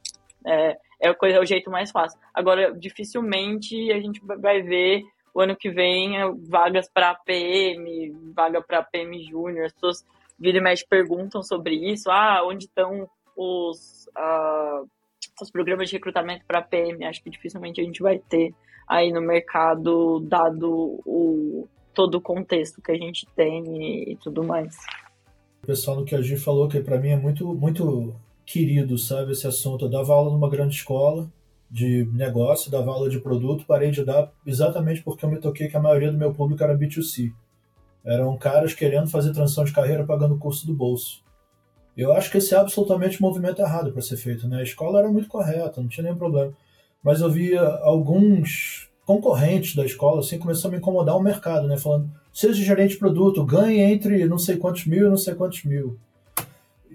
É, 0.46 0.78
é, 1.02 1.10
é 1.10 1.40
o 1.40 1.46
jeito 1.46 1.70
mais 1.70 1.92
fácil. 1.92 2.20
Agora, 2.34 2.74
dificilmente 2.74 3.92
a 3.92 4.00
gente 4.00 4.22
vai 4.24 4.62
ver 4.62 5.04
o 5.36 5.42
ano 5.42 5.54
que 5.54 5.70
vem 5.70 6.14
vagas 6.48 6.88
para 6.88 7.14
PM, 7.14 8.10
vaga 8.34 8.62
para 8.62 8.82
PM 8.82 9.22
Júnior, 9.22 9.66
as 9.66 9.74
pessoas 9.74 10.06
viram 10.40 10.60
e 10.60 10.62
mexe 10.62 10.86
perguntam 10.88 11.44
sobre 11.44 11.76
isso, 11.76 12.10
ah, 12.10 12.42
onde 12.46 12.66
estão 12.66 13.10
os, 13.36 14.08
uh, 14.18 14.88
os 15.42 15.52
programas 15.52 15.90
de 15.90 15.98
recrutamento 15.98 16.46
para 16.48 16.62
PM, 16.62 17.04
acho 17.04 17.22
que 17.22 17.30
dificilmente 17.30 17.82
a 17.82 17.84
gente 17.84 18.02
vai 18.02 18.18
ter 18.18 18.54
aí 18.88 19.12
no 19.12 19.20
mercado, 19.20 20.22
dado 20.22 21.02
o, 21.06 21.68
todo 21.94 22.16
o 22.16 22.22
contexto 22.22 22.82
que 22.82 22.94
a 22.94 22.98
gente 22.98 23.28
tem 23.36 23.62
e, 23.76 24.14
e 24.14 24.16
tudo 24.16 24.42
mais. 24.42 24.78
O 25.64 25.68
pessoal 25.68 25.98
no 25.98 26.06
que 26.06 26.16
a 26.16 26.22
Gi 26.22 26.38
falou, 26.38 26.70
que 26.70 26.80
para 26.80 26.98
mim 26.98 27.10
é 27.10 27.18
muito, 27.18 27.54
muito 27.54 28.16
querido, 28.46 28.98
sabe, 28.98 29.34
esse 29.34 29.46
assunto. 29.46 29.86
Eu 29.86 29.90
dava 29.90 30.14
aula 30.14 30.32
numa 30.32 30.50
grande 30.50 30.76
escola, 30.76 31.30
de 31.70 32.10
negócio, 32.14 32.72
dava 32.72 32.92
aula 32.92 33.10
de 33.10 33.20
produto, 33.20 33.66
parei 33.66 33.92
de 33.92 34.04
dar 34.04 34.32
exatamente 34.46 35.02
porque 35.02 35.26
eu 35.26 35.30
me 35.30 35.40
toquei 35.40 35.68
que 35.68 35.78
a 35.78 35.82
maioria 35.82 36.12
do 36.12 36.18
meu 36.18 36.34
público 36.34 36.64
era 36.64 36.78
B2C. 36.78 37.34
Eram 38.04 38.38
caras 38.38 38.74
querendo 38.74 39.10
fazer 39.10 39.34
transição 39.34 39.64
de 39.64 39.74
carreira 39.74 40.06
pagando 40.06 40.36
o 40.36 40.38
curso 40.38 40.66
do 40.68 40.74
bolso. 40.74 41.24
Eu 41.98 42.12
acho 42.14 42.30
que 42.30 42.38
esse 42.38 42.54
é 42.54 42.58
absolutamente 42.58 43.22
movimento 43.22 43.62
errado 43.62 43.92
para 43.92 44.02
ser 44.02 44.18
feito. 44.18 44.48
Né? 44.48 44.60
A 44.60 44.64
escola 44.64 45.00
era 45.00 45.10
muito 45.10 45.28
correta, 45.28 45.82
não 45.82 45.88
tinha 45.88 46.04
nenhum 46.04 46.18
problema. 46.18 46.54
Mas 47.04 47.22
eu 47.22 47.30
via 47.30 47.62
alguns 47.62 48.90
concorrentes 49.06 49.76
da 49.76 49.86
escola 49.86 50.20
assim 50.20 50.40
começou 50.40 50.68
a 50.68 50.72
me 50.72 50.78
incomodar 50.78 51.16
o 51.16 51.22
mercado, 51.22 51.68
né? 51.68 51.78
falando, 51.78 52.10
seja 52.34 52.64
gerente 52.64 52.92
de 52.92 52.98
produto, 52.98 53.46
ganhe 53.46 53.80
entre 53.80 54.26
não 54.26 54.38
sei 54.38 54.58
quantos 54.58 54.86
mil 54.86 55.08
e 55.08 55.10
não 55.10 55.18
sei 55.18 55.36
quantos 55.36 55.64
mil. 55.64 55.98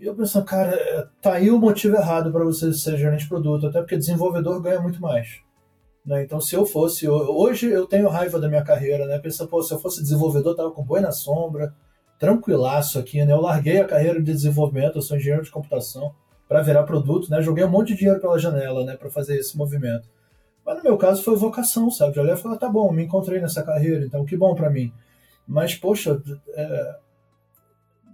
E 0.00 0.06
eu 0.06 0.14
pensando, 0.14 0.46
cara, 0.46 0.74
é, 0.74 1.06
tá 1.20 1.34
aí 1.34 1.50
o 1.50 1.58
motivo 1.58 1.94
errado 1.94 2.32
para 2.32 2.42
você 2.42 2.72
ser 2.72 2.96
gerente 2.96 3.24
de 3.24 3.28
produto, 3.28 3.66
até 3.66 3.80
porque 3.80 3.98
desenvolvedor 3.98 4.58
ganha 4.62 4.80
muito 4.80 4.98
mais. 4.98 5.40
Né? 6.06 6.24
Então, 6.24 6.40
se 6.40 6.54
eu 6.56 6.64
fosse. 6.64 7.06
Hoje 7.06 7.70
eu 7.70 7.86
tenho 7.86 8.08
raiva 8.08 8.40
da 8.40 8.48
minha 8.48 8.64
carreira, 8.64 9.06
né? 9.06 9.18
Pensa, 9.18 9.46
pô, 9.46 9.62
se 9.62 9.74
eu 9.74 9.78
fosse 9.78 10.00
desenvolvedor, 10.02 10.56
tava 10.56 10.70
com 10.70 10.82
boi 10.82 11.00
na 11.00 11.12
sombra, 11.12 11.74
tranquilaço 12.18 12.98
aqui, 12.98 13.22
né? 13.22 13.32
Eu 13.34 13.42
larguei 13.42 13.78
a 13.78 13.86
carreira 13.86 14.18
de 14.18 14.32
desenvolvimento, 14.32 14.96
eu 14.96 15.02
sou 15.02 15.18
engenheiro 15.18 15.44
de 15.44 15.50
computação, 15.50 16.14
para 16.48 16.62
virar 16.62 16.84
produto, 16.84 17.30
né? 17.30 17.42
Joguei 17.42 17.64
um 17.64 17.70
monte 17.70 17.88
de 17.88 17.98
dinheiro 17.98 18.20
pela 18.20 18.38
janela, 18.38 18.82
né? 18.86 18.96
Para 18.96 19.10
fazer 19.10 19.36
esse 19.36 19.54
movimento. 19.54 20.08
Mas 20.64 20.78
no 20.78 20.82
meu 20.82 20.96
caso 20.96 21.22
foi 21.22 21.36
vocação, 21.36 21.90
sabe? 21.90 22.14
Já 22.14 22.22
olhei 22.22 22.34
e 22.34 22.38
falei, 22.38 22.56
ah, 22.56 22.60
tá 22.60 22.70
bom, 22.70 22.90
me 22.90 23.04
encontrei 23.04 23.38
nessa 23.38 23.62
carreira, 23.62 24.02
então 24.06 24.24
que 24.24 24.36
bom 24.36 24.54
para 24.54 24.70
mim. 24.70 24.90
Mas, 25.46 25.74
poxa, 25.74 26.22
é, 26.54 26.96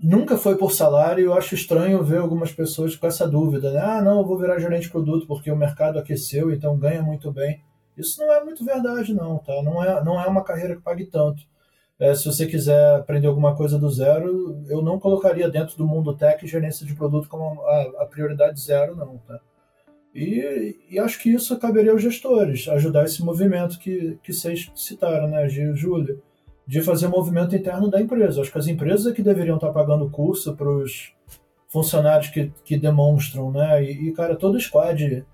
nunca 0.03 0.37
foi 0.37 0.57
por 0.57 0.73
salário 0.73 1.25
eu 1.25 1.35
acho 1.35 1.55
estranho 1.55 2.03
ver 2.03 2.19
algumas 2.19 2.53
pessoas 2.53 2.97
com 2.97 3.07
essa 3.07 3.27
dúvida, 3.27 3.73
né? 3.73 3.81
Ah, 3.81 4.03
não, 4.03 4.21
eu 4.21 4.27
vou 4.27 4.39
virar 4.39 4.59
gerente 4.59 4.85
de 4.85 4.91
produto 4.91 5.27
porque 5.27 5.51
o 5.51 5.57
mercado 5.57 5.99
aqueceu, 5.99 6.53
então 6.53 6.79
ganha 6.79 7.03
muito 7.03 7.33
bem. 7.33 7.61
Isso 7.97 8.21
não 8.21 8.33
é 8.33 8.45
muito 8.45 8.65
verdade, 8.65 9.15
não, 9.15 9.39
tá? 9.39 9.63
Não 9.63 9.83
é, 9.83 10.05
não 10.05 10.21
é 10.21 10.27
uma 10.27 10.45
carreira 10.45 10.77
que 10.77 10.83
pague 10.83 11.07
tanto. 11.07 11.43
É, 11.99 12.15
se 12.15 12.27
você 12.27 12.47
quiser 12.47 12.97
aprender 12.97 13.27
alguma 13.27 13.57
coisa 13.57 13.79
do 13.79 13.89
zero, 13.89 14.63
eu 14.69 14.83
não 14.83 14.99
colocaria 14.99 15.49
dentro 15.49 15.79
do 15.79 15.87
mundo 15.87 16.15
tech 16.15 16.47
gerência 16.47 16.85
de 16.87 16.95
produto 16.95 17.29
como 17.29 17.63
a, 17.63 18.03
a 18.03 18.07
prioridade 18.07 18.61
zero, 18.61 18.95
não, 18.95 19.17
tá? 19.19 19.41
E, 20.15 20.79
e, 20.91 20.99
acho 20.99 21.19
que 21.21 21.31
isso 21.31 21.59
caberia 21.59 21.93
aos 21.93 22.03
gestores, 22.03 22.69
ajudar 22.69 23.05
esse 23.05 23.23
movimento 23.23 23.79
que, 23.79 24.19
que 24.23 24.33
vocês 24.33 24.71
citaram, 24.75 25.29
né, 25.29 25.47
Gil 25.47 25.75
e 25.75 25.77
Júlia 25.77 26.17
de 26.67 26.83
fazer 26.83 27.09
movimento 27.09 27.55
interno 27.55 27.89
da 27.89 28.01
empresa. 28.01 28.41
Acho 28.41 28.51
que 28.51 28.59
as 28.59 28.67
empresas 28.67 29.07
é 29.07 29.13
que 29.13 29.23
deveriam 29.23 29.57
estar 29.57 29.71
pagando 29.71 30.11
curso 30.11 30.55
para 30.57 30.69
os 30.69 31.13
funcionários 31.69 32.29
que, 32.31 32.53
que 32.65 32.77
demonstram, 32.77 33.53
né? 33.53 33.85
E, 33.85 34.09
e, 34.09 34.13
cara, 34.13 34.35
todo 34.35 34.61
squad 34.61 35.25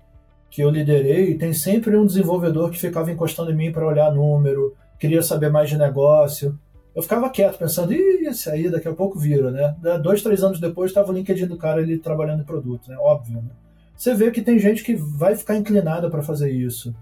que 0.49 0.61
eu 0.61 0.69
liderei 0.69 1.35
tem 1.35 1.51
sempre 1.53 1.97
um 1.97 2.05
desenvolvedor 2.05 2.69
que 2.69 2.79
ficava 2.79 3.11
encostando 3.11 3.51
em 3.51 3.55
mim 3.55 3.71
para 3.71 3.87
olhar 3.87 4.13
número, 4.13 4.75
queria 4.99 5.23
saber 5.23 5.49
mais 5.49 5.69
de 5.69 5.77
negócio. 5.77 6.57
Eu 6.95 7.01
ficava 7.01 7.29
quieto, 7.31 7.57
pensando, 7.57 7.91
ih, 7.91 8.27
esse 8.27 8.49
aí 8.51 8.69
daqui 8.69 8.87
a 8.87 8.93
pouco 8.93 9.17
vira, 9.17 9.49
né? 9.49 9.75
Dois, 10.03 10.21
três 10.21 10.43
anos 10.43 10.59
depois 10.59 10.91
estava 10.91 11.11
o 11.11 11.15
LinkedIn 11.15 11.47
do 11.47 11.57
cara 11.57 11.81
ele 11.81 11.97
trabalhando 11.97 12.41
em 12.41 12.45
produto, 12.45 12.87
né? 12.87 12.95
Óbvio, 12.99 13.41
né? 13.41 13.49
Você 13.95 14.13
vê 14.13 14.29
que 14.29 14.41
tem 14.41 14.59
gente 14.59 14.83
que 14.83 14.95
vai 14.95 15.35
ficar 15.35 15.55
inclinada 15.55 16.09
para 16.09 16.21
fazer 16.21 16.51
isso. 16.51 16.93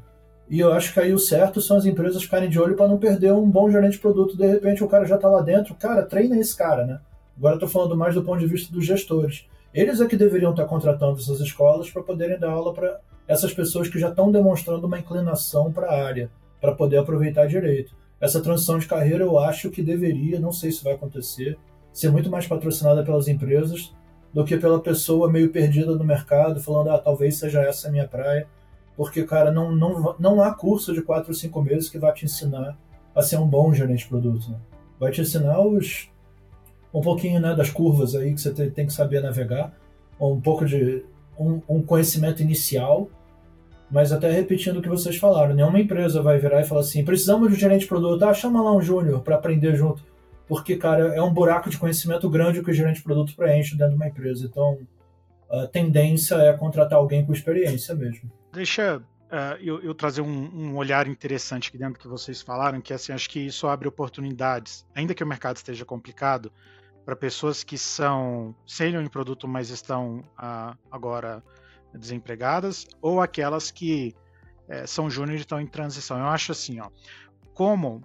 E 0.52 0.60
eu 0.60 0.74
acho 0.74 0.94
que 0.94 1.00
aí 1.00 1.14
o 1.14 1.18
certo 1.18 1.62
são 1.62 1.78
as 1.78 1.86
empresas 1.86 2.24
ficarem 2.24 2.50
de 2.50 2.60
olho 2.60 2.76
para 2.76 2.86
não 2.86 2.98
perder 2.98 3.32
um 3.32 3.50
bom 3.50 3.72
gerente 3.72 3.94
de 3.94 4.00
produto. 4.00 4.36
De 4.36 4.46
repente 4.46 4.84
o 4.84 4.88
cara 4.90 5.06
já 5.06 5.16
está 5.16 5.30
lá 5.30 5.42
dentro, 5.42 5.74
cara, 5.76 6.04
treina 6.04 6.38
esse 6.38 6.54
cara, 6.54 6.86
né? 6.86 7.00
Agora 7.38 7.54
estou 7.56 7.70
falando 7.70 7.96
mais 7.96 8.16
do 8.16 8.22
ponto 8.22 8.42
de 8.42 8.48
vista 8.48 8.70
dos 8.70 8.86
gestores. 8.86 9.48
Eles 9.74 10.02
é 10.02 10.06
que 10.06 10.18
deveriam 10.18 10.52
estar 10.52 10.64
tá 10.64 10.68
contratando 10.70 11.18
essas 11.18 11.40
escolas 11.40 11.90
para 11.90 12.04
poderem 12.04 12.38
dar 12.38 12.52
aula 12.52 12.74
para 12.74 13.00
essas 13.26 13.54
pessoas 13.54 13.88
que 13.88 13.98
já 13.98 14.10
estão 14.10 14.30
demonstrando 14.30 14.86
uma 14.86 15.00
inclinação 15.00 15.72
para 15.72 15.88
a 15.88 16.06
área, 16.06 16.30
para 16.60 16.76
poder 16.76 16.98
aproveitar 16.98 17.48
direito. 17.48 17.96
Essa 18.20 18.42
transição 18.42 18.78
de 18.78 18.88
carreira 18.88 19.24
eu 19.24 19.40
acho 19.40 19.72
que 19.72 19.82
deveria, 19.82 20.38
não 20.38 20.52
sei 20.52 20.70
se 20.74 20.84
vai 20.84 20.96
acontecer, 20.96 21.58
ser 21.94 22.12
muito 22.12 22.30
mais 22.30 22.46
patrocinada 22.46 23.06
pelas 23.06 23.30
empresas 23.30 23.94
do 24.34 24.44
que 24.44 24.58
pela 24.58 24.82
pessoa 24.82 25.32
meio 25.32 25.50
perdida 25.50 25.96
no 25.96 26.04
mercado, 26.04 26.60
falando, 26.60 26.90
ah, 26.90 26.98
talvez 26.98 27.38
seja 27.38 27.62
essa 27.62 27.88
a 27.88 27.92
minha 27.92 28.06
praia. 28.06 28.46
Porque, 29.02 29.24
cara, 29.24 29.50
não, 29.50 29.76
não, 29.76 30.16
não 30.20 30.44
há 30.44 30.54
curso 30.54 30.94
de 30.94 31.02
4 31.02 31.32
ou 31.32 31.34
5 31.34 31.60
meses 31.64 31.90
que 31.90 31.98
vai 31.98 32.14
te 32.14 32.26
ensinar 32.26 32.78
a 33.16 33.22
ser 33.24 33.38
um 33.38 33.48
bom 33.48 33.74
gerente 33.74 34.04
de 34.04 34.08
produto. 34.08 34.52
Né? 34.52 34.58
Vai 35.00 35.12
te 35.12 35.22
ensinar 35.22 35.60
os, 35.60 36.08
um 36.94 37.02
pouquinho 37.02 37.40
né, 37.40 37.56
das 37.56 37.72
curvas 37.72 38.14
aí 38.14 38.32
que 38.32 38.40
você 38.40 38.52
tem 38.70 38.86
que 38.86 38.94
saber 38.94 39.24
navegar, 39.24 39.74
um 40.20 40.40
pouco 40.40 40.68
de 40.68 41.04
um, 41.36 41.60
um 41.68 41.82
conhecimento 41.82 42.44
inicial, 42.44 43.10
mas 43.90 44.12
até 44.12 44.30
repetindo 44.30 44.78
o 44.78 44.82
que 44.84 44.90
vocês 44.90 45.18
falaram, 45.18 45.56
nenhuma 45.56 45.80
empresa 45.80 46.22
vai 46.22 46.38
virar 46.38 46.62
e 46.62 46.64
falar 46.64 46.82
assim, 46.82 47.04
precisamos 47.04 47.50
de 47.50 47.56
um 47.56 47.60
gerente 47.60 47.82
de 47.82 47.88
produto, 47.88 48.24
ah, 48.24 48.36
chama 48.36 48.62
lá 48.62 48.72
um 48.72 48.82
júnior 48.82 49.22
para 49.22 49.34
aprender 49.34 49.76
junto 49.76 50.04
porque, 50.48 50.76
cara, 50.76 51.16
é 51.16 51.22
um 51.24 51.34
buraco 51.34 51.72
de 51.72 51.78
conhecimento 51.78 52.30
grande 52.30 52.62
que 52.62 52.70
o 52.70 52.74
gerente 52.74 52.98
de 52.98 53.04
produto 53.04 53.34
preenche 53.36 53.76
dentro 53.76 53.94
de 53.94 53.96
uma 53.96 54.08
empresa. 54.10 54.46
Então, 54.46 54.78
a 55.50 55.66
tendência 55.66 56.36
é 56.36 56.52
contratar 56.52 57.00
alguém 57.00 57.26
com 57.26 57.32
experiência 57.32 57.96
mesmo. 57.96 58.30
Deixa 58.52 58.98
uh, 58.98 59.56
eu, 59.62 59.82
eu, 59.82 59.96
trazer 59.96 60.22
um, 60.22 60.28
um, 60.28 60.76
olhar 60.76 61.08
interessante 61.08 61.70
aqui 61.70 61.78
dentro 61.78 62.00
que 62.00 62.08
vocês 62.08 62.42
falaram, 62.42 62.82
que 62.82 62.94
assim, 62.94 63.14
acho 63.14 63.30
que 63.30 63.40
isso 63.40 63.66
abre 63.68 63.88
oportunidades, 63.88 64.86
ainda 64.94 65.14
que 65.14 65.24
o 65.24 65.28
mercado 65.28 65.56
esteja 65.56 65.86
complicado, 65.86 66.52
para 67.06 67.16
pessoas 67.16 67.64
que 67.64 67.78
são 67.78 68.54
sênior 68.68 69.04
em 69.04 69.08
produto, 69.08 69.48
mas 69.48 69.70
estão 69.70 70.20
uh, 70.38 70.78
agora 70.92 71.44
desempregadas, 71.94 72.86
ou 73.02 73.22
aquelas 73.22 73.72
que 73.72 74.14
uh, 74.68 74.86
são 74.86 75.10
júnior 75.10 75.38
e 75.38 75.42
estão 75.42 75.60
em 75.60 75.68
transição. 75.68 76.20
Eu 76.20 76.28
acho 76.28 76.52
assim, 76.52 76.80
ó, 76.80 76.90
como 77.54 78.04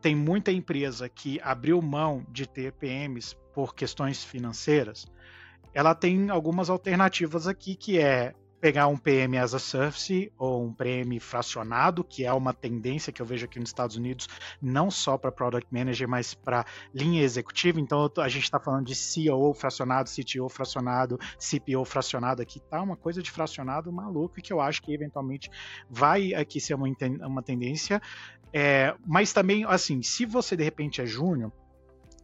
tem 0.00 0.16
muita 0.16 0.50
empresa 0.50 1.08
que 1.08 1.38
abriu 1.42 1.80
mão 1.80 2.26
de 2.28 2.46
ter 2.46 2.72
PMs 2.72 3.36
por 3.54 3.74
questões 3.74 4.24
financeiras, 4.24 5.06
ela 5.74 5.94
tem 5.94 6.28
algumas 6.30 6.68
alternativas 6.68 7.46
aqui, 7.46 7.76
que 7.76 7.98
é 7.98 8.34
pegar 8.62 8.86
um 8.86 8.96
PM 8.96 9.36
as 9.38 9.54
a 9.54 9.58
service 9.58 10.32
ou 10.38 10.64
um 10.64 10.72
PM 10.72 11.18
fracionado, 11.18 12.04
que 12.04 12.24
é 12.24 12.32
uma 12.32 12.54
tendência 12.54 13.12
que 13.12 13.20
eu 13.20 13.26
vejo 13.26 13.44
aqui 13.44 13.58
nos 13.58 13.70
Estados 13.70 13.96
Unidos, 13.96 14.28
não 14.62 14.88
só 14.88 15.18
para 15.18 15.32
product 15.32 15.66
manager, 15.74 16.08
mas 16.08 16.32
para 16.32 16.64
linha 16.94 17.24
executiva. 17.24 17.80
Então 17.80 18.08
a 18.18 18.28
gente 18.28 18.44
está 18.44 18.60
falando 18.60 18.86
de 18.86 18.94
CEO 18.94 19.52
fracionado, 19.52 20.08
CTO 20.08 20.48
fracionado, 20.48 21.18
CPO 21.40 21.84
fracionado 21.84 22.40
aqui, 22.40 22.60
tá 22.60 22.80
uma 22.80 22.96
coisa 22.96 23.20
de 23.20 23.32
fracionado 23.32 23.90
maluco 23.90 24.40
que 24.40 24.52
eu 24.52 24.60
acho 24.60 24.80
que 24.80 24.94
eventualmente 24.94 25.50
vai 25.90 26.32
aqui 26.32 26.60
ser 26.60 26.74
uma, 26.74 26.86
uma 27.26 27.42
tendência. 27.42 28.00
É, 28.52 28.94
mas 29.04 29.32
também, 29.32 29.64
assim, 29.64 30.02
se 30.02 30.24
você 30.24 30.56
de 30.56 30.62
repente 30.62 31.00
é 31.00 31.06
júnior, 31.06 31.50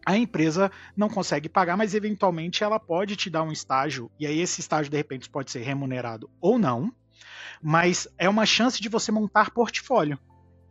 a 0.08 0.16
empresa 0.16 0.72
não 0.96 1.06
consegue 1.06 1.50
pagar, 1.50 1.76
mas 1.76 1.94
eventualmente 1.94 2.64
ela 2.64 2.80
pode 2.80 3.14
te 3.14 3.28
dar 3.28 3.42
um 3.42 3.52
estágio, 3.52 4.10
e 4.18 4.26
aí 4.26 4.40
esse 4.40 4.58
estágio 4.58 4.90
de 4.90 4.96
repente 4.96 5.28
pode 5.28 5.50
ser 5.50 5.60
remunerado 5.60 6.30
ou 6.40 6.58
não, 6.58 6.90
mas 7.62 8.08
é 8.16 8.26
uma 8.26 8.46
chance 8.46 8.80
de 8.80 8.88
você 8.88 9.12
montar 9.12 9.50
portfólio. 9.50 10.18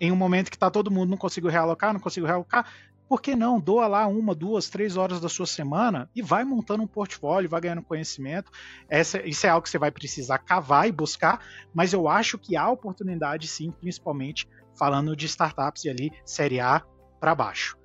Em 0.01 0.11
um 0.11 0.15
momento 0.15 0.49
que 0.49 0.55
está 0.55 0.71
todo 0.71 0.89
mundo 0.89 1.11
não 1.11 1.17
consigo 1.17 1.47
realocar, 1.49 1.93
não 1.93 1.99
consigo 1.99 2.25
realocar, 2.25 2.67
por 3.07 3.21
que 3.21 3.35
não? 3.35 3.59
Doa 3.59 3.85
lá 3.85 4.07
uma, 4.07 4.33
duas, 4.33 4.69
três 4.69 4.97
horas 4.97 5.21
da 5.21 5.29
sua 5.29 5.45
semana 5.45 6.09
e 6.15 6.21
vai 6.23 6.43
montando 6.43 6.81
um 6.81 6.87
portfólio, 6.87 7.47
vai 7.47 7.61
ganhando 7.61 7.83
conhecimento. 7.83 8.51
Essa, 8.89 9.21
isso 9.21 9.45
é 9.45 9.49
algo 9.51 9.65
que 9.65 9.69
você 9.69 9.77
vai 9.77 9.91
precisar 9.91 10.39
cavar 10.39 10.87
e 10.87 10.91
buscar, 10.91 11.45
mas 11.75 11.93
eu 11.93 12.07
acho 12.09 12.39
que 12.39 12.57
há 12.57 12.67
oportunidade 12.67 13.47
sim, 13.47 13.69
principalmente 13.69 14.49
falando 14.75 15.15
de 15.15 15.27
startups 15.27 15.85
e 15.85 15.89
ali 15.91 16.11
série 16.25 16.59
A 16.59 16.81
para 17.19 17.35
baixo. 17.35 17.77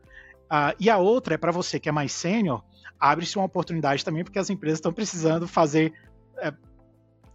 Uh, 0.52 0.76
e 0.78 0.90
a 0.90 0.98
outra 0.98 1.34
é 1.34 1.38
para 1.38 1.50
você 1.50 1.80
que 1.80 1.88
é 1.88 1.92
mais 1.92 2.12
sênior, 2.12 2.62
abre-se 3.00 3.36
uma 3.38 3.46
oportunidade 3.46 4.04
também, 4.04 4.22
porque 4.22 4.38
as 4.38 4.50
empresas 4.50 4.80
estão 4.80 4.92
precisando 4.92 5.48
fazer. 5.48 5.94
É, 6.36 6.52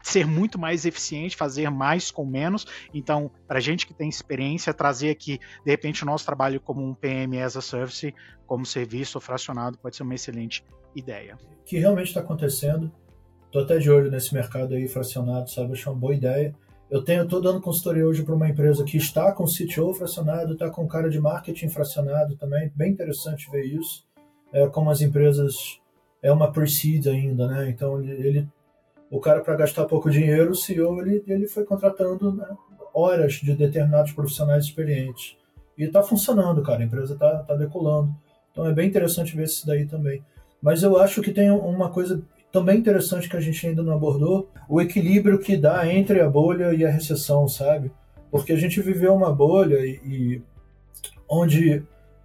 ser 0.04 0.26
muito 0.26 0.58
mais 0.58 0.86
eficiente, 0.86 1.36
fazer 1.36 1.70
mais 1.70 2.12
com 2.12 2.24
menos. 2.24 2.66
Então, 2.94 3.30
para 3.46 3.60
gente 3.60 3.86
que 3.86 3.94
tem 3.94 4.08
experiência, 4.08 4.74
trazer 4.74 5.10
aqui, 5.10 5.38
de 5.66 5.72
repente, 5.72 6.04
o 6.04 6.06
nosso 6.06 6.26
trabalho 6.26 6.62
como 6.62 6.82
um 6.82 6.94
PM 6.94 7.42
as 7.42 7.58
a 7.58 7.62
service, 7.62 8.14
como 8.46 8.66
serviço 8.66 9.20
fracionado, 9.20 9.78
pode 9.80 9.98
ser 9.98 10.04
uma 10.04 10.16
excelente 10.16 10.64
ideia. 10.96 11.38
Que 11.66 11.78
realmente 11.80 12.08
está 12.08 12.22
acontecendo, 12.22 12.90
estou 13.48 13.64
até 13.64 13.80
de 13.80 13.90
olho 13.90 14.10
nesse 14.10 14.34
mercado 14.34 14.76
aí 14.76 14.88
fracionado, 14.88 15.50
sabe? 15.50 15.74
Acho 15.74 15.90
uma 15.90 16.00
boa 16.00 16.14
ideia. 16.14 16.56
Eu 16.90 17.04
tenho, 17.04 17.24
estou 17.24 17.42
dando 17.42 17.60
consultoria 17.60 18.08
hoje 18.08 18.24
para 18.24 18.34
uma 18.34 18.48
empresa 18.48 18.86
que 18.86 18.96
está 18.96 19.34
com 19.34 19.44
CTO 19.44 19.94
fracionado, 19.94 20.54
está 20.54 20.70
com 20.70 20.88
cara 20.88 21.10
de 21.10 21.20
marketing 21.20 21.68
fracionado 21.68 22.38
também, 22.38 22.72
bem 22.74 22.92
interessante 22.92 23.52
ver 23.52 23.66
isso. 23.66 24.06
É, 24.54 24.66
como 24.68 24.90
as 24.90 25.02
empresas 25.02 25.82
é 26.22 26.32
uma 26.32 26.50
pre-seed 26.50 27.08
ainda, 27.08 27.46
né? 27.46 27.70
Então 27.70 28.02
ele, 28.02 28.48
o 29.12 29.20
cara 29.20 29.42
para 29.42 29.58
gastar 29.58 29.84
pouco 29.84 30.10
dinheiro, 30.10 30.52
o 30.52 30.56
CEO 30.56 31.02
ele, 31.02 31.22
ele 31.28 31.46
foi 31.46 31.66
contratando 31.66 32.32
né, 32.32 32.48
horas 32.94 33.34
de 33.34 33.54
determinados 33.54 34.14
profissionais 34.14 34.64
experientes 34.64 35.36
e 35.78 35.84
está 35.84 36.02
funcionando, 36.02 36.64
cara. 36.64 36.82
A 36.82 36.86
empresa 36.86 37.16
está 37.16 37.40
tá 37.40 37.56
decolando. 37.56 38.16
Então 38.52 38.66
é 38.66 38.74
bem 38.74 38.88
interessante 38.88 39.36
ver 39.36 39.44
isso 39.44 39.68
daí 39.68 39.86
também. 39.86 40.24
Mas 40.62 40.84
eu 40.84 40.98
acho 40.98 41.22
que 41.22 41.34
tem 41.34 41.52
uma 41.52 41.90
coisa 41.90 42.24
também 42.58 42.80
interessante 42.80 43.30
que 43.30 43.38
a 43.38 43.40
gente 43.40 43.68
ainda 43.68 43.84
não 43.84 43.94
abordou, 43.94 44.50
o 44.68 44.82
equilíbrio 44.82 45.38
que 45.38 45.56
dá 45.56 45.88
entre 45.88 46.20
a 46.22 46.28
bolha 46.28 46.74
e 46.74 46.84
a 46.84 46.90
recessão, 46.90 47.48
sabe? 47.48 47.92
Porque 48.32 48.52
a 48.52 48.58
gente 48.58 48.82
viveu 48.82 49.14
uma 49.14 49.32
bolha 49.32 49.78
e, 49.86 50.02
e 50.04 50.42
onde 51.30 51.84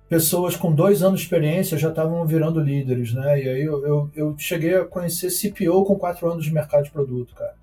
pessoas 0.09 0.57
com 0.57 0.75
dois 0.75 1.03
anos 1.03 1.21
de 1.21 1.27
experiência 1.27 1.77
já 1.77 1.91
estavam 1.91 2.27
virando 2.27 2.61
líderes, 2.61 3.13
né? 3.13 3.43
E 3.43 3.49
aí 3.49 3.63
eu, 3.63 3.87
eu, 3.87 4.11
eu, 4.15 4.35
cheguei 4.39 4.75
a 4.75 4.87
conhecer 4.87 5.29
CPO 5.29 5.85
com 5.85 5.97
quatro 5.97 6.31
anos 6.31 6.45
de 6.45 6.53
mercado 6.53 6.85
de 6.85 6.91
produto, 6.91 7.35
cara. 7.35 7.55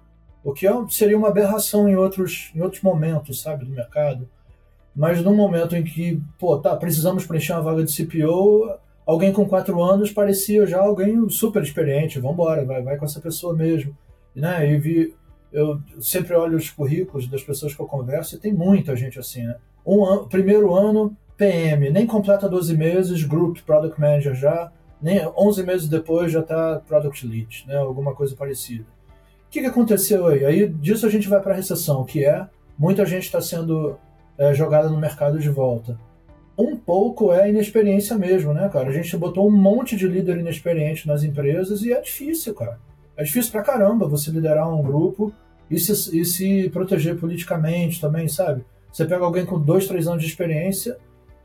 O 0.44 0.54
que 0.54 0.68
é 0.68 0.72
seria 0.90 1.18
uma 1.18 1.30
aberração 1.30 1.90
em 1.90 1.96
outros, 1.96 2.52
em 2.54 2.62
outros 2.62 2.84
momentos, 2.84 3.42
sabe, 3.42 3.66
do 3.66 3.72
mercado. 3.72 4.30
Mas 4.96 5.24
num 5.24 5.36
momento 5.36 5.76
em 5.76 5.84
que, 5.84 6.22
pô, 6.38 6.56
tá, 6.60 6.76
precisamos 6.76 7.26
preencher 7.26 7.54
uma 7.54 7.64
vaga 7.64 7.84
de 7.84 7.96
CPO, 7.96 8.78
alguém 9.10 9.34
com 9.34 9.44
quatro 9.44 9.82
anos 9.82 10.12
parecia 10.12 10.68
já 10.68 10.80
alguém 10.80 11.28
super 11.30 11.64
experiente, 11.64 12.20
vamos 12.20 12.36
embora, 12.36 12.64
vai, 12.64 12.84
vai 12.84 12.96
com 12.96 13.06
essa 13.06 13.20
pessoa 13.20 13.56
mesmo. 13.56 13.98
Né? 14.36 14.72
E 14.72 14.78
vi, 14.78 15.16
eu 15.52 15.82
sempre 16.00 16.36
olho 16.36 16.56
os 16.56 16.70
currículos 16.70 17.28
das 17.28 17.42
pessoas 17.42 17.74
que 17.74 17.82
eu 17.82 17.88
converso 17.88 18.36
e 18.36 18.40
tem 18.40 18.54
muita 18.54 18.96
gente 18.96 19.18
assim, 19.18 19.42
né? 19.42 19.56
Um 19.84 20.06
an 20.06 20.28
primeiro 20.28 20.76
ano, 20.76 21.18
PM, 21.36 21.90
nem 21.90 22.06
completa 22.06 22.48
12 22.48 22.78
meses, 22.78 23.24
Group 23.24 23.58
Product 23.66 24.00
Manager 24.00 24.36
já, 24.36 24.72
nem 25.02 25.20
11 25.36 25.64
meses 25.64 25.90
depois 25.90 26.32
já 26.32 26.42
está 26.42 26.80
Product 26.88 27.26
Lead, 27.26 27.66
né? 27.68 27.78
Alguma 27.78 28.14
coisa 28.14 28.36
parecida. 28.36 28.86
O 29.48 29.50
que, 29.50 29.62
que 29.62 29.66
aconteceu 29.66 30.28
aí? 30.28 30.46
Aí 30.46 30.70
disso 30.70 31.08
a 31.08 31.10
gente 31.10 31.28
vai 31.28 31.42
para 31.42 31.54
a 31.54 31.56
recessão, 31.56 32.04
que 32.04 32.24
é 32.24 32.48
muita 32.78 33.04
gente 33.08 33.24
está 33.24 33.42
sendo 33.42 33.98
é, 34.38 34.54
jogada 34.54 34.88
no 34.88 35.00
mercado 35.00 35.40
de 35.40 35.50
volta 35.50 35.98
um 36.60 36.76
pouco 36.76 37.32
é 37.32 37.50
inexperiência 37.50 38.18
mesmo, 38.18 38.54
né, 38.54 38.68
cara? 38.68 38.90
A 38.90 38.92
gente 38.92 39.16
botou 39.16 39.48
um 39.48 39.52
monte 39.52 39.96
de 39.96 40.06
líder 40.08 40.38
inexperiente 40.38 41.08
nas 41.08 41.24
empresas 41.24 41.82
e 41.84 41.94
é 41.94 42.02
difícil, 42.02 42.54
cara. 42.54 42.78
É 43.16 43.24
difícil 43.24 43.52
pra 43.52 43.64
caramba 43.64 44.08
você 44.08 44.30
liderar 44.30 44.70
um 44.70 44.84
grupo 44.84 45.32
e 45.72 45.80
se, 45.80 46.20
e 46.20 46.26
se 46.26 46.70
proteger 46.70 47.18
politicamente 47.18 48.02
também, 48.02 48.28
sabe? 48.28 48.66
Você 48.92 49.06
pega 49.06 49.24
alguém 49.24 49.46
com 49.46 49.60
dois, 49.60 49.88
três 49.88 50.08
anos 50.08 50.22
de 50.22 50.28
experiência, 50.28 50.98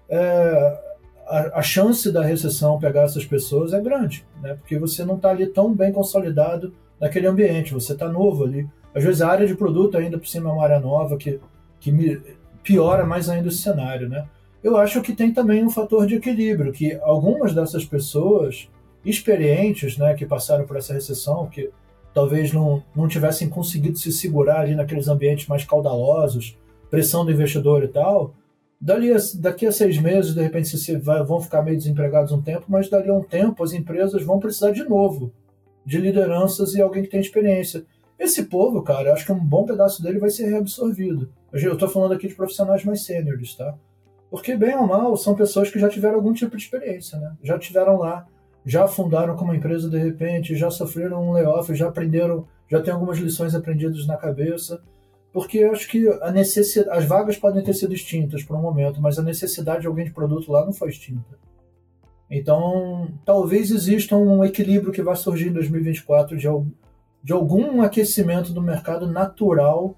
é, 0.08 0.80
a, 1.26 1.58
a, 1.60 1.62
chance 1.62 2.10
da 2.10 2.22
recessão 2.22 2.78
pegar 2.78 3.02
essas 3.02 3.24
pessoas 3.24 3.72
é 3.72 3.80
grande, 3.80 4.26
né? 4.42 4.54
Porque 4.54 4.78
você 4.78 5.04
não 5.04 5.16
está 5.16 5.30
ali 5.30 5.46
tão 5.46 5.72
bem 5.72 5.92
consolidado 5.92 6.74
naquele 7.00 7.26
ambiente, 7.26 7.72
você 7.72 7.92
está 7.92 8.08
novo 8.08 8.44
ali. 8.44 8.68
Às 8.94 9.04
vezes 9.04 9.22
a 9.22 9.28
área 9.28 9.46
de 9.46 9.54
produto 9.54 9.96
ainda 9.96 10.18
por 10.18 10.26
cima 10.26 10.50
é 10.50 10.52
uma 10.52 10.64
área 10.64 10.80
nova 10.80 11.16
que, 11.16 11.38
que 11.78 11.92
me, 11.92 12.20
piora 12.64 13.04
mais 13.04 13.28
ainda 13.28 13.48
o 13.48 13.52
cenário, 13.52 14.08
né? 14.08 14.26
Eu 14.64 14.78
acho 14.78 15.02
que 15.02 15.12
tem 15.12 15.30
também 15.30 15.62
um 15.62 15.68
fator 15.68 16.06
de 16.06 16.14
equilíbrio, 16.14 16.72
que 16.72 16.94
algumas 17.02 17.54
dessas 17.54 17.84
pessoas 17.84 18.68
experientes, 19.04 19.98
né, 19.98 20.14
que 20.14 20.24
passaram 20.24 20.66
por 20.66 20.78
essa 20.78 20.94
recessão, 20.94 21.46
que 21.46 21.70
talvez 22.14 22.50
não, 22.50 22.82
não 22.96 23.06
tivessem 23.06 23.46
conseguido 23.46 23.98
se 23.98 24.10
segurar 24.10 24.60
ali 24.60 24.74
naqueles 24.74 25.06
ambientes 25.06 25.46
mais 25.46 25.64
caudalosos, 25.64 26.56
pressão 26.90 27.26
do 27.26 27.30
investidor 27.30 27.84
e 27.84 27.88
tal, 27.88 28.34
dali 28.80 29.12
a, 29.12 29.18
daqui 29.34 29.66
a 29.66 29.72
seis 29.72 29.98
meses, 29.98 30.34
de 30.34 30.40
repente, 30.40 30.68
se 30.68 30.96
vai, 30.96 31.22
vão 31.22 31.42
ficar 31.42 31.62
meio 31.62 31.76
desempregados 31.76 32.32
um 32.32 32.40
tempo, 32.40 32.64
mas 32.66 32.88
dali 32.88 33.10
a 33.10 33.14
um 33.14 33.22
tempo 33.22 33.62
as 33.62 33.74
empresas 33.74 34.22
vão 34.22 34.40
precisar 34.40 34.70
de 34.70 34.84
novo 34.84 35.30
de 35.84 35.98
lideranças 35.98 36.74
e 36.74 36.80
alguém 36.80 37.02
que 37.02 37.10
tem 37.10 37.20
experiência. 37.20 37.84
Esse 38.18 38.44
povo, 38.44 38.80
cara, 38.82 39.12
acho 39.12 39.26
que 39.26 39.32
um 39.32 39.44
bom 39.44 39.66
pedaço 39.66 40.02
dele 40.02 40.18
vai 40.18 40.30
ser 40.30 40.48
reabsorvido. 40.48 41.30
Eu 41.52 41.74
estou 41.74 41.88
falando 41.88 42.14
aqui 42.14 42.28
de 42.28 42.34
profissionais 42.34 42.82
mais 42.82 43.04
sêniores, 43.04 43.54
tá? 43.54 43.76
Porque, 44.30 44.56
bem 44.56 44.74
ou 44.76 44.86
mal, 44.86 45.16
são 45.16 45.34
pessoas 45.34 45.70
que 45.70 45.78
já 45.78 45.88
tiveram 45.88 46.16
algum 46.16 46.32
tipo 46.32 46.56
de 46.56 46.62
experiência, 46.62 47.18
né? 47.18 47.32
Já 47.42 47.58
tiveram 47.58 47.98
lá, 47.98 48.26
já 48.64 48.86
fundaram 48.88 49.36
como 49.36 49.54
empresa 49.54 49.88
de 49.88 49.98
repente, 49.98 50.56
já 50.56 50.70
sofreram 50.70 51.22
um 51.22 51.32
layoff, 51.32 51.74
já 51.74 51.88
aprenderam, 51.88 52.46
já 52.68 52.80
tem 52.82 52.92
algumas 52.92 53.18
lições 53.18 53.54
aprendidas 53.54 54.06
na 54.06 54.16
cabeça. 54.16 54.82
Porque 55.32 55.58
eu 55.58 55.72
acho 55.72 55.88
que 55.88 56.08
a 56.22 56.30
necessidade, 56.30 56.96
as 56.96 57.04
vagas 57.04 57.36
podem 57.36 57.62
ter 57.62 57.74
sido 57.74 57.92
extintas 57.92 58.42
por 58.42 58.56
um 58.56 58.62
momento, 58.62 59.02
mas 59.02 59.18
a 59.18 59.22
necessidade 59.22 59.82
de 59.82 59.86
alguém 59.86 60.04
de 60.04 60.12
produto 60.12 60.50
lá 60.50 60.64
não 60.64 60.72
foi 60.72 60.88
extinta. 60.90 61.36
Então, 62.30 63.08
talvez 63.24 63.70
exista 63.70 64.16
um 64.16 64.44
equilíbrio 64.44 64.92
que 64.92 65.02
vai 65.02 65.16
surgir 65.16 65.48
em 65.48 65.52
2024 65.52 66.36
de, 66.36 66.46
de 67.22 67.32
algum 67.32 67.82
aquecimento 67.82 68.52
do 68.52 68.62
mercado 68.62 69.06
natural 69.06 69.94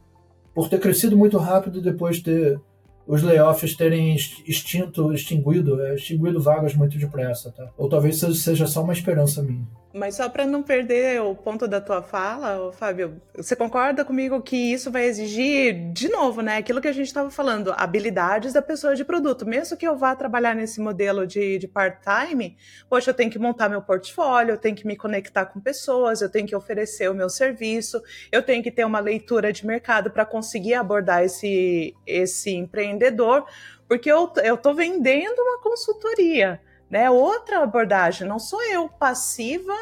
por 0.54 0.68
ter 0.68 0.80
crescido 0.80 1.16
muito 1.16 1.36
rápido 1.38 1.78
e 1.78 1.82
depois 1.82 2.20
ter 2.20 2.58
os 3.06 3.22
layoffs 3.22 3.76
terem 3.76 4.14
extinto, 4.14 5.12
extinguido, 5.12 5.80
é, 5.80 5.94
extinguido 5.94 6.40
vagas 6.40 6.74
muito 6.74 6.98
depressa, 6.98 7.52
tá? 7.52 7.70
Ou 7.76 7.88
talvez 7.88 8.18
seja 8.18 8.66
só 8.66 8.82
uma 8.82 8.92
esperança 8.92 9.42
minha. 9.42 9.66
Mas 9.96 10.16
só 10.16 10.28
para 10.28 10.44
não 10.44 10.62
perder 10.62 11.22
o 11.22 11.34
ponto 11.34 11.66
da 11.66 11.80
tua 11.80 12.02
fala, 12.02 12.70
Fábio, 12.70 13.18
você 13.34 13.56
concorda 13.56 14.04
comigo 14.04 14.42
que 14.42 14.54
isso 14.54 14.90
vai 14.90 15.06
exigir, 15.06 15.90
de 15.90 16.10
novo, 16.10 16.42
né, 16.42 16.58
aquilo 16.58 16.82
que 16.82 16.88
a 16.88 16.92
gente 16.92 17.06
estava 17.06 17.30
falando, 17.30 17.72
habilidades 17.74 18.52
da 18.52 18.60
pessoa 18.60 18.94
de 18.94 19.06
produto. 19.06 19.46
Mesmo 19.46 19.74
que 19.74 19.88
eu 19.88 19.96
vá 19.96 20.14
trabalhar 20.14 20.54
nesse 20.54 20.82
modelo 20.82 21.26
de, 21.26 21.56
de 21.56 21.66
part-time, 21.66 22.58
poxa, 22.90 23.08
eu 23.08 23.14
tenho 23.14 23.30
que 23.30 23.38
montar 23.38 23.70
meu 23.70 23.80
portfólio, 23.80 24.52
eu 24.52 24.58
tenho 24.58 24.76
que 24.76 24.86
me 24.86 24.96
conectar 24.96 25.46
com 25.46 25.58
pessoas, 25.60 26.20
eu 26.20 26.28
tenho 26.28 26.46
que 26.46 26.54
oferecer 26.54 27.10
o 27.10 27.14
meu 27.14 27.30
serviço, 27.30 28.02
eu 28.30 28.42
tenho 28.42 28.62
que 28.62 28.70
ter 28.70 28.84
uma 28.84 29.00
leitura 29.00 29.50
de 29.50 29.66
mercado 29.66 30.10
para 30.10 30.26
conseguir 30.26 30.74
abordar 30.74 31.24
esse, 31.24 31.94
esse 32.06 32.50
empreendedor, 32.50 33.46
porque 33.88 34.12
eu 34.12 34.30
estou 34.36 34.74
vendendo 34.74 35.40
uma 35.40 35.62
consultoria 35.62 36.60
né? 36.90 37.10
Outra 37.10 37.62
abordagem, 37.62 38.26
não 38.26 38.38
sou 38.38 38.62
eu 38.62 38.88
passiva 38.88 39.74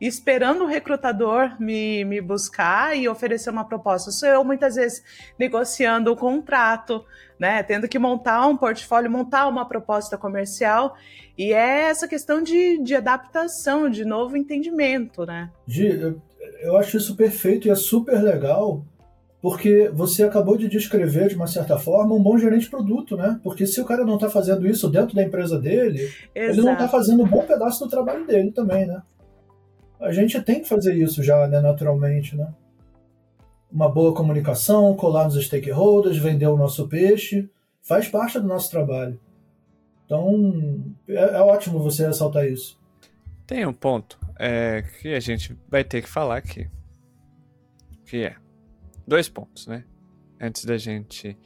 esperando 0.00 0.64
o 0.64 0.66
recrutador 0.66 1.56
me, 1.60 2.04
me 2.04 2.20
buscar 2.20 2.96
e 2.96 3.08
oferecer 3.08 3.50
uma 3.50 3.64
proposta. 3.64 4.10
Sou 4.10 4.28
eu 4.28 4.44
muitas 4.44 4.74
vezes 4.74 5.02
negociando 5.38 6.12
o 6.12 6.16
contrato, 6.16 7.04
né? 7.38 7.62
Tendo 7.62 7.88
que 7.88 7.98
montar 7.98 8.46
um 8.46 8.56
portfólio, 8.56 9.10
montar 9.10 9.48
uma 9.48 9.66
proposta 9.66 10.18
comercial. 10.18 10.96
E 11.36 11.52
é 11.52 11.82
essa 11.88 12.06
questão 12.06 12.42
de, 12.42 12.82
de 12.82 12.94
adaptação, 12.94 13.88
de 13.88 14.04
novo 14.04 14.36
entendimento, 14.36 15.24
né? 15.24 15.50
Gi, 15.66 15.88
eu, 15.88 16.20
eu 16.60 16.76
acho 16.76 16.96
isso 16.96 17.16
perfeito 17.16 17.66
e 17.66 17.70
é 17.70 17.74
super 17.74 18.22
legal 18.22 18.84
porque 19.46 19.88
você 19.94 20.24
acabou 20.24 20.58
de 20.58 20.66
descrever, 20.66 21.28
de 21.28 21.36
uma 21.36 21.46
certa 21.46 21.78
forma, 21.78 22.16
um 22.16 22.20
bom 22.20 22.36
gerente 22.36 22.62
de 22.62 22.68
produto, 22.70 23.16
né? 23.16 23.38
Porque 23.44 23.64
se 23.64 23.80
o 23.80 23.84
cara 23.84 24.04
não 24.04 24.16
está 24.16 24.28
fazendo 24.28 24.66
isso 24.66 24.90
dentro 24.90 25.14
da 25.14 25.22
empresa 25.22 25.56
dele, 25.56 26.00
Exato. 26.00 26.28
ele 26.34 26.62
não 26.62 26.72
está 26.72 26.88
fazendo 26.88 27.22
um 27.22 27.28
bom 27.28 27.46
pedaço 27.46 27.84
do 27.84 27.88
trabalho 27.88 28.26
dele 28.26 28.50
também, 28.50 28.88
né? 28.88 29.00
A 30.00 30.10
gente 30.10 30.42
tem 30.42 30.60
que 30.60 30.68
fazer 30.68 30.96
isso 30.96 31.22
já, 31.22 31.46
né, 31.46 31.60
naturalmente, 31.60 32.34
né? 32.34 32.52
Uma 33.70 33.88
boa 33.88 34.12
comunicação, 34.12 34.96
colar 34.96 35.26
nos 35.26 35.40
stakeholders, 35.46 36.18
vender 36.18 36.48
o 36.48 36.56
nosso 36.56 36.88
peixe, 36.88 37.48
faz 37.80 38.08
parte 38.08 38.40
do 38.40 38.48
nosso 38.48 38.68
trabalho. 38.68 39.16
Então, 40.06 40.82
é, 41.06 41.36
é 41.36 41.40
ótimo 41.40 41.78
você 41.78 42.04
ressaltar 42.04 42.48
isso. 42.48 42.80
Tem 43.46 43.64
um 43.64 43.72
ponto 43.72 44.18
é, 44.40 44.82
que 45.00 45.14
a 45.14 45.20
gente 45.20 45.56
vai 45.68 45.84
ter 45.84 46.02
que 46.02 46.08
falar 46.08 46.38
aqui, 46.38 46.68
que 48.04 48.24
é 48.24 48.34
dois 49.06 49.28
pontos, 49.28 49.66
né? 49.66 49.84
Antes 50.40 50.64
da 50.64 50.76
gente 50.76 51.36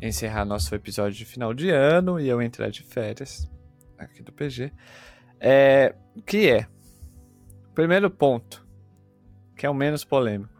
encerrar 0.00 0.44
nosso 0.44 0.74
episódio 0.74 1.16
de 1.16 1.24
final 1.24 1.54
de 1.54 1.70
ano 1.70 2.18
e 2.18 2.28
eu 2.28 2.42
entrar 2.42 2.70
de 2.70 2.82
férias 2.82 3.50
aqui 3.98 4.22
do 4.22 4.32
PG, 4.32 4.72
é, 5.40 5.94
que 6.26 6.48
é 6.48 6.66
primeiro 7.74 8.10
ponto, 8.10 8.66
que 9.56 9.66
é 9.66 9.70
o 9.70 9.74
menos 9.74 10.04
polêmico. 10.04 10.52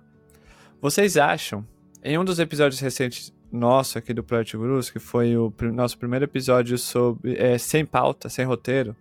Vocês 0.81 1.17
acham, 1.17 1.67
em 2.03 2.19
um 2.19 2.25
dos 2.25 2.39
episódios 2.39 2.81
recentes 2.81 3.35
nosso 3.51 3.99
aqui 3.99 4.13
do 4.13 4.23
Project 4.23 4.57
Gurus, 4.57 4.91
que 4.91 4.99
foi 4.99 5.37
o 5.37 5.53
nosso 5.73 5.97
primeiro 5.97 6.25
episódio 6.25 6.77
sobre 6.77 7.37
é, 7.37 7.57
sem 7.57 7.87
pauta, 7.87 8.29
sem 8.29 8.45
roteiro, 8.45 8.97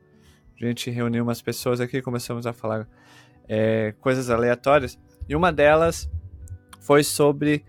a 0.62 0.66
gente 0.66 0.90
reuniu 0.90 1.24
umas 1.24 1.42
pessoas 1.42 1.82
aqui 1.82 2.02
começamos 2.02 2.48
a 2.48 2.54
falar 2.54 2.88
é, 3.48 3.94
coisas 4.00 4.30
aleatórias, 4.30 4.98
e 5.28 5.36
uma 5.36 5.52
delas 5.52 6.10
foi 6.84 7.04
sobre 7.04 7.64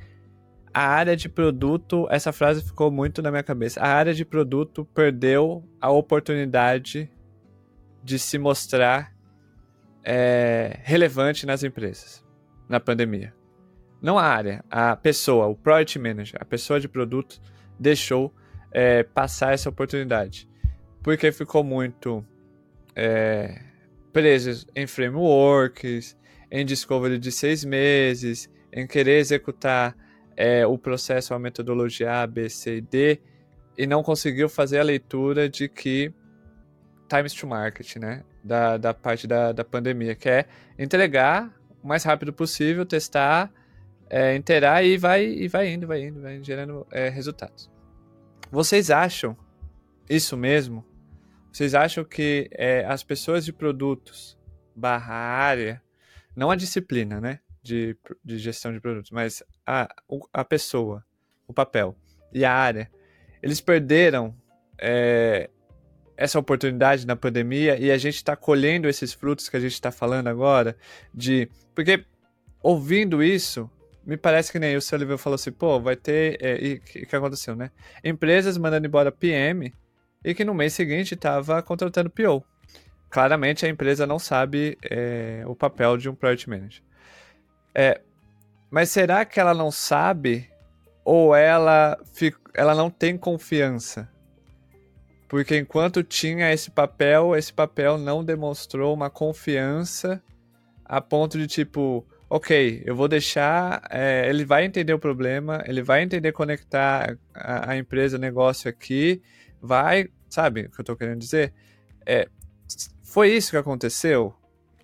a 0.72 0.86
área 0.86 1.16
de 1.16 1.28
produto. 1.28 2.06
Essa 2.10 2.32
frase 2.32 2.62
ficou 2.62 2.90
muito 2.90 3.22
na 3.22 3.30
minha 3.30 3.42
cabeça. 3.42 3.80
A 3.80 3.88
área 3.88 4.12
de 4.12 4.24
produto 4.24 4.84
perdeu 4.92 5.64
a 5.80 5.90
oportunidade 5.90 7.08
de 8.02 8.18
se 8.18 8.38
mostrar 8.38 9.14
é, 10.02 10.80
relevante 10.82 11.46
nas 11.46 11.62
empresas 11.62 12.24
na 12.68 12.80
pandemia. 12.80 13.32
Não 14.02 14.18
a 14.18 14.24
área, 14.24 14.64
a 14.68 14.96
pessoa, 14.96 15.46
o 15.46 15.54
product 15.54 15.98
manager, 15.98 16.36
a 16.40 16.44
pessoa 16.44 16.78
de 16.78 16.88
produto 16.88 17.40
deixou 17.78 18.34
é, 18.70 19.02
passar 19.02 19.54
essa 19.54 19.68
oportunidade. 19.68 20.48
Porque 21.02 21.30
ficou 21.30 21.62
muito 21.62 22.26
é, 22.96 23.60
preso 24.12 24.66
em 24.74 24.86
frameworks, 24.86 26.16
em 26.50 26.66
discovery 26.66 27.18
de 27.18 27.30
seis 27.30 27.64
meses, 27.64 28.50
em 28.74 28.86
querer 28.86 29.18
executar 29.18 29.96
é, 30.36 30.66
o 30.66 30.76
processo, 30.76 31.32
a 31.32 31.38
metodologia 31.38 32.22
A, 32.22 32.26
B, 32.26 32.48
C 32.50 32.78
e 32.78 32.80
D, 32.80 33.20
e 33.78 33.86
não 33.86 34.02
conseguiu 34.02 34.48
fazer 34.48 34.80
a 34.80 34.82
leitura 34.82 35.48
de 35.48 35.68
que 35.68 36.12
times 37.08 37.32
to 37.32 37.46
market, 37.46 37.96
né? 37.96 38.24
Da, 38.42 38.76
da 38.76 38.92
parte 38.92 39.26
da, 39.26 39.52
da 39.52 39.64
pandemia, 39.64 40.14
que 40.14 40.28
é 40.28 40.46
entregar 40.78 41.54
o 41.82 41.86
mais 41.86 42.02
rápido 42.02 42.32
possível, 42.32 42.84
testar, 42.84 43.50
é, 44.10 44.34
interar 44.34 44.84
e 44.84 44.98
vai, 44.98 45.24
e 45.24 45.48
vai 45.48 45.72
indo, 45.72 45.86
vai 45.86 46.02
indo, 46.02 46.20
vai 46.20 46.42
gerando 46.42 46.86
é, 46.90 47.08
resultados. 47.08 47.70
Vocês 48.50 48.90
acham 48.90 49.36
isso 50.10 50.36
mesmo? 50.36 50.84
Vocês 51.52 51.74
acham 51.74 52.04
que 52.04 52.48
é, 52.52 52.84
as 52.84 53.04
pessoas 53.04 53.44
de 53.44 53.52
produtos 53.52 54.36
barra 54.74 55.14
área, 55.14 55.82
não 56.34 56.50
a 56.50 56.56
disciplina, 56.56 57.20
né? 57.20 57.38
De, 57.64 57.96
de 58.22 58.38
gestão 58.38 58.72
de 58.72 58.80
produtos, 58.80 59.10
mas 59.10 59.42
a, 59.66 59.88
a 60.32 60.44
pessoa, 60.44 61.02
o 61.48 61.54
papel 61.54 61.96
e 62.32 62.44
a 62.44 62.52
área, 62.52 62.90
eles 63.42 63.60
perderam 63.60 64.36
é, 64.78 65.48
essa 66.16 66.38
oportunidade 66.38 67.06
na 67.06 67.16
pandemia 67.16 67.78
e 67.78 67.90
a 67.90 67.96
gente 67.96 68.16
está 68.16 68.36
colhendo 68.36 68.86
esses 68.86 69.14
frutos 69.14 69.48
que 69.48 69.56
a 69.56 69.60
gente 69.60 69.72
está 69.72 69.90
falando 69.90 70.28
agora 70.28 70.76
de 71.12 71.48
porque 71.74 72.04
ouvindo 72.62 73.22
isso 73.22 73.70
me 74.06 74.16
parece 74.18 74.52
que 74.52 74.58
nem 74.58 74.76
o 74.76 74.80
Oliveira 74.92 75.16
falou 75.16 75.34
assim, 75.34 75.50
pô, 75.50 75.80
vai 75.80 75.96
ter. 75.96 76.36
É, 76.38 76.62
e 76.62 76.74
o 76.74 76.80
que, 76.80 77.06
que 77.06 77.16
aconteceu, 77.16 77.56
né? 77.56 77.70
Empresas 78.04 78.58
mandando 78.58 78.86
embora 78.86 79.10
PM 79.10 79.72
e 80.22 80.34
que 80.34 80.44
no 80.44 80.52
mês 80.52 80.74
seguinte 80.74 81.14
estava 81.14 81.62
contratando 81.62 82.10
PO. 82.10 82.44
Claramente 83.08 83.64
a 83.64 83.68
empresa 83.68 84.06
não 84.06 84.18
sabe 84.18 84.76
é, 84.82 85.42
o 85.46 85.54
papel 85.54 85.96
de 85.96 86.10
um 86.10 86.14
Project 86.14 86.50
Manager. 86.50 86.82
É, 87.74 88.00
mas 88.70 88.90
será 88.90 89.24
que 89.24 89.40
ela 89.40 89.52
não 89.52 89.70
sabe 89.70 90.48
ou 91.04 91.34
ela, 91.34 91.98
ela 92.54 92.74
não 92.74 92.88
tem 92.90 93.16
confiança? 93.18 94.08
Porque 95.28 95.58
enquanto 95.58 96.02
tinha 96.02 96.52
esse 96.52 96.70
papel, 96.70 97.34
esse 97.34 97.52
papel 97.52 97.98
não 97.98 98.24
demonstrou 98.24 98.94
uma 98.94 99.10
confiança 99.10 100.22
a 100.84 101.00
ponto 101.00 101.36
de 101.38 101.46
tipo, 101.46 102.06
ok, 102.28 102.82
eu 102.84 102.94
vou 102.94 103.08
deixar, 103.08 103.82
é, 103.90 104.28
ele 104.28 104.44
vai 104.44 104.64
entender 104.64 104.92
o 104.92 104.98
problema, 104.98 105.62
ele 105.66 105.82
vai 105.82 106.02
entender 106.02 106.32
conectar 106.32 107.16
a, 107.34 107.70
a, 107.70 107.76
empresa, 107.76 108.16
o 108.16 108.20
negócio 108.20 108.68
aqui, 108.68 109.22
vai, 109.60 110.08
sabe 110.28 110.66
o 110.66 110.70
que 110.70 110.80
eu 110.80 110.84
tô 110.84 110.96
querendo 110.96 111.18
dizer? 111.18 111.52
É, 112.06 112.28
foi 113.02 113.32
isso 113.32 113.50
que 113.50 113.56
aconteceu? 113.56 114.34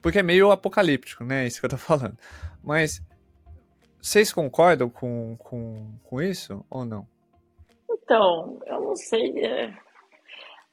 Porque 0.00 0.20
é 0.20 0.22
meio 0.22 0.50
apocalíptico, 0.50 1.24
né? 1.24 1.46
Isso 1.46 1.60
que 1.60 1.66
eu 1.66 1.70
tô 1.70 1.76
falando. 1.78 2.16
Mas 2.62 3.02
vocês 4.00 4.32
concordam 4.32 4.88
com, 4.88 5.36
com, 5.38 5.86
com 6.04 6.22
isso 6.22 6.64
ou 6.70 6.84
não? 6.84 7.06
Então, 7.90 8.58
eu 8.66 8.80
não 8.80 8.96
sei. 8.96 9.44
É... 9.44 9.74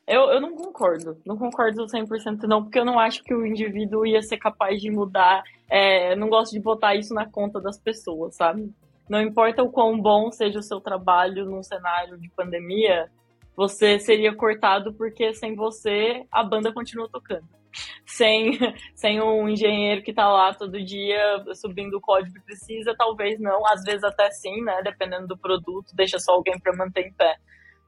Eu, 0.07 0.21
eu 0.29 0.39
não 0.39 0.55
concordo. 0.55 1.17
Não 1.25 1.38
concordo 1.38 1.85
100% 1.85 2.43
não, 2.43 2.63
porque 2.63 2.79
eu 2.79 2.85
não 2.85 2.97
acho 2.97 3.23
que 3.23 3.33
o 3.33 3.45
indivíduo 3.45 4.05
ia 4.05 4.21
ser 4.21 4.38
capaz 4.38 4.81
de 4.81 4.89
mudar. 4.89 5.43
É, 5.69 6.15
não 6.15 6.29
gosto 6.29 6.53
de 6.53 6.59
botar 6.61 6.95
isso 6.95 7.13
na 7.13 7.29
conta 7.29 7.59
das 7.59 7.77
pessoas, 7.77 8.35
sabe? 8.35 8.73
Não 9.09 9.21
importa 9.21 9.63
o 9.63 9.71
quão 9.71 9.99
bom 9.99 10.31
seja 10.31 10.59
o 10.59 10.63
seu 10.63 10.79
trabalho 10.79 11.45
num 11.45 11.61
cenário 11.61 12.17
de 12.17 12.29
pandemia, 12.29 13.09
você 13.55 13.99
seria 13.99 14.33
cortado 14.33 14.93
porque 14.93 15.33
sem 15.33 15.55
você 15.55 16.25
a 16.31 16.43
banda 16.43 16.71
continua 16.71 17.09
tocando 17.09 17.47
sem, 18.05 18.51
sem 18.95 19.21
um 19.21 19.47
engenheiro 19.47 20.01
que 20.03 20.11
está 20.11 20.28
lá 20.28 20.53
todo 20.53 20.84
dia 20.84 21.43
subindo 21.55 21.97
o 21.97 22.01
código 22.01 22.34
que 22.34 22.45
precisa, 22.45 22.95
talvez 22.97 23.39
não, 23.39 23.65
às 23.67 23.84
vezes 23.84 24.03
até 24.03 24.30
sim, 24.32 24.61
né? 24.61 24.82
Dependendo 24.84 25.28
do 25.28 25.38
produto, 25.38 25.95
deixa 25.95 26.19
só 26.19 26.34
alguém 26.34 26.59
para 26.59 26.75
manter 26.75 27.07
em 27.07 27.13
pé. 27.13 27.38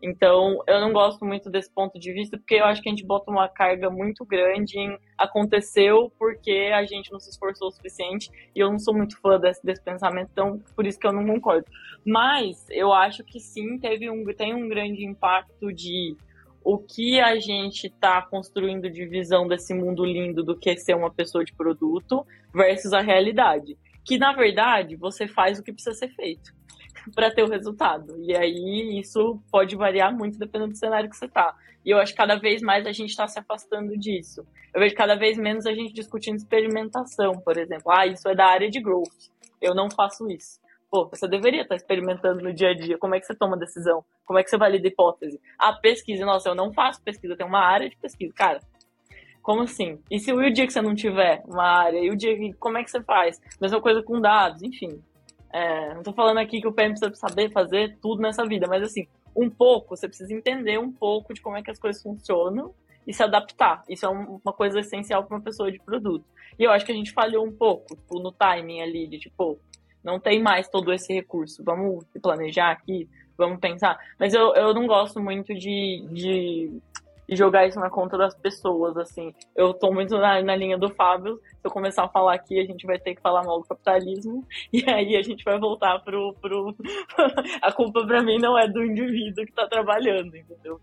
Então, 0.01 0.59
eu 0.65 0.79
não 0.79 0.93
gosto 0.93 1.25
muito 1.25 1.49
desse 1.49 1.69
ponto 1.73 1.99
de 1.99 2.13
vista, 2.13 2.37
porque 2.37 2.55
eu 2.55 2.63
acho 2.63 2.81
que 2.81 2.87
a 2.87 2.91
gente 2.91 3.05
bota 3.05 3.29
uma 3.29 3.49
carga 3.49 3.89
muito 3.89 4.25
grande 4.25 4.79
em 4.79 4.97
aconteceu 5.17 6.09
porque 6.17 6.71
a 6.73 6.85
gente 6.85 7.11
não 7.11 7.19
se 7.19 7.29
esforçou 7.29 7.67
o 7.67 7.71
suficiente, 7.71 8.29
e 8.55 8.59
eu 8.59 8.71
não 8.71 8.79
sou 8.79 8.93
muito 8.95 9.19
fã 9.19 9.37
desse, 9.37 9.61
desse 9.61 9.83
pensamento, 9.83 10.29
então 10.31 10.63
por 10.73 10.87
isso 10.87 10.97
que 10.97 11.05
eu 11.05 11.11
não 11.11 11.25
concordo. 11.25 11.65
Mas 12.05 12.65
eu 12.69 12.93
acho 12.93 13.25
que 13.25 13.39
sim, 13.41 13.77
teve 13.77 14.09
um, 14.09 14.23
tem 14.33 14.53
um 14.53 14.69
grande 14.69 15.03
impacto 15.05 15.73
de 15.73 16.15
o 16.63 16.77
que 16.77 17.19
a 17.19 17.39
gente 17.39 17.87
está 17.87 18.21
construindo 18.21 18.89
de 18.89 19.05
visão 19.05 19.47
desse 19.47 19.73
mundo 19.73 20.05
lindo 20.05 20.43
do 20.43 20.57
que 20.57 20.75
ser 20.77 20.95
uma 20.95 21.11
pessoa 21.11 21.43
de 21.43 21.53
produto 21.53 22.25
versus 22.53 22.93
a 22.93 23.01
realidade. 23.01 23.77
Que 24.05 24.17
na 24.17 24.33
verdade 24.33 24.95
você 24.95 25.27
faz 25.27 25.59
o 25.59 25.63
que 25.63 25.71
precisa 25.71 25.95
ser 25.95 26.09
feito 26.09 26.53
para 27.15 27.31
ter 27.31 27.43
o 27.43 27.49
resultado. 27.49 28.15
E 28.23 28.35
aí 28.35 28.99
isso 28.99 29.41
pode 29.51 29.75
variar 29.75 30.15
muito 30.15 30.37
dependendo 30.37 30.71
do 30.71 30.77
cenário 30.77 31.09
que 31.09 31.17
você 31.17 31.25
está. 31.25 31.55
E 31.85 31.91
eu 31.91 31.97
acho 31.97 32.11
que 32.11 32.17
cada 32.17 32.35
vez 32.35 32.61
mais 32.61 32.85
a 32.85 32.91
gente 32.91 33.09
está 33.09 33.27
se 33.27 33.39
afastando 33.39 33.97
disso. 33.97 34.45
Eu 34.73 34.81
vejo 34.81 34.95
cada 34.95 35.15
vez 35.15 35.37
menos 35.37 35.65
a 35.65 35.73
gente 35.73 35.93
discutindo 35.93 36.35
experimentação, 36.35 37.33
por 37.33 37.57
exemplo. 37.57 37.91
Ah, 37.91 38.05
isso 38.05 38.27
é 38.27 38.35
da 38.35 38.45
área 38.45 38.69
de 38.69 38.81
growth. 38.81 39.29
Eu 39.61 39.73
não 39.73 39.89
faço 39.89 40.29
isso. 40.29 40.59
Pô, 40.89 41.07
você 41.07 41.27
deveria 41.27 41.61
estar 41.61 41.75
experimentando 41.75 42.41
no 42.41 42.51
dia 42.51 42.69
a 42.69 42.73
dia. 42.73 42.97
Como 42.97 43.13
é 43.13 43.19
que 43.19 43.25
você 43.25 43.35
toma 43.35 43.55
decisão? 43.55 44.03
Como 44.25 44.39
é 44.39 44.43
que 44.43 44.49
você 44.49 44.57
valida 44.57 44.87
hipótese? 44.87 45.39
A 45.57 45.73
pesquisa, 45.73 46.25
nossa, 46.25 46.49
eu 46.49 46.55
não 46.55 46.73
faço 46.73 47.01
pesquisa, 47.03 47.33
eu 47.33 47.37
tenho 47.37 47.49
uma 47.49 47.63
área 47.63 47.89
de 47.89 47.95
pesquisa. 47.95 48.33
Cara, 48.33 48.59
como 49.41 49.61
assim? 49.61 49.99
E 50.09 50.19
se 50.19 50.33
o 50.33 50.51
dia 50.51 50.65
que 50.65 50.73
você 50.73 50.81
não 50.81 50.95
tiver 50.95 51.43
uma 51.45 51.63
área? 51.63 51.99
E 51.99 52.09
o 52.09 52.17
dia 52.17 52.35
que. 52.35 52.53
Como 52.53 52.77
é 52.77 52.83
que 52.83 52.89
você 52.89 53.03
faz? 53.03 53.39
Mesma 53.61 53.79
coisa 53.79 54.01
com 54.01 54.19
dados, 54.19 54.63
enfim. 54.63 55.01
É, 55.51 55.93
não 55.93 56.03
tô 56.03 56.13
falando 56.13 56.37
aqui 56.39 56.61
que 56.61 56.67
o 56.67 56.73
PM 56.73 56.93
precisa 56.93 57.13
saber 57.15 57.51
fazer 57.51 57.97
tudo 58.01 58.21
nessa 58.21 58.45
vida, 58.45 58.67
mas 58.67 58.83
assim, 58.83 59.07
um 59.35 59.49
pouco, 59.49 59.95
você 59.95 60.07
precisa 60.07 60.33
entender 60.33 60.77
um 60.79 60.91
pouco 60.91 61.33
de 61.33 61.41
como 61.41 61.57
é 61.57 61.63
que 61.63 61.71
as 61.71 61.79
coisas 61.79 62.01
funcionam 62.01 62.73
e 63.07 63.13
se 63.13 63.23
adaptar. 63.23 63.83
Isso 63.89 64.05
é 64.05 64.09
uma 64.09 64.53
coisa 64.53 64.79
essencial 64.79 65.23
para 65.23 65.37
uma 65.37 65.43
pessoa 65.43 65.71
de 65.71 65.79
produto. 65.79 66.25
E 66.57 66.63
eu 66.63 66.71
acho 66.71 66.85
que 66.85 66.91
a 66.91 66.95
gente 66.95 67.11
falhou 67.11 67.45
um 67.45 67.51
pouco, 67.51 67.95
tipo, 67.95 68.19
no 68.19 68.31
timing 68.31 68.81
ali, 68.81 69.07
de 69.07 69.17
tipo, 69.17 69.59
não 70.03 70.19
tem 70.19 70.41
mais 70.41 70.69
todo 70.69 70.93
esse 70.93 71.13
recurso. 71.13 71.63
Vamos 71.63 72.05
planejar 72.21 72.71
aqui, 72.71 73.09
vamos 73.37 73.59
pensar. 73.59 73.97
Mas 74.19 74.33
eu, 74.33 74.53
eu 74.55 74.73
não 74.73 74.87
gosto 74.87 75.19
muito 75.19 75.53
de, 75.53 76.05
de 76.11 76.81
jogar 77.35 77.67
isso 77.67 77.79
na 77.79 77.89
conta 77.89 78.17
das 78.17 78.35
pessoas, 78.35 78.97
assim. 78.97 79.33
Eu 79.55 79.73
tô 79.73 79.91
muito 79.91 80.17
na, 80.17 80.41
na 80.41 80.55
linha 80.55 80.77
do 80.77 80.89
Fábio. 80.89 81.39
Se 81.59 81.65
eu 81.65 81.71
começar 81.71 82.03
a 82.05 82.09
falar 82.09 82.33
aqui, 82.33 82.59
a 82.59 82.65
gente 82.65 82.85
vai 82.85 82.97
ter 82.97 83.15
que 83.15 83.21
falar 83.21 83.43
mal 83.43 83.59
do 83.59 83.67
capitalismo. 83.67 84.45
E 84.71 84.87
aí 84.89 85.15
a 85.15 85.21
gente 85.21 85.43
vai 85.43 85.59
voltar 85.59 85.99
pro. 85.99 86.33
pro... 86.41 86.75
a 87.61 87.71
culpa 87.71 88.05
pra 88.05 88.21
mim 88.21 88.37
não 88.37 88.57
é 88.57 88.67
do 88.67 88.83
indivíduo 88.83 89.45
que 89.45 89.51
tá 89.51 89.67
trabalhando, 89.67 90.35
entendeu? 90.35 90.79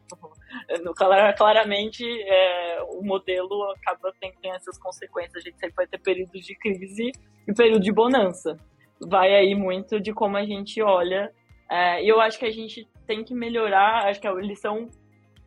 Claramente, 1.36 2.04
é, 2.04 2.82
o 2.82 3.02
modelo 3.02 3.70
acaba 3.72 4.12
tendo 4.20 4.36
essas 4.54 4.78
consequências. 4.78 5.36
A 5.36 5.40
gente 5.40 5.58
sempre 5.58 5.76
vai 5.76 5.86
ter 5.86 5.98
períodos 5.98 6.44
de 6.44 6.54
crise 6.56 7.12
e 7.46 7.54
período 7.54 7.82
de 7.82 7.92
bonança 7.92 8.58
vai 9.00 9.34
aí 9.34 9.54
muito 9.54 10.00
de 10.00 10.12
como 10.12 10.36
a 10.36 10.44
gente 10.44 10.80
olha. 10.82 11.30
É, 11.70 12.04
e 12.04 12.08
eu 12.08 12.20
acho 12.20 12.38
que 12.38 12.46
a 12.46 12.50
gente 12.50 12.88
tem 13.06 13.24
que 13.24 13.34
melhorar, 13.34 14.06
acho 14.08 14.20
que 14.20 14.26
a 14.26 14.32
lição, 14.34 14.88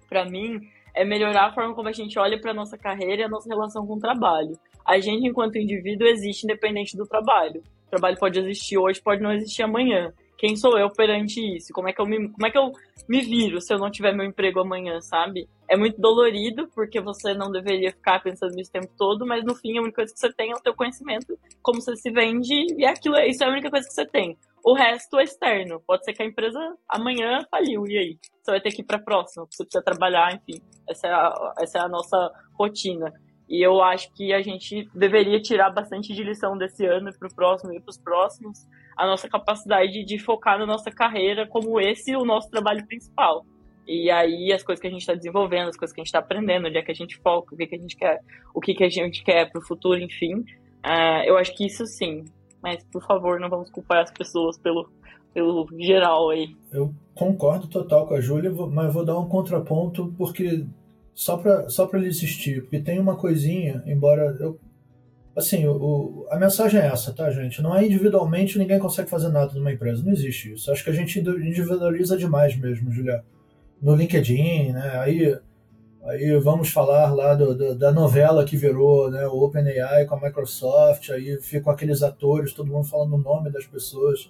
para 0.08 0.26
mim, 0.26 0.60
é 0.94 1.06
melhorar 1.06 1.48
a 1.48 1.54
forma 1.54 1.74
como 1.74 1.88
a 1.88 1.94
gente 1.94 2.18
olha 2.20 2.40
para 2.40 2.54
nossa 2.54 2.78
carreira 2.78 3.22
e 3.22 3.26
a 3.26 3.30
nossa 3.30 3.50
relação 3.50 3.86
com 3.86 3.94
o 3.96 4.00
trabalho. 4.00 4.58
A 4.86 5.00
gente, 5.00 5.28
enquanto 5.28 5.58
indivíduo, 5.58 6.08
existe 6.08 6.44
independente 6.44 6.98
do 6.98 7.06
trabalho. 7.06 7.62
O 7.88 7.90
trabalho 7.90 8.18
pode 8.18 8.40
existir 8.40 8.78
hoje, 8.78 9.02
pode 9.02 9.22
não 9.22 9.32
existir 9.32 9.64
amanhã 9.64 10.14
quem 10.40 10.56
sou 10.56 10.80
eu 10.80 10.90
perante 10.90 11.42
isso? 11.58 11.74
Como 11.74 11.90
é 11.90 11.94
que 11.94 12.00
eu 12.00 12.06
me, 12.06 12.30
como 12.30 12.48
é 12.48 12.50
que 12.50 12.58
eu 12.58 12.72
me 13.10 13.20
viro 13.20 13.60
se 13.60 13.74
eu 13.74 13.78
não 13.78 13.92
tiver 13.92 14.16
meu 14.16 14.26
emprego 14.26 14.62
amanhã, 14.62 15.02
sabe? 15.02 15.50
É 15.68 15.76
muito 15.76 16.00
dolorido, 16.00 16.70
porque 16.74 17.02
você 17.02 17.34
não 17.34 17.52
deveria 17.52 17.92
ficar 17.92 18.24
pensando 18.24 18.56
nisso 18.56 18.70
o 18.70 18.80
tempo 18.80 18.94
todo, 18.98 19.28
mas 19.28 19.44
no 19.44 19.54
fim 19.54 19.78
a 19.78 19.82
única 19.82 19.98
coisa 19.98 20.14
que 20.14 20.20
você 20.20 20.32
tem 20.32 20.52
é 20.52 20.56
o 20.56 20.62
teu 20.62 20.74
conhecimento, 20.74 21.38
como 21.62 21.82
você 21.82 21.94
se 21.98 22.10
vende, 22.10 22.54
e 22.78 22.86
aquilo, 22.86 23.20
isso 23.20 23.44
é 23.44 23.48
a 23.48 23.52
única 23.52 23.70
coisa 23.70 23.86
que 23.86 23.94
você 23.94 24.06
tem. 24.06 24.38
O 24.64 24.74
resto 24.74 25.20
é 25.20 25.24
externo. 25.24 25.82
Pode 25.86 26.06
ser 26.06 26.14
que 26.14 26.24
a 26.24 26.26
empresa 26.26 26.60
amanhã 26.88 27.46
faliu, 27.52 27.86
e 27.86 27.98
aí? 27.98 28.20
Você 28.42 28.52
vai 28.52 28.62
ter 28.62 28.72
que 28.72 28.82
ir 28.82 28.86
para 28.86 28.98
a 28.98 29.04
próxima, 29.04 29.46
você 29.46 29.66
precisa 29.66 29.84
trabalhar, 29.84 30.34
enfim. 30.34 30.62
Essa 30.88 31.08
é 31.08 31.12
a, 31.12 31.54
essa 31.60 31.80
é 31.80 31.82
a 31.82 31.90
nossa 31.90 32.32
rotina. 32.58 33.14
E 33.50 33.66
eu 33.66 33.82
acho 33.82 34.14
que 34.14 34.32
a 34.32 34.42
gente 34.42 34.88
deveria 34.96 35.42
tirar 35.42 35.70
bastante 35.72 36.14
de 36.14 36.24
lição 36.24 36.58
desse 36.58 36.86
ano 36.86 37.12
para 37.18 37.28
o 37.28 37.36
próximo 37.36 37.74
e 37.74 37.82
para 37.82 37.90
os 37.90 37.98
próximos, 37.98 38.66
a 39.00 39.08
nossa 39.08 39.30
capacidade 39.30 40.04
de 40.04 40.20
focar 40.20 40.60
na 40.60 40.66
nossa 40.66 40.92
carreira 40.92 41.48
como 41.48 41.80
esse 41.80 42.14
o 42.18 42.26
nosso 42.26 42.50
trabalho 42.50 42.86
principal. 42.86 43.46
E 43.88 44.12
aí 44.12 44.52
as 44.52 44.62
coisas 44.62 44.82
que 44.82 44.88
a 44.88 44.92
gente 44.92 45.00
está 45.00 45.14
desenvolvendo, 45.14 45.70
as 45.70 45.78
coisas 45.78 45.96
que 45.96 46.02
a 46.02 46.04
gente 46.04 46.10
está 46.10 46.20
aprendendo, 46.20 46.68
onde 46.68 46.78
é 46.78 46.82
que 46.82 46.92
a 46.92 46.96
gente 46.96 47.16
foca, 47.18 47.56
o 47.56 47.58
que, 47.58 47.66
que 47.66 47.76
a 47.76 47.80
gente 47.80 47.96
quer, 47.96 48.20
o 48.54 48.60
que, 48.60 48.74
que 48.76 48.84
a 48.84 48.90
gente 48.90 49.24
quer 49.24 49.50
para 49.50 49.60
o 49.60 49.66
futuro, 49.66 49.98
enfim. 50.02 50.40
Uh, 50.86 51.24
eu 51.26 51.38
acho 51.38 51.56
que 51.56 51.66
isso 51.66 51.86
sim. 51.86 52.26
Mas, 52.62 52.84
por 52.92 53.02
favor, 53.02 53.40
não 53.40 53.50
vamos 53.50 53.70
culpar 53.72 54.04
as 54.04 54.12
pessoas 54.12 54.60
pelo, 54.60 54.92
pelo 55.34 55.66
geral 55.80 56.30
aí. 56.30 56.54
Eu 56.70 56.94
concordo 57.16 57.68
total 57.68 58.06
com 58.06 58.16
a 58.16 58.22
Júlia, 58.22 58.52
mas 58.52 58.94
vou 58.94 59.06
dar 59.06 59.18
um 59.18 59.30
contraponto, 59.30 60.14
porque 60.18 60.66
só 61.16 61.38
para 61.38 61.70
só 61.70 61.88
pra 61.88 62.00
ele 62.00 62.10
existir. 62.10 62.64
Porque 62.64 62.82
tem 62.82 63.00
uma 63.00 63.16
coisinha, 63.16 63.82
embora 63.88 64.36
eu. 64.42 64.60
Assim, 65.36 65.66
o, 65.68 66.28
a 66.30 66.38
mensagem 66.38 66.82
é 66.82 66.88
essa, 66.88 67.14
tá, 67.14 67.30
gente? 67.32 67.62
Não 67.62 67.76
é 67.76 67.86
individualmente 67.86 68.58
ninguém 68.58 68.80
consegue 68.80 69.10
fazer 69.10 69.30
nada 69.30 69.54
numa 69.54 69.72
empresa. 69.72 70.04
Não 70.04 70.12
existe 70.12 70.54
isso. 70.54 70.72
Acho 70.72 70.84
que 70.84 70.90
a 70.90 70.94
gente 70.94 71.20
individualiza 71.20 72.18
demais 72.18 72.58
mesmo, 72.58 72.92
Julia. 72.92 73.24
No 73.82 73.96
LinkedIn, 73.96 74.74
né? 74.74 75.00
Aí, 75.00 75.38
aí 76.04 76.40
vamos 76.40 76.70
falar 76.70 77.14
lá 77.14 77.36
do, 77.36 77.56
do, 77.56 77.76
da 77.76 77.92
novela 77.92 78.44
que 78.44 78.58
virou 78.58 79.10
né, 79.10 79.26
o 79.28 79.42
OpenAI 79.44 80.06
com 80.06 80.16
a 80.16 80.22
Microsoft. 80.22 81.10
Aí 81.12 81.40
ficam 81.42 81.72
aqueles 81.72 82.04
atores, 82.04 82.52
todo 82.52 82.72
mundo 82.72 82.88
falando 82.88 83.14
o 83.14 83.18
nome 83.18 83.50
das 83.50 83.66
pessoas. 83.66 84.30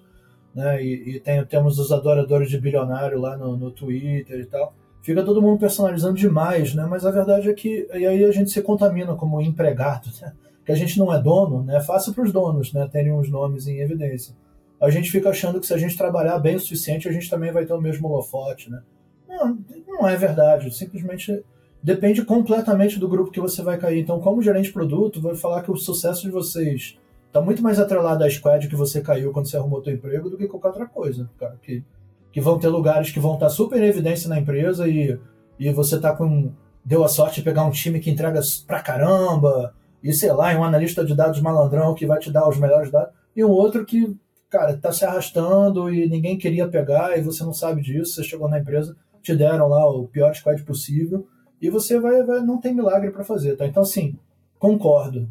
Né? 0.53 0.83
E, 0.83 1.15
e 1.15 1.19
tem, 1.19 1.43
temos 1.45 1.79
os 1.79 1.91
adoradores 1.91 2.49
de 2.49 2.59
bilionário 2.59 3.19
lá 3.19 3.35
no, 3.37 3.57
no 3.57 3.71
Twitter 3.71 4.39
e 4.39 4.45
tal 4.45 4.75
fica 5.01 5.23
todo 5.23 5.41
mundo 5.41 5.59
personalizando 5.59 6.15
demais, 6.15 6.75
né? 6.75 6.85
Mas 6.87 7.05
a 7.05 7.11
verdade 7.11 7.49
é 7.49 7.53
que 7.53 7.87
e 7.93 8.05
aí 8.05 8.23
a 8.23 8.31
gente 8.31 8.51
se 8.51 8.61
contamina 8.61 9.15
como 9.15 9.41
empregado, 9.41 10.09
né? 10.21 10.33
Que 10.69 10.73
a 10.73 10.75
gente 10.75 10.99
não 10.99 11.11
é 11.11 11.19
dono, 11.19 11.63
né? 11.63 11.77
É 11.77 11.81
fácil 11.81 12.13
para 12.13 12.23
os 12.23 12.31
donos, 12.31 12.71
né? 12.71 12.87
Terem 12.91 13.11
os 13.11 13.27
nomes 13.27 13.65
em 13.65 13.79
evidência. 13.79 14.35
A 14.79 14.91
gente 14.91 15.09
fica 15.09 15.31
achando 15.31 15.59
que 15.59 15.65
se 15.65 15.73
a 15.73 15.79
gente 15.79 15.97
trabalhar 15.97 16.37
bem 16.37 16.57
o 16.57 16.59
suficiente, 16.59 17.09
a 17.09 17.11
gente 17.11 17.27
também 17.27 17.51
vai 17.51 17.65
ter 17.65 17.73
o 17.73 17.81
mesmo 17.81 18.07
holofote, 18.07 18.69
né? 18.69 18.83
Não, 19.27 19.57
não 19.87 20.07
é 20.07 20.15
verdade. 20.15 20.71
Simplesmente 20.71 21.43
depende 21.81 22.23
completamente 22.23 22.99
do 22.99 23.09
grupo 23.09 23.31
que 23.31 23.39
você 23.39 23.63
vai 23.63 23.79
cair. 23.79 23.99
Então, 23.99 24.19
como 24.19 24.43
gerente 24.43 24.65
de 24.65 24.73
produto, 24.73 25.19
vou 25.19 25.35
falar 25.35 25.63
que 25.63 25.71
o 25.71 25.75
sucesso 25.75 26.21
de 26.21 26.29
vocês 26.29 26.99
está 27.25 27.41
muito 27.41 27.63
mais 27.63 27.79
atrelado 27.79 28.23
à 28.23 28.29
squad 28.29 28.67
que 28.67 28.75
você 28.75 29.01
caiu 29.01 29.31
quando 29.31 29.49
você 29.49 29.57
arrumou 29.57 29.81
teu 29.81 29.95
emprego 29.95 30.29
do 30.29 30.37
que 30.37 30.47
qualquer 30.47 30.67
outra 30.67 30.85
coisa, 30.85 31.27
cara. 31.39 31.57
Que 31.63 31.83
que 32.31 32.39
vão 32.39 32.59
ter 32.59 32.67
lugares 32.67 33.09
que 33.09 33.19
vão 33.19 33.33
estar 33.33 33.49
super 33.49 33.81
em 33.81 33.87
evidência 33.87 34.29
na 34.29 34.39
empresa 34.39 34.87
e, 34.87 35.19
e 35.57 35.71
você 35.71 35.99
tá 35.99 36.15
com 36.15 36.51
deu 36.85 37.03
a 37.03 37.07
sorte 37.07 37.37
de 37.37 37.41
pegar 37.41 37.65
um 37.65 37.71
time 37.71 37.99
que 37.99 38.11
entrega 38.11 38.39
pra 38.67 38.83
caramba 38.83 39.73
e 40.03 40.13
sei 40.13 40.31
lá, 40.31 40.53
um 40.57 40.63
analista 40.63 41.03
de 41.03 41.15
dados 41.15 41.41
malandrão 41.41 41.93
que 41.93 42.05
vai 42.05 42.19
te 42.19 42.31
dar 42.31 42.47
os 42.47 42.57
melhores 42.57 42.91
dados 42.91 43.13
e 43.35 43.43
um 43.43 43.49
outro 43.49 43.85
que, 43.85 44.15
cara, 44.49 44.75
tá 44.77 44.91
se 44.91 45.05
arrastando 45.05 45.93
e 45.93 46.07
ninguém 46.09 46.37
queria 46.37 46.67
pegar 46.67 47.17
e 47.17 47.21
você 47.21 47.43
não 47.43 47.53
sabe 47.53 47.81
disso, 47.81 48.13
você 48.13 48.23
chegou 48.23 48.49
na 48.49 48.59
empresa, 48.59 48.95
te 49.21 49.35
deram 49.35 49.67
lá 49.67 49.89
o 49.89 50.07
pior 50.07 50.33
squad 50.33 50.61
possível 50.63 51.27
e 51.61 51.69
você 51.69 51.99
vai, 51.99 52.23
vai 52.23 52.41
não 52.41 52.59
tem 52.59 52.73
milagre 52.73 53.11
para 53.11 53.23
fazer, 53.23 53.55
tá? 53.55 53.65
Então 53.65 53.83
assim, 53.83 54.17
concordo. 54.57 55.29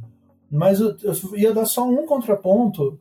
Mas 0.51 0.81
eu, 0.81 0.97
eu 1.03 1.37
ia 1.37 1.53
dar 1.53 1.67
só 1.67 1.89
um 1.89 2.07
contraponto 2.07 2.99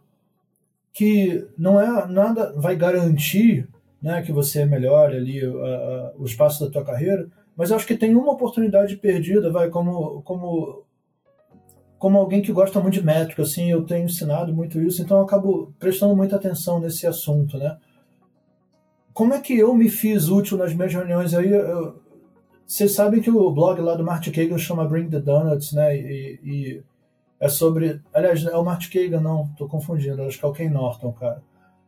que 0.91 1.47
não 1.57 1.79
é 1.79 2.07
nada 2.07 2.53
vai 2.57 2.75
garantir 2.75 3.67
né, 4.01 4.21
que 4.21 4.31
você 4.31 4.65
melhore 4.65 5.15
ali 5.15 5.45
o 5.45 6.25
espaço 6.25 6.65
da 6.65 6.71
tua 6.71 6.83
carreira, 6.83 7.27
mas 7.55 7.69
eu 7.69 7.75
acho 7.75 7.87
que 7.87 7.97
tem 7.97 8.15
uma 8.15 8.31
oportunidade 8.33 8.95
perdida, 8.97 9.51
vai 9.51 9.69
como 9.69 10.21
como 10.21 10.83
como 11.97 12.17
alguém 12.17 12.41
que 12.41 12.51
gosta 12.51 12.79
muito 12.79 12.95
de 12.95 13.05
métrica, 13.05 13.41
assim, 13.41 13.71
eu 13.71 13.83
tenho 13.85 14.05
ensinado 14.05 14.53
muito 14.53 14.79
isso, 14.81 15.01
então 15.01 15.17
eu 15.17 15.23
acabo 15.23 15.73
prestando 15.79 16.15
muita 16.15 16.35
atenção 16.35 16.79
nesse 16.79 17.07
assunto, 17.07 17.57
né? 17.57 17.77
Como 19.13 19.33
é 19.33 19.39
que 19.39 19.57
eu 19.57 19.73
me 19.73 19.89
fiz 19.89 20.29
útil 20.29 20.57
nas 20.57 20.73
minhas 20.73 20.93
reuniões 20.93 21.33
aí? 21.33 21.49
Vocês 22.65 22.93
sabem 22.93 23.21
que 23.21 23.31
o 23.31 23.51
blog 23.51 23.81
lá 23.81 23.95
do 23.95 24.03
Martin 24.03 24.31
Kagan 24.31 24.57
chama 24.57 24.87
Bring 24.87 25.09
the 25.09 25.19
Donuts, 25.19 25.73
né? 25.73 25.97
E, 25.97 26.39
e 26.43 26.83
é 27.39 27.49
sobre. 27.49 28.01
Aliás, 28.13 28.45
é 28.45 28.55
o 28.55 28.63
Martin 28.63 28.89
Kagan, 28.91 29.21
não, 29.21 29.47
tô 29.57 29.67
confundindo, 29.67 30.21
acho 30.21 30.37
que 30.37 30.45
é 30.45 30.47
o 30.47 30.53
Ken 30.53 30.69
Norton, 30.69 31.11
cara 31.13 31.41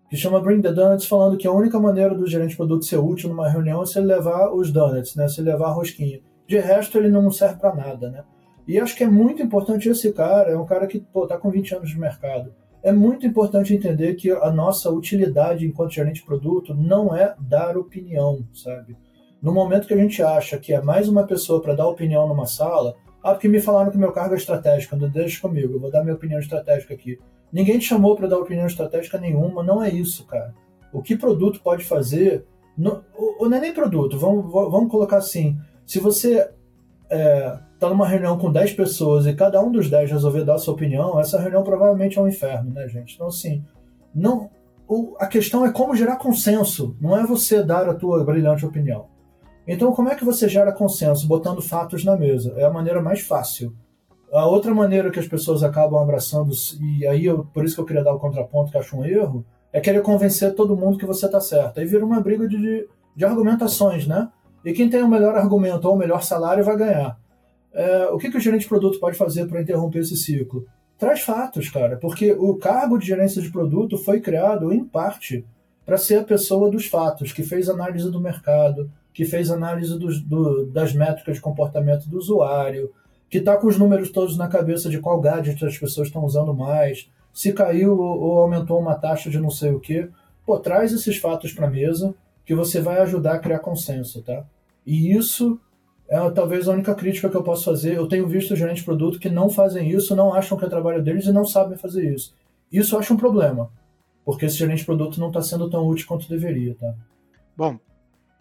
que 0.09 0.17
chama 0.17 0.41
Bring 0.41 0.61
the 0.61 0.73
Donuts, 0.73 1.05
falando 1.05 1.37
que 1.37 1.47
a 1.47 1.51
única 1.51 1.79
maneira 1.79 2.15
do 2.15 2.25
gerente 2.25 2.51
de 2.51 2.57
produto 2.57 2.83
ser 2.83 2.97
útil 2.97 3.29
numa 3.29 3.47
reunião 3.47 3.83
é 3.83 3.85
se 3.85 3.99
ele 3.99 4.07
levar 4.07 4.51
os 4.51 4.71
donuts, 4.71 5.15
né? 5.15 5.27
Se 5.27 5.39
ele 5.39 5.51
levar 5.51 5.67
a 5.67 5.71
rosquinha. 5.71 6.19
De 6.47 6.57
resto, 6.57 6.97
ele 6.97 7.09
não 7.09 7.29
serve 7.29 7.59
para 7.59 7.75
nada, 7.75 8.09
né? 8.09 8.23
E 8.69 8.79
acho 8.79 8.95
que 8.95 9.03
é 9.03 9.07
muito 9.07 9.41
importante 9.41 9.89
esse 9.89 10.13
cara, 10.13 10.51
é 10.51 10.55
um 10.55 10.63
cara 10.63 10.85
que 10.85 10.99
pô, 10.99 11.25
tá 11.25 11.39
com 11.39 11.49
20 11.49 11.73
anos 11.73 11.89
de 11.89 11.99
mercado. 11.99 12.53
É 12.83 12.91
muito 12.91 13.25
importante 13.25 13.73
entender 13.73 14.13
que 14.13 14.29
a 14.29 14.51
nossa 14.51 14.91
utilidade 14.91 15.65
enquanto 15.65 15.95
gerente 15.95 16.17
de 16.17 16.25
produto 16.27 16.75
não 16.75 17.15
é 17.15 17.33
dar 17.39 17.75
opinião, 17.75 18.45
sabe? 18.53 18.95
No 19.41 19.51
momento 19.51 19.87
que 19.87 19.93
a 19.95 19.97
gente 19.97 20.21
acha 20.21 20.59
que 20.59 20.71
é 20.71 20.79
mais 20.79 21.09
uma 21.09 21.25
pessoa 21.25 21.59
para 21.63 21.73
dar 21.73 21.87
opinião 21.87 22.27
numa 22.27 22.45
sala, 22.45 22.93
ah, 23.23 23.31
porque 23.31 23.47
me 23.47 23.59
falaram 23.59 23.89
que 23.89 23.97
meu 23.97 24.11
cargo 24.11 24.35
é 24.35 24.37
estratégico, 24.37 24.95
deixa 24.97 25.41
comigo, 25.41 25.73
eu 25.73 25.79
vou 25.79 25.89
dar 25.89 26.03
minha 26.03 26.13
opinião 26.15 26.39
estratégica 26.39 26.93
aqui. 26.93 27.17
Ninguém 27.51 27.79
te 27.79 27.85
chamou 27.85 28.15
para 28.15 28.27
dar 28.27 28.37
opinião 28.37 28.67
estratégica 28.67 29.17
nenhuma, 29.17 29.63
não 29.63 29.81
é 29.81 29.89
isso, 29.89 30.27
cara. 30.27 30.53
O 30.93 31.01
que 31.01 31.17
produto 31.17 31.59
pode 31.63 31.83
fazer, 31.83 32.45
não, 32.77 33.03
ou 33.17 33.49
não 33.49 33.57
é 33.57 33.61
nem 33.61 33.73
produto, 33.73 34.15
vamos, 34.19 34.45
vamos 34.51 34.91
colocar 34.91 35.17
assim, 35.17 35.57
Se 35.87 35.99
você 35.99 36.51
é, 37.09 37.57
tá 37.79 37.89
numa 37.89 38.07
reunião 38.07 38.37
com 38.37 38.51
10 38.51 38.73
pessoas 38.73 39.25
e 39.25 39.33
cada 39.33 39.61
um 39.61 39.71
dos 39.71 39.89
10 39.89 40.11
resolver 40.11 40.43
dar 40.43 40.55
a 40.55 40.59
sua 40.59 40.73
opinião, 40.73 41.19
essa 41.19 41.39
reunião 41.39 41.63
provavelmente 41.63 42.17
é 42.17 42.21
um 42.21 42.27
inferno, 42.27 42.71
né, 42.71 42.87
gente? 42.87 43.15
Então, 43.15 43.27
assim, 43.27 43.63
não, 44.13 44.49
o, 44.87 45.15
a 45.19 45.27
questão 45.27 45.65
é 45.65 45.71
como 45.71 45.95
gerar 45.95 46.17
consenso, 46.17 46.95
não 46.99 47.17
é 47.17 47.25
você 47.25 47.63
dar 47.63 47.87
a 47.87 47.93
tua 47.93 48.23
brilhante 48.23 48.65
opinião. 48.65 49.07
Então, 49.67 49.91
como 49.91 50.09
é 50.09 50.15
que 50.15 50.25
você 50.25 50.49
gera 50.49 50.71
consenso? 50.71 51.27
Botando 51.27 51.61
fatos 51.61 52.03
na 52.03 52.17
mesa. 52.17 52.55
É 52.57 52.65
a 52.65 52.71
maneira 52.71 52.99
mais 53.03 53.21
fácil. 53.21 53.71
A 54.33 54.47
outra 54.47 54.73
maneira 54.73 55.11
que 55.11 55.19
as 55.19 55.27
pessoas 55.27 55.61
acabam 55.61 56.01
abraçando, 56.01 56.51
e 56.81 57.05
aí 57.05 57.25
eu, 57.25 57.45
por 57.45 57.63
isso 57.63 57.75
que 57.75 57.81
eu 57.81 57.85
queria 57.85 58.03
dar 58.03 58.13
o 58.13 58.19
contraponto, 58.19 58.71
que 58.71 58.77
acho 58.79 58.97
um 58.97 59.05
erro, 59.05 59.45
é 59.71 59.79
querer 59.79 60.01
convencer 60.01 60.55
todo 60.55 60.75
mundo 60.75 60.97
que 60.97 61.05
você 61.05 61.27
está 61.27 61.39
certo. 61.39 61.79
Aí 61.79 61.85
vira 61.85 62.03
uma 62.03 62.19
briga 62.19 62.47
de, 62.47 62.87
de 63.15 63.25
argumentações, 63.25 64.07
né? 64.07 64.29
E 64.63 64.73
quem 64.73 64.89
tem 64.89 65.01
o 65.01 65.07
melhor 65.07 65.35
argumento 65.35 65.87
ou 65.87 65.95
o 65.95 65.97
melhor 65.97 66.23
salário 66.23 66.63
vai 66.63 66.77
ganhar. 66.77 67.17
É, 67.73 68.07
o 68.07 68.17
que, 68.17 68.29
que 68.29 68.37
o 68.37 68.41
gerente 68.41 68.61
de 68.61 68.67
produto 68.67 68.99
pode 68.99 69.17
fazer 69.17 69.47
para 69.47 69.61
interromper 69.61 69.99
esse 69.99 70.17
ciclo? 70.17 70.65
Traz 70.97 71.21
fatos, 71.21 71.69
cara, 71.69 71.97
porque 71.97 72.33
o 72.33 72.55
cargo 72.55 72.97
de 72.97 73.07
gerência 73.07 73.41
de 73.41 73.51
produto 73.51 73.97
foi 73.97 74.19
criado, 74.19 74.73
em 74.73 74.83
parte, 74.83 75.45
para 75.85 75.97
ser 75.97 76.17
a 76.17 76.23
pessoa 76.23 76.69
dos 76.69 76.87
fatos, 76.87 77.31
que 77.31 77.41
fez 77.41 77.69
análise 77.69 78.11
do 78.11 78.19
mercado, 78.19 78.91
que 79.13 79.23
fez 79.23 79.49
análise 79.49 79.97
dos, 79.97 80.21
do, 80.21 80.65
das 80.65 80.93
métricas 80.93 81.35
de 81.35 81.41
comportamento 81.41 82.09
do 82.09 82.17
usuário, 82.17 82.91
que 83.29 83.37
está 83.37 83.55
com 83.55 83.67
os 83.67 83.77
números 83.77 84.09
todos 84.09 84.37
na 84.37 84.47
cabeça 84.47 84.89
de 84.89 84.99
qual 84.99 85.21
gadget 85.21 85.63
as 85.63 85.77
pessoas 85.77 86.07
estão 86.07 86.25
usando 86.25 86.53
mais, 86.53 87.09
se 87.31 87.53
caiu 87.53 87.97
ou 87.97 88.39
aumentou 88.39 88.79
uma 88.79 88.95
taxa 88.95 89.29
de 89.29 89.39
não 89.39 89.49
sei 89.49 89.71
o 89.71 89.79
quê. 89.79 90.09
Pô, 90.45 90.59
traz 90.59 90.91
esses 90.91 91.17
fatos 91.17 91.53
para 91.53 91.67
a 91.67 91.69
mesa 91.69 92.13
que 92.49 92.55
você 92.55 92.81
vai 92.81 92.97
ajudar 93.01 93.35
a 93.35 93.39
criar 93.39 93.59
consenso, 93.59 94.23
tá? 94.23 94.43
E 94.83 95.15
isso 95.15 95.61
é 96.07 96.17
talvez 96.31 96.67
a 96.67 96.71
única 96.71 96.95
crítica 96.95 97.29
que 97.29 97.37
eu 97.37 97.43
posso 97.43 97.65
fazer. 97.65 97.95
Eu 97.95 98.07
tenho 98.07 98.27
visto 98.27 98.55
gerentes 98.55 98.79
de 98.79 98.85
produto 98.85 99.19
que 99.19 99.29
não 99.29 99.51
fazem 99.51 99.91
isso, 99.91 100.15
não 100.15 100.33
acham 100.33 100.57
que 100.57 100.65
é 100.65 100.67
trabalho 100.67 101.03
deles 101.03 101.27
e 101.27 101.31
não 101.31 101.45
sabem 101.45 101.77
fazer 101.77 102.11
isso. 102.11 102.35
Isso 102.71 102.95
eu 102.95 102.99
acho 102.99 103.13
um 103.13 103.17
problema, 103.17 103.71
porque 104.25 104.45
esse 104.45 104.57
gerente 104.57 104.79
de 104.79 104.85
produto 104.85 105.19
não 105.19 105.27
está 105.27 105.43
sendo 105.43 105.69
tão 105.69 105.87
útil 105.87 106.07
quanto 106.07 106.27
deveria, 106.27 106.73
tá? 106.73 106.91
Bom, 107.55 107.77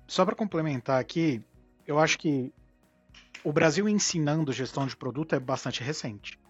só 0.07 0.25
para 0.25 0.35
complementar 0.35 0.99
aqui, 0.99 1.43
eu 1.87 1.99
acho 1.99 2.19
que 2.19 2.51
o 3.45 3.53
Brasil 3.53 3.87
ensinando 3.87 4.55
gestão 4.55 4.87
de 4.87 4.97
produto 4.97 5.35
é 5.35 5.39
bastante 5.39 5.83
recente. 5.83 6.41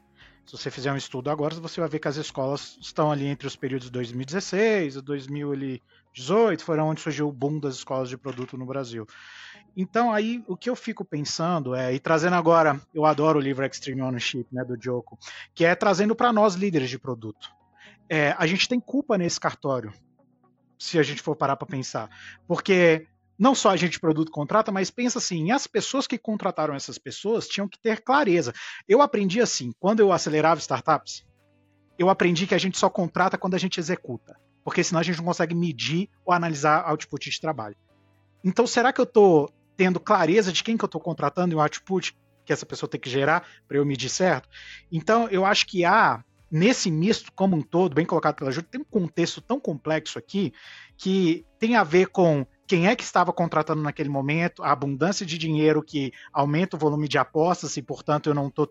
Se 0.47 0.57
você 0.57 0.71
fizer 0.71 0.93
um 0.93 0.97
estudo 0.97 1.29
agora, 1.29 1.57
você 1.57 1.81
vai 1.81 1.91
ver 1.91 1.99
que 1.99 2.07
as 2.07 2.17
escolas 2.17 2.79
estão 2.81 3.11
ali 3.11 3.27
entre 3.27 3.49
os 3.49 3.57
períodos 3.57 3.89
de 3.89 3.93
2016 3.95 4.95
e 4.95 5.83
2018, 6.19 6.64
foram 6.64 6.89
onde 6.89 7.01
surgiu 7.01 7.29
o 7.29 7.33
boom 7.33 7.59
das 7.59 7.77
escolas 7.77 8.09
de 8.09 8.16
produto 8.16 8.57
no 8.57 8.66
Brasil. 8.66 9.07
Então, 9.77 10.12
aí, 10.12 10.43
o 10.49 10.57
que 10.57 10.69
eu 10.69 10.75
fico 10.75 11.05
pensando 11.05 11.75
é, 11.75 11.95
e 11.95 12.01
trazendo 12.01 12.35
agora, 12.35 12.81
eu 12.93 13.05
adoro 13.05 13.39
o 13.39 13.43
livro 13.43 13.64
Extreme 13.64 14.03
Ownership, 14.03 14.47
né, 14.51 14.64
do 14.64 14.77
Joko, 14.81 15.19
que 15.55 15.64
é 15.64 15.75
trazendo 15.75 16.14
para 16.16 16.33
nós 16.33 16.55
líderes 16.55 16.91
de 16.91 16.99
produto. 16.99 17.51
É, 18.09 18.35
a 18.39 18.47
gente 18.47 18.69
tem 18.69 18.81
culpa 18.81 19.16
nesse 19.16 19.39
cartório, 19.39 19.93
se 20.79 20.99
a 20.99 21.03
gente 21.03 21.23
for 21.23 21.37
parar 21.37 21.57
para 21.57 21.66
pensar. 21.66 22.09
Porque 22.47 23.07
não 23.39 23.55
só 23.55 23.71
a 23.71 23.77
gente 23.77 23.93
de 23.93 24.01
produto 24.01 24.33
contrata, 24.33 24.73
mas 24.73 24.91
pensa 24.91 25.19
assim, 25.19 25.53
as 25.53 25.66
pessoas 25.66 26.07
que 26.07 26.19
contrataram 26.19 26.75
essas 26.75 26.99
pessoas 26.99 27.47
tinham 27.47 27.69
que 27.69 27.79
ter 27.79 28.03
clareza. 28.03 28.53
Eu 28.89 29.01
aprendi 29.01 29.41
assim, 29.41 29.73
quando 29.79 30.01
eu 30.01 30.12
acelerava 30.12 30.61
startups, 30.61 31.25
eu 31.99 32.09
aprendi 32.09 32.47
que 32.47 32.55
a 32.55 32.59
gente 32.59 32.79
só 32.79 32.91
contrata 32.91 33.39
quando 33.39 33.55
a 33.55 33.59
gente 33.59 33.79
executa, 33.79 34.37
porque 34.69 34.85
senão 34.85 35.01
a 35.01 35.03
gente 35.03 35.16
não 35.16 35.25
consegue 35.25 35.55
medir 35.55 36.11
ou 36.27 36.35
analisar 36.35 36.87
output 36.87 37.31
de 37.31 37.41
trabalho. 37.41 37.75
Então, 38.45 38.66
será 38.66 38.93
que 38.93 39.01
eu 39.01 39.05
estou 39.05 39.51
tendo 39.79 39.99
clareza 39.99 40.53
de 40.53 40.62
quem 40.62 40.77
que 40.77 40.85
eu 40.85 40.89
estou 40.89 41.01
contratando 41.01 41.55
e 41.55 41.57
o 41.57 41.61
output 41.61 42.14
que 42.45 42.53
essa 42.53 42.66
pessoa 42.66 42.91
tem 42.91 43.01
que 43.01 43.09
gerar 43.09 43.49
para 43.66 43.79
eu 43.79 43.87
medir 43.87 44.11
certo? 44.11 44.47
Então, 44.93 45.27
eu 45.31 45.47
acho 45.47 45.66
que 45.66 45.87
há 45.87 46.23
nesse 46.51 46.91
misto 46.91 47.33
como 47.33 47.57
um 47.57 47.62
todo, 47.62 47.95
bem 47.95 48.05
colocado 48.05 48.35
pela 48.35 48.53
Júlia, 48.53 48.69
tem 48.71 48.83
um 48.83 48.85
contexto 48.85 49.41
tão 49.41 49.59
complexo 49.59 50.19
aqui 50.19 50.53
que 50.99 51.47
tem 51.59 51.75
a 51.75 51.83
ver 51.83 52.09
com 52.09 52.47
quem 52.66 52.89
é 52.89 52.95
que 52.95 53.05
estava 53.05 53.33
contratando 53.33 53.81
naquele 53.81 54.11
momento, 54.11 54.62
a 54.62 54.71
abundância 54.71 55.25
de 55.25 55.39
dinheiro 55.39 55.83
que 55.83 56.12
aumenta 56.31 56.77
o 56.77 56.79
volume 56.79 57.09
de 57.09 57.16
apostas 57.16 57.75
e, 57.79 57.83
portanto, 57.83 58.29
eu 58.29 58.35
não 58.35 58.49
estou 58.49 58.71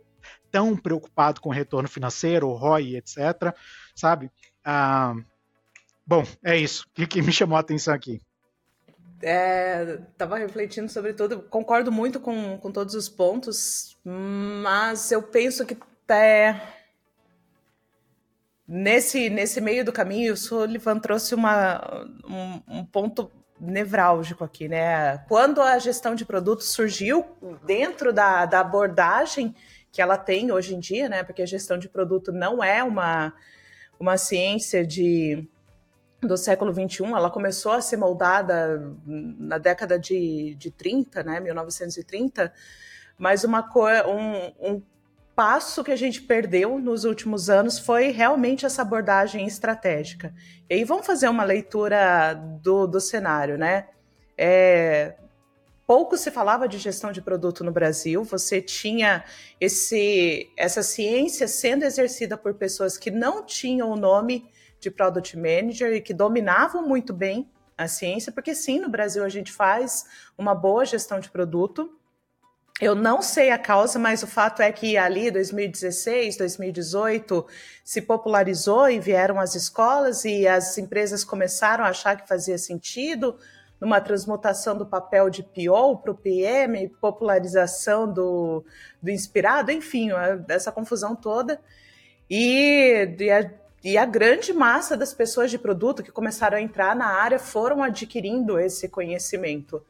tão 0.52 0.78
preocupado 0.78 1.42
com 1.42 1.50
o 1.50 1.54
retorno 1.54 1.90
financeiro, 1.90 2.54
ROI, 2.54 2.98
etc. 2.98 3.56
Sabe? 3.96 4.30
Ah, 4.64 5.16
bom, 6.08 6.24
é 6.44 6.58
isso. 6.58 6.88
O 6.98 7.06
que 7.06 7.22
me 7.22 7.32
chamou 7.32 7.58
a 7.58 7.62
atenção 7.62 7.94
aqui? 7.94 8.22
É, 9.22 10.00
refletindo 10.38 10.90
sobre 10.90 11.14
tudo, 11.14 11.42
concordo 11.42 11.92
muito 11.92 12.20
com, 12.20 12.58
com 12.58 12.72
todos 12.72 12.94
os 12.94 13.10
pontos, 13.10 13.98
mas 14.04 15.12
eu 15.12 15.24
penso 15.24 15.66
que 15.66 15.76
é, 16.10 16.56
nesse, 18.68 19.30
nesse 19.30 19.60
meio 19.60 19.84
do 19.84 19.92
caminho, 19.92 20.34
o 20.34 20.38
Sullivan 20.38 21.00
trouxe 21.00 21.34
uma, 21.34 22.06
um, 22.30 22.80
um 22.80 22.86
ponto 22.86 23.32
nevrálgico 23.60 24.44
aqui, 24.44 24.68
né? 24.68 25.18
Quando 25.28 25.62
a 25.62 25.80
gestão 25.80 26.14
de 26.14 26.24
produtos 26.24 26.70
surgiu 26.70 27.26
dentro 27.66 28.14
da, 28.14 28.46
da 28.46 28.60
abordagem 28.60 29.56
que 29.92 30.02
ela 30.02 30.18
tem 30.18 30.52
hoje 30.52 30.76
em 30.76 30.80
dia, 30.80 31.10
né? 31.10 31.24
Porque 31.24 31.42
a 31.42 31.48
gestão 31.48 31.78
de 31.78 31.90
produto 31.90 32.32
não 32.32 32.64
é 32.64 32.84
uma, 32.84 33.34
uma 34.00 34.16
ciência 34.16 34.86
de 34.86 35.48
do 36.22 36.36
século 36.36 36.74
21, 36.74 37.16
ela 37.16 37.30
começou 37.30 37.74
a 37.74 37.82
ser 37.82 37.98
moldada 37.98 38.96
na 39.06 39.58
década 39.58 40.00
de, 40.00 40.56
de 40.56 40.72
30, 40.72 41.24
né, 41.24 41.40
1930, 41.40 42.52
mas 43.18 43.44
uma 43.44 43.68
um, 44.08 44.76
um 44.76 44.82
passo 45.36 45.84
que 45.84 45.92
a 45.92 45.96
gente 45.96 46.24
perdeu 46.24 46.80
nos 46.80 47.04
últimos 47.04 47.50
anos 47.50 47.78
foi 47.78 48.10
realmente 48.10 48.66
essa 48.66 48.82
abordagem 48.82 49.46
estratégica. 49.46 50.34
E 50.68 50.74
aí 50.74 50.84
vamos 50.84 51.06
fazer 51.06 51.30
uma 51.30 51.44
leitura 51.44 52.34
do, 52.34 52.88
do 52.88 53.00
cenário, 53.00 53.56
né? 53.56 53.88
É, 54.36 55.14
pouco 55.86 56.18
se 56.18 56.32
falava 56.32 56.68
de 56.68 56.80
gestão 56.80 57.12
de 57.12 57.22
produto 57.22 57.64
no 57.64 57.72
Brasil. 57.72 58.24
Você 58.24 58.62
tinha 58.62 59.24
esse, 59.62 60.52
essa 60.58 60.82
ciência 60.82 61.48
sendo 61.48 61.84
exercida 61.86 62.36
por 62.36 62.56
pessoas 62.56 62.98
que 62.98 63.12
não 63.12 63.46
tinham 63.46 63.92
o 63.92 63.96
nome 63.96 64.50
de 64.80 64.92
product 64.92 65.36
manager 65.36 65.94
e 65.94 66.02
que 66.02 66.14
dominavam 66.14 66.88
muito 66.88 67.14
bem 67.14 67.50
a 67.78 67.88
ciência, 67.88 68.32
porque 68.32 68.56
sim, 68.56 68.80
no 68.80 68.90
Brasil 68.90 69.24
a 69.24 69.30
gente 69.30 69.52
faz 69.52 70.06
uma 70.38 70.56
boa 70.56 70.84
gestão 70.84 71.20
de 71.20 71.30
produto, 71.30 71.98
eu 72.80 72.94
não 72.94 73.24
sei 73.24 73.50
a 73.50 73.58
causa, 73.58 73.98
mas 73.98 74.22
o 74.22 74.28
fato 74.28 74.62
é 74.62 74.72
que 74.72 74.98
ali 74.98 75.32
2016, 75.32 76.38
2018 76.38 77.46
se 77.84 78.02
popularizou 78.04 78.88
e 78.88 79.00
vieram 79.00 79.40
as 79.40 79.56
escolas 79.56 80.26
e 80.26 80.48
as 80.48 80.78
empresas 80.78 81.24
começaram 81.24 81.84
a 81.84 81.90
achar 81.90 82.16
que 82.16 82.28
fazia 82.28 82.58
sentido 82.58 83.36
numa 83.82 84.00
transmutação 84.00 84.78
do 84.78 84.86
papel 84.86 85.30
de 85.30 85.42
PO 85.42 85.98
para 85.98 86.12
o 86.12 86.16
PM, 86.16 86.88
popularização 87.02 88.12
do, 88.12 88.64
do 89.02 89.10
inspirado, 89.10 89.72
enfim, 89.72 90.10
essa 90.48 90.72
confusão 90.72 91.16
toda. 91.16 91.60
E, 92.30 93.16
e, 93.20 93.50
e 93.88 93.98
a 93.98 94.04
grande 94.04 94.52
massa 94.52 94.98
das 94.98 95.14
pessoas 95.14 95.50
de 95.50 95.58
produto 95.58 96.04
que 96.04 96.12
começaram 96.12 96.58
a 96.58 96.62
entrar 96.62 96.94
na 96.94 97.06
área 97.06 97.40
foram 97.40 97.82
adquirindo 97.82 98.60
esse 98.60 98.90
conhecimento. 98.90 99.82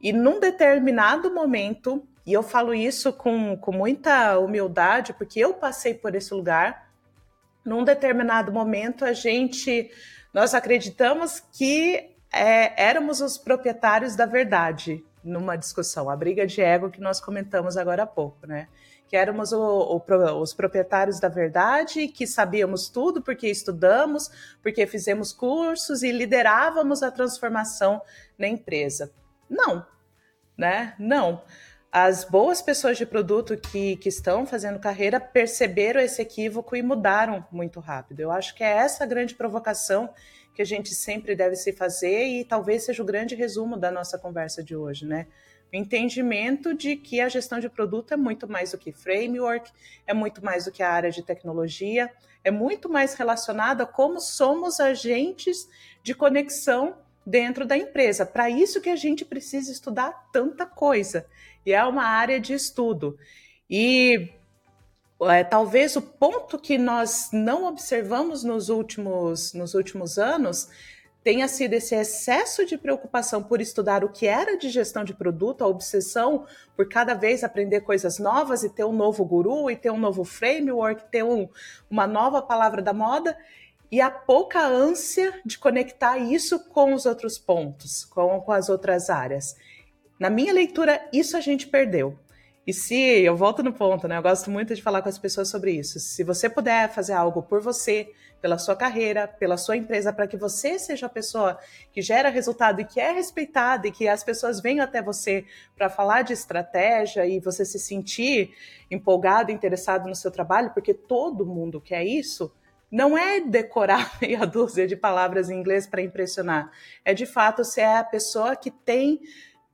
E 0.00 0.10
num 0.10 0.40
determinado 0.40 1.30
momento, 1.30 2.02
e 2.24 2.32
eu 2.32 2.42
falo 2.42 2.72
isso 2.72 3.12
com, 3.12 3.54
com 3.58 3.72
muita 3.72 4.38
humildade, 4.38 5.12
porque 5.12 5.38
eu 5.38 5.52
passei 5.52 5.92
por 5.92 6.14
esse 6.14 6.32
lugar. 6.32 6.90
Num 7.62 7.84
determinado 7.84 8.50
momento, 8.50 9.04
a 9.04 9.12
gente, 9.12 9.90
nós 10.32 10.54
acreditamos 10.54 11.38
que 11.52 12.16
é, 12.32 12.82
éramos 12.82 13.20
os 13.20 13.36
proprietários 13.36 14.16
da 14.16 14.24
verdade 14.24 15.04
numa 15.22 15.56
discussão, 15.56 16.08
a 16.08 16.16
briga 16.16 16.46
de 16.46 16.62
ego 16.62 16.88
que 16.88 17.02
nós 17.02 17.20
comentamos 17.20 17.76
agora 17.76 18.04
há 18.04 18.06
pouco, 18.06 18.46
né? 18.46 18.66
Que 19.08 19.16
éramos 19.16 19.52
o, 19.52 19.60
o, 19.60 20.40
os 20.40 20.52
proprietários 20.52 21.20
da 21.20 21.28
verdade, 21.28 22.08
que 22.08 22.26
sabíamos 22.26 22.88
tudo 22.88 23.22
porque 23.22 23.48
estudamos, 23.48 24.30
porque 24.62 24.86
fizemos 24.86 25.32
cursos 25.32 26.02
e 26.02 26.10
liderávamos 26.10 27.02
a 27.02 27.10
transformação 27.10 28.02
na 28.38 28.48
empresa. 28.48 29.12
Não, 29.48 29.86
né? 30.56 30.94
Não 30.98 31.42
as 31.98 32.24
boas 32.24 32.60
pessoas 32.60 32.98
de 32.98 33.06
produto 33.06 33.56
que, 33.56 33.96
que 33.96 34.10
estão 34.10 34.44
fazendo 34.44 34.78
carreira 34.78 35.18
perceberam 35.18 35.98
esse 35.98 36.20
equívoco 36.20 36.76
e 36.76 36.82
mudaram 36.82 37.46
muito 37.50 37.80
rápido. 37.80 38.20
Eu 38.20 38.30
acho 38.30 38.54
que 38.54 38.62
é 38.62 38.68
essa 38.68 39.04
a 39.04 39.06
grande 39.06 39.34
provocação 39.34 40.12
que 40.54 40.60
a 40.60 40.64
gente 40.64 40.94
sempre 40.94 41.34
deve 41.34 41.56
se 41.56 41.72
fazer 41.72 42.26
e 42.26 42.44
talvez 42.44 42.84
seja 42.84 43.02
o 43.02 43.06
grande 43.06 43.34
resumo 43.34 43.78
da 43.78 43.90
nossa 43.90 44.18
conversa 44.18 44.62
de 44.62 44.76
hoje, 44.76 45.06
né? 45.06 45.26
O 45.72 45.76
entendimento 45.76 46.74
de 46.74 46.96
que 46.96 47.20
a 47.20 47.28
gestão 47.28 47.58
de 47.58 47.68
produto 47.68 48.14
é 48.14 48.16
muito 48.16 48.48
mais 48.48 48.72
do 48.72 48.78
que 48.78 48.92
framework, 48.92 49.70
é 50.06 50.14
muito 50.14 50.44
mais 50.44 50.64
do 50.64 50.72
que 50.72 50.82
a 50.82 50.90
área 50.90 51.10
de 51.10 51.22
tecnologia, 51.22 52.10
é 52.44 52.50
muito 52.50 52.88
mais 52.88 53.14
relacionada 53.14 53.82
a 53.82 53.86
como 53.86 54.20
somos 54.20 54.78
agentes 54.78 55.68
de 56.02 56.14
conexão 56.14 56.96
dentro 57.26 57.66
da 57.66 57.76
empresa. 57.76 58.24
Para 58.24 58.48
isso 58.48 58.80
que 58.80 58.88
a 58.88 58.94
gente 58.94 59.24
precisa 59.24 59.72
estudar 59.72 60.30
tanta 60.32 60.64
coisa. 60.64 61.26
e 61.64 61.72
é 61.72 61.84
uma 61.84 62.04
área 62.04 62.38
de 62.38 62.52
estudo. 62.54 63.18
E 63.68 64.30
é, 65.22 65.42
talvez 65.42 65.96
o 65.96 66.02
ponto 66.02 66.58
que 66.58 66.78
nós 66.78 67.30
não 67.32 67.64
observamos 67.64 68.44
nos 68.44 68.68
últimos, 68.68 69.52
nos 69.52 69.74
últimos 69.74 70.18
anos 70.18 70.68
tenha 71.26 71.48
sido 71.48 71.72
esse 71.72 71.92
excesso 71.92 72.64
de 72.64 72.78
preocupação 72.78 73.42
por 73.42 73.60
estudar 73.60 74.04
o 74.04 74.08
que 74.08 74.28
era 74.28 74.56
de 74.56 74.70
gestão 74.70 75.02
de 75.02 75.12
produto, 75.12 75.64
a 75.64 75.66
obsessão 75.66 76.46
por 76.76 76.88
cada 76.88 77.14
vez 77.14 77.42
aprender 77.42 77.80
coisas 77.80 78.20
novas 78.20 78.62
e 78.62 78.70
ter 78.70 78.84
um 78.84 78.92
novo 78.92 79.24
guru, 79.24 79.68
e 79.68 79.74
ter 79.74 79.90
um 79.90 79.98
novo 79.98 80.22
framework, 80.22 81.10
ter 81.10 81.24
um, 81.24 81.48
uma 81.90 82.06
nova 82.06 82.40
palavra 82.40 82.80
da 82.80 82.92
moda, 82.92 83.36
e 83.90 84.00
a 84.00 84.08
pouca 84.08 84.64
ânsia 84.64 85.34
de 85.44 85.58
conectar 85.58 86.16
isso 86.16 86.60
com 86.68 86.94
os 86.94 87.06
outros 87.06 87.36
pontos, 87.38 88.04
com, 88.04 88.40
com 88.40 88.52
as 88.52 88.68
outras 88.68 89.10
áreas. 89.10 89.56
Na 90.20 90.30
minha 90.30 90.52
leitura, 90.52 91.08
isso 91.12 91.36
a 91.36 91.40
gente 91.40 91.66
perdeu. 91.66 92.16
E 92.64 92.72
se, 92.72 92.94
eu 92.94 93.36
volto 93.36 93.64
no 93.64 93.72
ponto, 93.72 94.06
né? 94.06 94.16
Eu 94.16 94.22
gosto 94.22 94.48
muito 94.48 94.76
de 94.76 94.82
falar 94.82 95.02
com 95.02 95.08
as 95.08 95.18
pessoas 95.18 95.48
sobre 95.48 95.72
isso. 95.72 95.98
Se 95.98 96.22
você 96.22 96.48
puder 96.48 96.88
fazer 96.88 97.14
algo 97.14 97.42
por 97.42 97.60
você, 97.60 98.12
pela 98.40 98.58
sua 98.58 98.76
carreira, 98.76 99.26
pela 99.26 99.56
sua 99.56 99.76
empresa, 99.76 100.12
para 100.12 100.26
que 100.26 100.36
você 100.36 100.78
seja 100.78 101.06
a 101.06 101.08
pessoa 101.10 101.58
que 101.92 102.02
gera 102.02 102.28
resultado 102.28 102.80
e 102.80 102.84
que 102.84 103.00
é 103.00 103.10
respeitada 103.12 103.88
e 103.88 103.92
que 103.92 104.06
as 104.06 104.22
pessoas 104.22 104.60
venham 104.60 104.84
até 104.84 105.02
você 105.02 105.44
para 105.76 105.88
falar 105.88 106.22
de 106.22 106.32
estratégia 106.32 107.26
e 107.26 107.40
você 107.40 107.64
se 107.64 107.78
sentir 107.78 108.54
empolgado, 108.90 109.50
interessado 109.50 110.08
no 110.08 110.14
seu 110.14 110.30
trabalho, 110.30 110.70
porque 110.70 110.94
todo 110.94 111.46
mundo 111.46 111.80
quer 111.80 112.04
isso, 112.04 112.52
não 112.90 113.16
é 113.16 113.40
decorar 113.40 114.16
meia 114.20 114.46
dúzia 114.46 114.86
de 114.86 114.96
palavras 114.96 115.50
em 115.50 115.58
inglês 115.58 115.86
para 115.86 116.02
impressionar. 116.02 116.70
É 117.04 117.12
de 117.12 117.26
fato 117.26 117.64
ser 117.64 117.82
a 117.82 118.04
pessoa 118.04 118.54
que 118.54 118.70
tem 118.70 119.20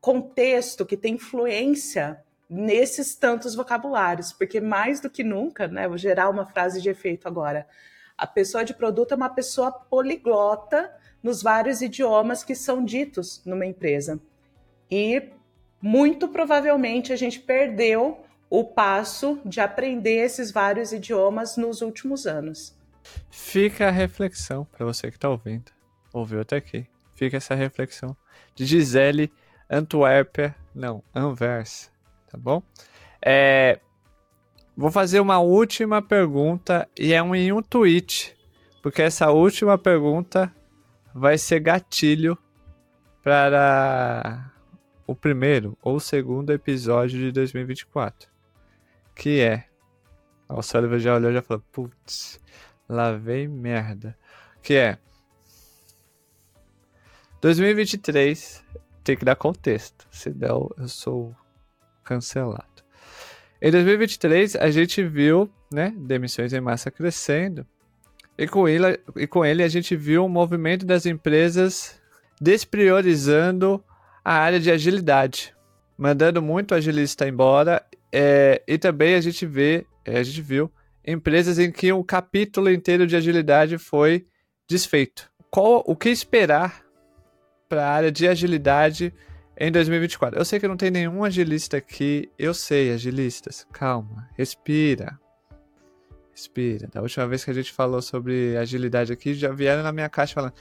contexto, 0.00 0.84
que 0.86 0.96
tem 0.96 1.14
influência 1.14 2.20
nesses 2.48 3.14
tantos 3.14 3.54
vocabulários, 3.54 4.32
porque 4.32 4.60
mais 4.60 5.00
do 5.00 5.08
que 5.08 5.24
nunca, 5.24 5.68
né, 5.68 5.88
vou 5.88 5.96
gerar 5.96 6.28
uma 6.28 6.44
frase 6.44 6.82
de 6.82 6.90
efeito 6.90 7.26
agora. 7.26 7.66
A 8.16 8.26
pessoa 8.26 8.64
de 8.64 8.74
produto 8.74 9.12
é 9.12 9.16
uma 9.16 9.28
pessoa 9.28 9.72
poliglota 9.72 10.92
nos 11.22 11.42
vários 11.42 11.80
idiomas 11.80 12.42
que 12.44 12.54
são 12.54 12.84
ditos 12.84 13.42
numa 13.44 13.66
empresa. 13.66 14.20
E 14.90 15.30
muito 15.80 16.28
provavelmente 16.28 17.12
a 17.12 17.16
gente 17.16 17.40
perdeu 17.40 18.24
o 18.48 18.64
passo 18.64 19.40
de 19.44 19.60
aprender 19.60 20.16
esses 20.16 20.50
vários 20.50 20.92
idiomas 20.92 21.56
nos 21.56 21.80
últimos 21.80 22.26
anos. 22.26 22.76
Fica 23.30 23.88
a 23.88 23.90
reflexão 23.90 24.64
para 24.64 24.84
você 24.84 25.10
que 25.10 25.16
está 25.16 25.28
ouvindo, 25.28 25.72
ouviu 26.12 26.40
até 26.40 26.56
aqui. 26.56 26.86
Fica 27.14 27.38
essa 27.38 27.54
reflexão 27.54 28.16
de 28.54 28.64
Gisele 28.64 29.32
Antuérpia, 29.70 30.54
não, 30.74 31.02
Anvers, 31.14 31.90
tá 32.30 32.36
bom? 32.36 32.62
É, 33.24 33.80
vou 34.76 34.90
fazer 34.90 35.20
uma 35.20 35.38
última 35.38 36.00
pergunta 36.00 36.88
e 36.98 37.12
é 37.12 37.22
um 37.22 37.34
em 37.34 37.52
um 37.52 37.62
tweet, 37.62 38.36
porque 38.82 39.02
essa 39.02 39.30
última 39.30 39.76
pergunta 39.76 40.52
vai 41.14 41.36
ser 41.38 41.60
gatilho 41.60 42.36
para 43.22 44.50
o 45.06 45.14
primeiro 45.14 45.76
ou 45.82 46.00
segundo 46.00 46.50
episódio 46.50 47.18
de 47.18 47.32
2024, 47.32 48.28
que 49.14 49.40
é 49.40 49.66
o 50.48 50.62
Sullivan 50.62 50.98
já 50.98 51.14
olhou 51.14 51.30
e 51.30 51.34
já 51.34 51.42
falou, 51.42 51.62
putz, 51.72 52.40
lá 52.88 53.12
vem 53.12 53.48
merda, 53.48 54.16
que 54.62 54.74
é 54.74 54.98
2023 57.40 58.64
tem 59.02 59.16
que 59.16 59.24
dar 59.24 59.36
contexto, 59.36 60.06
senão 60.10 60.70
eu 60.78 60.88
sou 60.88 61.34
cancelado. 62.04 62.71
Em 63.64 63.70
2023, 63.70 64.56
a 64.56 64.72
gente 64.72 65.04
viu 65.04 65.48
né, 65.72 65.94
demissões 65.96 66.52
em 66.52 66.60
massa 66.60 66.90
crescendo, 66.90 67.64
e 68.36 68.48
com, 68.48 68.66
ele, 68.66 68.98
e 69.14 69.24
com 69.24 69.44
ele 69.44 69.62
a 69.62 69.68
gente 69.68 69.94
viu 69.94 70.24
um 70.24 70.28
movimento 70.28 70.84
das 70.84 71.06
empresas 71.06 72.00
despriorizando 72.40 73.80
a 74.24 74.34
área 74.34 74.58
de 74.58 74.68
agilidade, 74.68 75.54
mandando 75.96 76.42
muito 76.42 76.74
agilista 76.74 77.28
embora, 77.28 77.80
é, 78.10 78.60
e 78.66 78.76
também 78.78 79.14
a 79.14 79.20
gente 79.20 79.46
vê, 79.46 79.86
é, 80.04 80.18
a 80.18 80.22
gente 80.24 80.42
viu 80.42 80.68
empresas 81.06 81.56
em 81.60 81.70
que 81.70 81.92
um 81.92 82.02
capítulo 82.02 82.68
inteiro 82.68 83.06
de 83.06 83.14
agilidade 83.14 83.78
foi 83.78 84.26
desfeito. 84.68 85.30
Qual, 85.52 85.84
o 85.86 85.94
que 85.94 86.08
esperar 86.08 86.82
para 87.68 87.86
a 87.86 87.92
área 87.92 88.10
de 88.10 88.26
agilidade 88.26 89.14
em 89.62 89.70
2024. 89.70 90.40
Eu 90.40 90.44
sei 90.44 90.58
que 90.58 90.66
não 90.66 90.76
tem 90.76 90.90
nenhum 90.90 91.22
agilista 91.22 91.76
aqui. 91.76 92.28
Eu 92.36 92.52
sei, 92.52 92.92
agilistas. 92.92 93.64
Calma, 93.72 94.28
respira. 94.36 95.16
Respira. 96.32 96.88
Da 96.88 97.00
última 97.00 97.28
vez 97.28 97.44
que 97.44 97.50
a 97.52 97.54
gente 97.54 97.72
falou 97.72 98.02
sobre 98.02 98.56
agilidade 98.56 99.12
aqui, 99.12 99.34
já 99.34 99.52
vieram 99.52 99.84
na 99.84 99.92
minha 99.92 100.08
caixa 100.08 100.34
falando: 100.34 100.54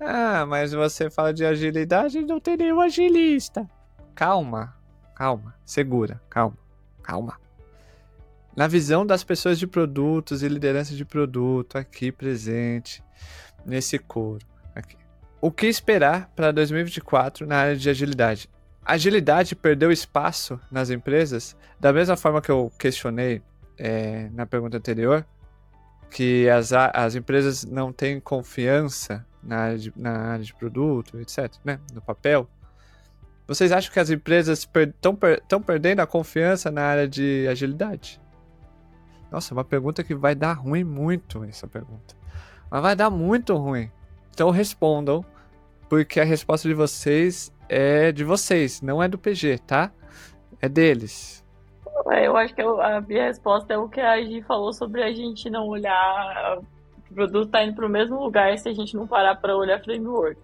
Ah, 0.00 0.44
mas 0.46 0.72
você 0.72 1.08
fala 1.08 1.32
de 1.32 1.44
agilidade 1.44 2.18
e 2.18 2.26
não 2.26 2.40
tem 2.40 2.56
nenhum 2.56 2.80
agilista. 2.80 3.70
Calma, 4.16 4.74
calma, 5.14 5.54
segura, 5.64 6.20
calma, 6.28 6.58
calma. 7.04 7.38
Na 8.56 8.66
visão 8.66 9.06
das 9.06 9.22
pessoas 9.22 9.60
de 9.60 9.66
produtos 9.68 10.42
e 10.42 10.48
liderança 10.48 10.96
de 10.96 11.04
produto 11.04 11.78
aqui 11.78 12.10
presente, 12.10 13.00
nesse 13.64 13.96
coro. 13.96 14.49
O 15.40 15.50
que 15.50 15.66
esperar 15.66 16.30
para 16.36 16.52
2024 16.52 17.46
na 17.46 17.56
área 17.56 17.76
de 17.76 17.88
agilidade? 17.88 18.48
agilidade 18.84 19.54
perdeu 19.54 19.92
espaço 19.92 20.58
nas 20.70 20.90
empresas 20.90 21.56
da 21.78 21.92
mesma 21.92 22.16
forma 22.16 22.40
que 22.40 22.50
eu 22.50 22.72
questionei 22.78 23.42
é, 23.78 24.28
na 24.32 24.46
pergunta 24.46 24.76
anterior, 24.76 25.24
que 26.10 26.48
as, 26.48 26.72
as 26.72 27.14
empresas 27.14 27.64
não 27.64 27.92
têm 27.92 28.20
confiança 28.20 29.24
na 29.42 29.56
área 29.58 29.78
de, 29.78 29.92
na 29.96 30.32
área 30.32 30.44
de 30.44 30.52
produto, 30.54 31.18
etc., 31.20 31.52
né? 31.64 31.80
no 31.94 32.02
papel. 32.02 32.48
Vocês 33.46 33.72
acham 33.72 33.92
que 33.92 34.00
as 34.00 34.10
empresas 34.10 34.68
estão 34.84 35.14
per, 35.14 35.42
per, 35.42 35.60
perdendo 35.60 36.00
a 36.00 36.06
confiança 36.06 36.70
na 36.70 36.82
área 36.82 37.08
de 37.08 37.46
agilidade? 37.48 38.20
Nossa, 39.30 39.54
uma 39.54 39.64
pergunta 39.64 40.02
que 40.02 40.14
vai 40.14 40.34
dar 40.34 40.54
ruim 40.54 40.84
muito 40.84 41.44
essa 41.44 41.66
pergunta. 41.66 42.16
Mas 42.70 42.82
vai 42.82 42.96
dar 42.96 43.08
muito 43.08 43.56
ruim. 43.56 43.90
Então 44.40 44.48
respondam, 44.48 45.22
porque 45.86 46.18
a 46.18 46.24
resposta 46.24 46.66
de 46.66 46.72
vocês 46.72 47.52
é 47.68 48.10
de 48.10 48.24
vocês, 48.24 48.80
não 48.80 49.02
é 49.02 49.06
do 49.06 49.18
PG, 49.18 49.58
tá? 49.66 49.92
É 50.62 50.66
deles. 50.66 51.44
É, 52.10 52.26
eu 52.26 52.34
acho 52.38 52.54
que 52.54 52.62
a 52.62 53.02
minha 53.02 53.24
resposta 53.24 53.74
é 53.74 53.76
o 53.76 53.86
que 53.86 54.00
a 54.00 54.18
Gi 54.22 54.40
falou 54.40 54.72
sobre 54.72 55.02
a 55.02 55.12
gente 55.12 55.50
não 55.50 55.68
olhar. 55.68 56.56
O 56.56 57.14
produto 57.14 57.50
tá 57.50 57.62
indo 57.62 57.74
para 57.74 57.84
o 57.84 57.90
mesmo 57.90 58.18
lugar 58.18 58.56
se 58.56 58.66
a 58.66 58.72
gente 58.72 58.96
não 58.96 59.06
parar 59.06 59.34
para 59.34 59.54
olhar 59.54 59.78
framework. 59.84 60.40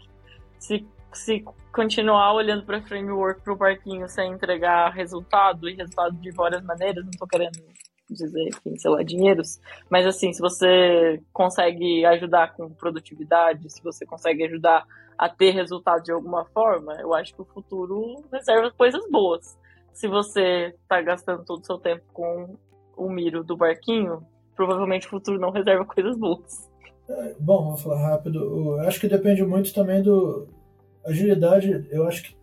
Se, 0.58 0.86
se 1.14 1.42
continuar 1.72 2.34
olhando 2.34 2.66
para 2.66 2.82
framework 2.82 3.40
para 3.40 3.52
o 3.54 3.56
barquinho 3.56 4.06
sem 4.10 4.30
entregar 4.30 4.90
resultado 4.90 5.70
e 5.70 5.74
resultado 5.74 6.14
de 6.18 6.30
várias 6.32 6.62
maneiras, 6.62 7.02
não 7.02 7.10
estou 7.12 7.26
querendo 7.26 7.62
dizer 8.08 8.50
que, 8.62 8.78
sei 8.78 8.90
lá, 8.90 9.02
dinheiros, 9.02 9.60
mas 9.90 10.06
assim, 10.06 10.32
se 10.32 10.40
você 10.40 11.20
consegue 11.32 12.04
ajudar 12.06 12.54
com 12.54 12.70
produtividade, 12.70 13.70
se 13.70 13.82
você 13.82 14.06
consegue 14.06 14.44
ajudar 14.44 14.84
a 15.18 15.28
ter 15.28 15.50
resultado 15.50 16.02
de 16.02 16.12
alguma 16.12 16.44
forma, 16.44 16.94
eu 17.00 17.14
acho 17.14 17.34
que 17.34 17.42
o 17.42 17.44
futuro 17.44 18.22
reserva 18.32 18.70
coisas 18.70 19.02
boas. 19.10 19.58
Se 19.92 20.06
você 20.06 20.74
está 20.82 21.00
gastando 21.00 21.44
todo 21.44 21.62
o 21.62 21.66
seu 21.66 21.78
tempo 21.78 22.04
com 22.12 22.56
o 22.96 23.10
miro 23.10 23.42
do 23.42 23.56
barquinho, 23.56 24.22
provavelmente 24.54 25.06
o 25.06 25.10
futuro 25.10 25.40
não 25.40 25.50
reserva 25.50 25.84
coisas 25.84 26.16
boas. 26.18 26.70
É, 27.08 27.34
bom, 27.38 27.68
vou 27.68 27.76
falar 27.76 28.10
rápido. 28.10 28.38
Eu 28.38 28.80
acho 28.80 29.00
que 29.00 29.08
depende 29.08 29.44
muito 29.44 29.72
também 29.72 30.02
do. 30.02 30.48
Agilidade, 31.04 31.86
eu 31.92 32.04
acho 32.08 32.24
que 32.24 32.35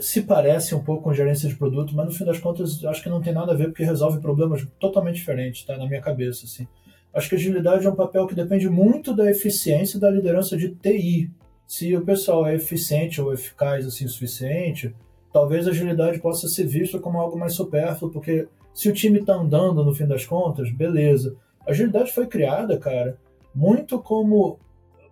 se 0.00 0.22
parece 0.22 0.74
um 0.74 0.82
pouco 0.82 1.04
com 1.04 1.14
gerência 1.14 1.48
de 1.48 1.56
produto, 1.56 1.94
mas 1.94 2.06
no 2.06 2.12
fim 2.12 2.24
das 2.24 2.38
contas 2.38 2.84
acho 2.84 3.02
que 3.02 3.08
não 3.08 3.20
tem 3.20 3.32
nada 3.32 3.52
a 3.52 3.54
ver 3.54 3.68
porque 3.68 3.84
resolve 3.84 4.20
problemas 4.20 4.66
totalmente 4.78 5.16
diferentes, 5.16 5.64
tá? 5.64 5.76
Na 5.76 5.86
minha 5.86 6.00
cabeça, 6.00 6.44
assim. 6.44 6.66
Acho 7.12 7.28
que 7.28 7.34
agilidade 7.34 7.86
é 7.86 7.90
um 7.90 7.96
papel 7.96 8.26
que 8.26 8.34
depende 8.34 8.68
muito 8.68 9.14
da 9.14 9.30
eficiência 9.30 9.98
da 9.98 10.10
liderança 10.10 10.56
de 10.56 10.74
TI. 10.74 11.30
Se 11.66 11.96
o 11.96 12.04
pessoal 12.04 12.46
é 12.46 12.54
eficiente 12.54 13.20
ou 13.20 13.32
eficaz 13.32 13.86
assim 13.86 14.04
o 14.04 14.08
suficiente, 14.08 14.94
talvez 15.32 15.66
a 15.66 15.70
agilidade 15.70 16.20
possa 16.20 16.48
ser 16.48 16.66
vista 16.66 16.98
como 16.98 17.18
algo 17.18 17.38
mais 17.38 17.54
supérfluo, 17.54 18.10
porque 18.10 18.46
se 18.72 18.88
o 18.88 18.92
time 18.92 19.20
está 19.20 19.34
andando 19.34 19.84
no 19.84 19.94
fim 19.94 20.06
das 20.06 20.24
contas, 20.24 20.70
beleza. 20.70 21.36
A 21.66 21.70
agilidade 21.70 22.12
foi 22.12 22.26
criada, 22.26 22.78
cara, 22.78 23.18
muito 23.54 23.98
como 23.98 24.58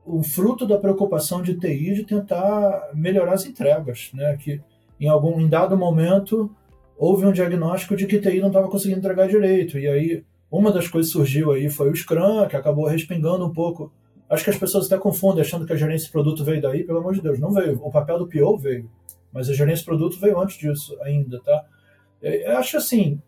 o 0.04 0.22
fruto 0.22 0.66
da 0.66 0.78
preocupação 0.78 1.42
de 1.42 1.58
TI 1.58 1.94
de 1.94 2.04
tentar 2.04 2.90
melhorar 2.94 3.32
as 3.32 3.44
entregas, 3.44 4.10
né? 4.14 4.36
Que 4.36 4.60
em 5.00 5.08
algum 5.08 5.40
em 5.40 5.48
dado 5.48 5.76
momento 5.76 6.50
houve 6.98 7.26
um 7.26 7.32
diagnóstico 7.32 7.96
de 7.96 8.06
que 8.06 8.18
TI 8.18 8.40
não 8.40 8.48
estava 8.48 8.68
conseguindo 8.68 9.00
entregar 9.00 9.28
direito. 9.28 9.78
E 9.78 9.86
aí 9.86 10.24
uma 10.50 10.72
das 10.72 10.88
coisas 10.88 11.12
que 11.12 11.18
surgiu 11.18 11.52
aí 11.52 11.68
foi 11.68 11.90
o 11.90 11.96
Scrum, 11.96 12.46
que 12.48 12.56
acabou 12.56 12.86
respingando 12.86 13.44
um 13.44 13.52
pouco. 13.52 13.92
Acho 14.28 14.44
que 14.44 14.50
as 14.50 14.58
pessoas 14.58 14.86
até 14.86 14.98
confundem 14.98 15.40
achando 15.42 15.66
que 15.66 15.72
a 15.72 15.76
gerência 15.76 16.06
de 16.06 16.12
produto 16.12 16.44
veio 16.44 16.60
daí, 16.60 16.84
pelo 16.84 16.98
amor 16.98 17.14
de 17.14 17.20
Deus, 17.20 17.38
não 17.38 17.52
veio. 17.52 17.80
O 17.82 17.90
papel 17.90 18.18
do 18.18 18.26
PO 18.26 18.56
veio, 18.56 18.90
mas 19.32 19.48
a 19.48 19.54
gerência 19.54 19.80
de 19.80 19.86
produto 19.86 20.18
veio 20.18 20.40
antes 20.40 20.56
disso 20.56 20.96
ainda, 21.02 21.40
tá? 21.40 21.64
Eu 22.22 22.56
acho 22.56 22.76
assim, 22.76 23.20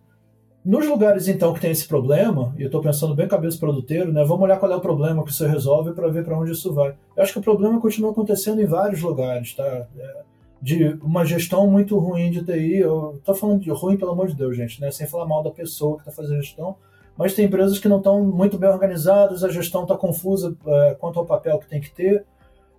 nos 0.65 0.87
lugares 0.89 1.29
então 1.29 1.53
que 1.53 1.61
tem 1.61 1.71
esse 1.71 1.87
problema, 1.87 2.55
e 2.59 2.63
eu 2.63 2.67
estou 2.67 2.81
pensando 2.81 3.15
bem 3.15 3.29
cabeça 3.29 3.59
produteiro, 3.59 4.13
né? 4.13 4.25
Vamos 4.25 4.43
olhar 4.43 4.59
qual 4.59 4.73
é 4.73 4.77
o 4.77 4.81
problema 4.81 5.23
que 5.23 5.31
isso 5.31 5.47
resolve 5.47 5.93
para 5.93 6.09
ver 6.09 6.25
para 6.25 6.39
onde 6.39 6.53
isso 6.53 6.73
vai. 6.73 6.97
Eu 7.17 7.23
acho 7.23 7.33
que 7.33 7.39
o 7.39 7.43
problema 7.43 7.81
continua 7.81 8.11
acontecendo 8.11 8.61
em 8.61 8.67
vários 8.67 9.01
lugares, 9.01 9.55
tá? 9.55 9.65
É, 9.65 10.23
de 10.61 10.99
uma 11.03 11.25
gestão 11.25 11.67
muito 11.67 11.99
ruim 11.99 12.31
de 12.31 12.45
TI. 12.45 12.79
Eu 12.79 13.15
estou 13.17 13.35
falando 13.35 13.61
de 13.61 13.71
ruim, 13.71 13.97
pelo 13.97 14.11
amor 14.11 14.29
de 14.29 14.35
Deus, 14.35 14.57
gente, 14.57 14.81
né? 14.81 14.91
Sem 14.91 15.07
falar 15.07 15.27
mal 15.27 15.43
da 15.43 15.51
pessoa 15.51 15.97
que 15.97 16.03
está 16.03 16.13
fazendo 16.13 16.43
gestão. 16.43 16.77
Mas 17.17 17.35
tem 17.35 17.47
empresas 17.47 17.79
que 17.79 17.89
não 17.89 17.99
estão 17.99 18.23
muito 18.25 18.57
bem 18.59 18.71
organizadas, 18.71 19.43
a 19.43 19.49
gestão 19.49 19.83
está 19.83 19.97
confusa 19.97 20.57
é, 20.67 20.97
quanto 21.01 21.19
ao 21.19 21.27
papel 21.27 21.59
que 21.59 21.69
tem 21.69 21.81
que 21.81 21.91
ter. 21.91 22.25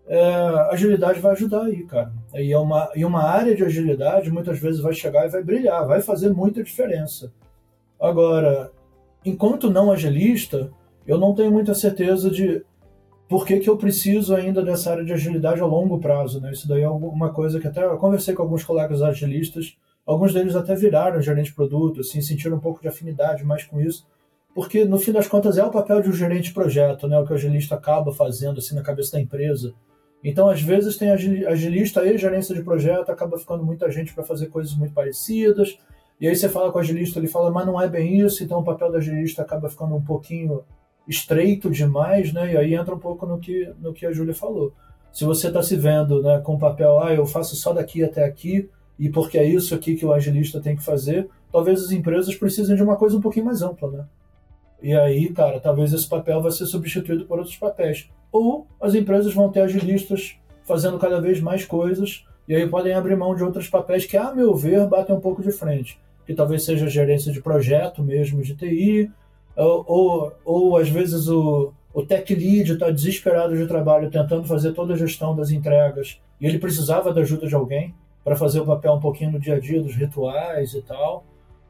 É, 0.07 0.23
agilidade 0.71 1.19
vai 1.19 1.33
ajudar 1.33 1.65
aí, 1.65 1.83
cara. 1.83 2.11
E, 2.33 2.51
é 2.51 2.57
uma, 2.57 2.89
e 2.95 3.05
uma 3.05 3.23
área 3.23 3.55
de 3.55 3.63
agilidade 3.63 4.31
muitas 4.31 4.57
vezes 4.59 4.79
vai 4.79 4.93
chegar 4.93 5.25
e 5.25 5.29
vai 5.29 5.43
brilhar, 5.43 5.85
vai 5.85 6.01
fazer 6.01 6.29
muita 6.29 6.63
diferença. 6.63 7.31
Agora, 7.99 8.71
enquanto 9.25 9.69
não 9.69 9.91
agilista, 9.91 10.71
eu 11.05 11.17
não 11.17 11.35
tenho 11.35 11.51
muita 11.51 11.75
certeza 11.75 12.29
de 12.29 12.63
por 13.29 13.45
que, 13.45 13.59
que 13.59 13.69
eu 13.69 13.77
preciso 13.77 14.35
ainda 14.35 14.63
dessa 14.63 14.89
área 14.89 15.05
de 15.05 15.13
agilidade 15.13 15.61
a 15.61 15.65
longo 15.65 15.99
prazo. 15.99 16.41
Né? 16.41 16.51
Isso 16.51 16.67
daí 16.67 16.81
é 16.81 16.89
uma 16.89 17.31
coisa 17.31 17.59
que 17.59 17.67
até 17.67 17.85
eu 17.85 17.95
conversei 17.97 18.33
com 18.33 18.41
alguns 18.41 18.63
colegas 18.63 19.03
agilistas, 19.03 19.77
alguns 20.03 20.33
deles 20.33 20.55
até 20.55 20.75
viraram 20.75 21.21
gerente 21.21 21.49
de 21.49 21.53
produto, 21.53 22.01
assim, 22.01 22.21
sentiram 22.21 22.57
um 22.57 22.59
pouco 22.59 22.81
de 22.81 22.87
afinidade 22.87 23.43
mais 23.43 23.63
com 23.63 23.79
isso, 23.79 24.07
porque 24.55 24.83
no 24.83 24.97
fim 24.97 25.11
das 25.11 25.27
contas 25.27 25.59
é 25.59 25.63
o 25.63 25.69
papel 25.69 26.01
de 26.01 26.09
um 26.09 26.13
gerente 26.13 26.45
de 26.45 26.53
projeto, 26.55 27.07
né? 27.07 27.19
o 27.19 27.25
que 27.25 27.31
o 27.31 27.35
agilista 27.35 27.75
acaba 27.75 28.11
fazendo 28.11 28.57
assim 28.57 28.73
na 28.73 28.81
cabeça 28.81 29.11
da 29.11 29.21
empresa. 29.21 29.75
Então, 30.23 30.49
às 30.49 30.61
vezes, 30.61 30.97
tem 30.97 31.11
agilista 31.11 32.03
e 32.03 32.17
gerência 32.17 32.55
de 32.55 32.63
projeto, 32.63 33.11
acaba 33.11 33.37
ficando 33.37 33.63
muita 33.63 33.89
gente 33.91 34.13
para 34.13 34.23
fazer 34.23 34.47
coisas 34.47 34.75
muito 34.75 34.93
parecidas, 34.93 35.77
e 36.19 36.27
aí 36.27 36.35
você 36.35 36.49
fala 36.49 36.71
com 36.71 36.79
o 36.79 36.81
agilista, 36.81 37.19
ele 37.19 37.27
fala, 37.27 37.51
mas 37.51 37.65
não 37.65 37.79
é 37.79 37.87
bem 37.87 38.19
isso, 38.19 38.43
então 38.43 38.59
o 38.59 38.63
papel 38.63 38.91
do 38.91 38.97
agilista 38.97 39.43
acaba 39.43 39.69
ficando 39.69 39.95
um 39.95 40.03
pouquinho 40.03 40.63
estreito 41.09 41.69
demais, 41.69 42.31
né? 42.31 42.53
E 42.53 42.57
aí 42.57 42.75
entra 42.75 42.95
um 42.95 42.99
pouco 42.99 43.25
no 43.25 43.39
que, 43.39 43.73
no 43.81 43.91
que 43.91 44.05
a 44.05 44.11
Júlia 44.11 44.33
falou. 44.33 44.71
Se 45.11 45.25
você 45.25 45.47
está 45.47 45.61
se 45.63 45.75
vendo 45.75 46.21
né, 46.21 46.39
com 46.39 46.55
o 46.55 46.59
papel, 46.59 47.01
ah, 47.01 47.13
eu 47.13 47.25
faço 47.25 47.55
só 47.55 47.73
daqui 47.73 48.03
até 48.03 48.23
aqui, 48.23 48.69
e 48.97 49.09
porque 49.09 49.37
é 49.37 49.43
isso 49.43 49.73
aqui 49.73 49.95
que 49.95 50.05
o 50.05 50.13
agilista 50.13 50.61
tem 50.61 50.75
que 50.75 50.83
fazer, 50.83 51.27
talvez 51.51 51.83
as 51.83 51.91
empresas 51.91 52.35
precisem 52.35 52.75
de 52.75 52.83
uma 52.83 52.95
coisa 52.95 53.17
um 53.17 53.21
pouquinho 53.21 53.45
mais 53.45 53.61
ampla, 53.61 53.89
né? 53.89 54.05
E 54.81 54.93
aí, 54.93 55.29
cara, 55.33 55.59
talvez 55.59 55.91
esse 55.91 56.07
papel 56.07 56.41
vai 56.41 56.51
ser 56.51 56.65
substituído 56.67 57.25
por 57.25 57.39
outros 57.39 57.57
papéis. 57.57 58.09
Ou 58.31 58.67
as 58.79 58.93
empresas 58.93 59.33
vão 59.33 59.51
ter 59.51 59.61
agilistas 59.61 60.37
fazendo 60.63 60.99
cada 60.99 61.19
vez 61.19 61.41
mais 61.41 61.65
coisas, 61.65 62.23
e 62.47 62.55
aí 62.55 62.67
podem 62.69 62.93
abrir 62.93 63.15
mão 63.15 63.35
de 63.35 63.43
outros 63.43 63.67
papéis 63.67 64.05
que, 64.05 64.15
a 64.15 64.33
meu 64.33 64.55
ver, 64.55 64.87
batem 64.87 65.15
um 65.15 65.19
pouco 65.19 65.41
de 65.41 65.51
frente 65.51 65.99
que 66.29 66.35
talvez 66.35 66.63
seja 66.63 66.87
gerência 66.87 67.31
de 67.33 67.41
projeto 67.41 68.03
mesmo 68.03 68.43
de 68.43 68.55
TI, 68.55 69.09
ou, 69.59 69.83
ou, 69.87 70.33
ou 70.45 70.77
às 70.77 70.89
vezes 70.89 71.27
o, 71.27 71.73
o 71.93 72.03
tech 72.03 72.33
lead 72.33 72.73
está 72.73 72.89
desesperado 72.89 73.55
de 73.55 73.67
trabalho 73.67 74.09
tentando 74.09 74.45
fazer 74.45 74.73
toda 74.73 74.93
a 74.93 74.97
gestão 74.97 75.35
das 75.35 75.51
entregas 75.51 76.19
e 76.39 76.47
ele 76.47 76.59
precisava 76.59 77.13
da 77.13 77.21
ajuda 77.21 77.47
de 77.47 77.55
alguém 77.55 77.93
para 78.23 78.35
fazer 78.35 78.59
o 78.59 78.65
papel 78.65 78.93
um 78.93 78.99
pouquinho 78.99 79.31
no 79.31 79.39
dia 79.39 79.55
a 79.55 79.59
dia 79.59 79.81
dos 79.81 79.95
rituais 79.95 80.73
e 80.73 80.81
tal. 80.81 81.23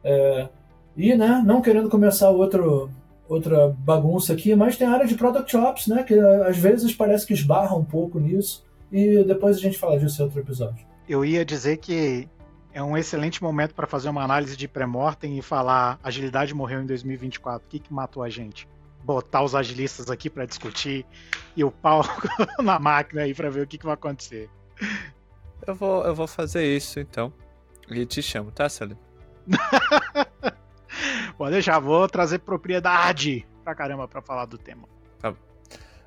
É, 0.03 0.47
e 0.95 1.15
né, 1.15 1.41
não 1.45 1.61
querendo 1.61 1.89
começar 1.89 2.29
outro, 2.29 2.89
outra 3.27 3.69
bagunça 3.79 4.33
aqui, 4.33 4.55
mas 4.55 4.77
tem 4.77 4.87
a 4.87 4.91
área 4.91 5.07
de 5.07 5.15
Product 5.15 5.55
Ops, 5.55 5.87
né, 5.87 6.03
que 6.03 6.13
às 6.13 6.57
vezes 6.57 6.93
parece 6.93 7.25
que 7.25 7.33
esbarra 7.33 7.75
um 7.75 7.85
pouco 7.85 8.19
nisso, 8.19 8.65
e 8.91 9.23
depois 9.23 9.57
a 9.57 9.59
gente 9.59 9.77
fala 9.77 9.99
disso 9.99 10.21
em 10.21 10.25
outro 10.25 10.39
episódio. 10.39 10.85
Eu 11.07 11.23
ia 11.23 11.45
dizer 11.45 11.77
que 11.77 12.27
é 12.73 12.83
um 12.83 12.97
excelente 12.97 13.41
momento 13.41 13.73
para 13.73 13.87
fazer 13.87 14.09
uma 14.09 14.23
análise 14.23 14.55
de 14.55 14.67
pré-mortem 14.67 15.37
e 15.37 15.41
falar 15.41 15.99
agilidade 16.03 16.53
morreu 16.53 16.81
em 16.81 16.85
2024. 16.85 17.65
O 17.65 17.69
que, 17.69 17.79
que 17.79 17.93
matou 17.93 18.23
a 18.23 18.29
gente? 18.29 18.67
Botar 19.03 19.43
os 19.43 19.55
agilistas 19.55 20.09
aqui 20.09 20.29
para 20.29 20.45
discutir 20.45 21.05
e 21.55 21.63
o 21.63 21.71
pau 21.71 22.01
na 22.61 22.77
máquina 22.77 23.23
aí 23.23 23.33
para 23.33 23.49
ver 23.49 23.63
o 23.63 23.67
que, 23.67 23.77
que 23.77 23.85
vai 23.85 23.95
acontecer. 23.95 24.49
Eu 25.65 25.75
vou, 25.75 26.03
eu 26.03 26.13
vou 26.13 26.27
fazer 26.27 26.65
isso 26.65 26.99
então. 26.99 27.33
E 27.89 28.05
te 28.05 28.21
chamo, 28.21 28.51
tá, 28.51 28.69
Sally? 28.69 28.95
Pode 31.37 31.53
deixar, 31.53 31.79
vou 31.79 32.07
trazer 32.07 32.39
propriedade 32.39 33.47
pra 33.63 33.73
caramba 33.73 34.07
pra 34.07 34.21
falar 34.21 34.45
do 34.45 34.57
tema. 34.57 34.87
Tá. 35.19 35.33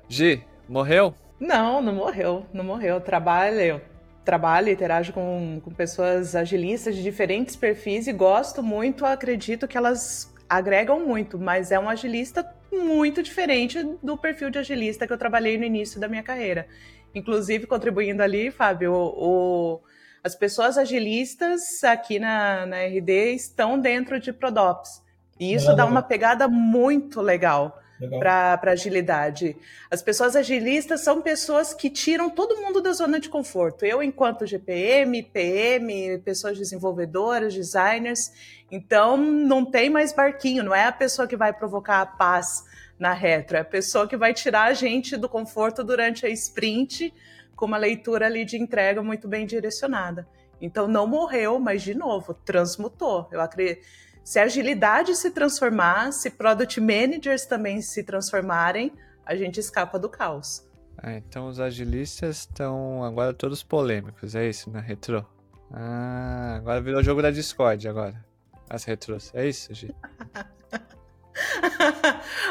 Gi, 0.07 0.45
morreu? 0.67 1.13
Não, 1.39 1.81
não 1.81 1.93
morreu, 1.93 2.45
não 2.53 2.63
morreu. 2.63 3.01
Trabalha, 3.01 3.83
trabalho, 4.23 4.69
interajo 4.69 5.13
com, 5.13 5.61
com 5.63 5.71
pessoas 5.71 6.35
agilistas 6.35 6.95
de 6.95 7.03
diferentes 7.03 7.55
perfis 7.55 8.07
e 8.07 8.13
gosto 8.13 8.63
muito, 8.63 9.05
acredito 9.05 9.67
que 9.67 9.77
elas 9.77 10.33
agregam 10.49 11.05
muito, 11.05 11.37
mas 11.37 11.71
é 11.71 11.79
um 11.79 11.89
agilista 11.89 12.47
muito 12.71 13.21
diferente 13.21 13.83
do 14.01 14.17
perfil 14.17 14.49
de 14.49 14.59
agilista 14.59 15.05
que 15.05 15.13
eu 15.13 15.17
trabalhei 15.17 15.57
no 15.57 15.63
início 15.63 15.99
da 15.99 16.07
minha 16.07 16.23
carreira. 16.23 16.67
Inclusive, 17.13 17.67
contribuindo 17.67 18.23
ali, 18.23 18.49
Fábio, 18.49 18.93
o, 18.93 19.75
o, 19.75 19.81
as 20.23 20.35
pessoas 20.35 20.77
agilistas 20.77 21.83
aqui 21.83 22.17
na, 22.19 22.65
na 22.65 22.77
RD 22.85 23.33
estão 23.33 23.79
dentro 23.79 24.19
de 24.19 24.33
Prodops. 24.33 25.03
E 25.39 25.53
isso 25.53 25.75
dá 25.75 25.85
uma 25.85 26.01
pegada 26.01 26.47
muito 26.47 27.21
legal 27.21 27.82
para 28.19 28.71
agilidade. 28.71 29.55
As 29.89 30.01
pessoas 30.01 30.35
agilistas 30.35 31.01
são 31.01 31.21
pessoas 31.21 31.73
que 31.73 31.89
tiram 31.89 32.29
todo 32.29 32.57
mundo 32.57 32.81
da 32.81 32.91
zona 32.91 33.19
de 33.19 33.29
conforto. 33.29 33.85
Eu, 33.85 34.01
enquanto 34.01 34.45
GPM, 34.45 35.23
PM, 35.23 36.17
pessoas 36.19 36.57
desenvolvedoras, 36.57 37.53
designers, 37.53 38.31
então 38.71 39.17
não 39.17 39.65
tem 39.65 39.89
mais 39.89 40.11
barquinho, 40.11 40.63
não 40.63 40.75
é 40.75 40.85
a 40.85 40.91
pessoa 40.91 41.27
que 41.27 41.37
vai 41.37 41.53
provocar 41.53 42.01
a 42.01 42.05
paz 42.05 42.63
na 42.97 43.13
retro, 43.13 43.57
é 43.57 43.61
a 43.61 43.65
pessoa 43.65 44.07
que 44.07 44.17
vai 44.17 44.33
tirar 44.33 44.65
a 44.65 44.73
gente 44.73 45.17
do 45.17 45.27
conforto 45.27 45.83
durante 45.83 46.25
a 46.25 46.29
sprint 46.29 47.13
com 47.55 47.65
uma 47.65 47.77
leitura 47.77 48.25
ali 48.25 48.45
de 48.45 48.57
entrega 48.57 49.01
muito 49.01 49.27
bem 49.27 49.45
direcionada. 49.45 50.27
Então 50.61 50.87
não 50.87 51.05
morreu, 51.05 51.59
mas 51.59 51.81
de 51.81 51.93
novo, 51.93 52.33
transmutou. 52.33 53.27
Eu 53.31 53.41
acredito 53.41 53.81
se 54.23 54.39
a 54.39 54.43
agilidade 54.43 55.15
se 55.15 55.31
transformar, 55.31 56.11
se 56.11 56.29
product 56.29 56.79
managers 56.79 57.45
também 57.45 57.81
se 57.81 58.03
transformarem, 58.03 58.91
a 59.25 59.35
gente 59.35 59.59
escapa 59.59 59.99
do 59.99 60.09
caos. 60.09 60.67
Ah, 60.97 61.13
então 61.13 61.47
os 61.47 61.59
agilistas 61.59 62.37
estão 62.39 63.03
agora 63.03 63.33
todos 63.33 63.63
polêmicos, 63.63 64.35
é 64.35 64.47
isso, 64.47 64.69
na 64.69 64.79
né, 64.79 64.87
retro? 64.87 65.25
Ah, 65.71 66.55
agora 66.57 66.79
virou 66.79 67.03
jogo 67.03 67.21
da 67.21 67.31
Discord 67.31 67.87
agora. 67.87 68.23
As 68.69 68.85
retros, 68.85 69.31
é 69.33 69.47
isso, 69.47 69.73
Gi? 69.73 69.93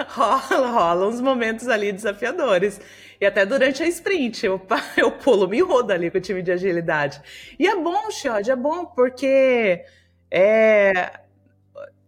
rola, 0.09 0.71
rola 0.71 1.09
uns 1.09 1.21
momentos 1.21 1.69
ali 1.69 1.93
desafiadores. 1.93 2.81
E 3.21 3.25
até 3.25 3.47
durante 3.47 3.83
a 3.83 3.87
sprint, 3.87 4.45
eu, 4.45 4.61
eu 4.97 5.13
pulo, 5.13 5.49
me 5.49 5.61
rodo 5.61 5.93
ali 5.93 6.11
com 6.11 6.19
o 6.19 6.21
time 6.21 6.43
de 6.43 6.53
agilidade. 6.53 7.23
E 7.59 7.67
é 7.67 7.77
bom, 7.77 8.11
Xod, 8.11 8.51
é 8.51 8.57
bom, 8.57 8.85
porque 8.87 9.85
é, 10.31 11.22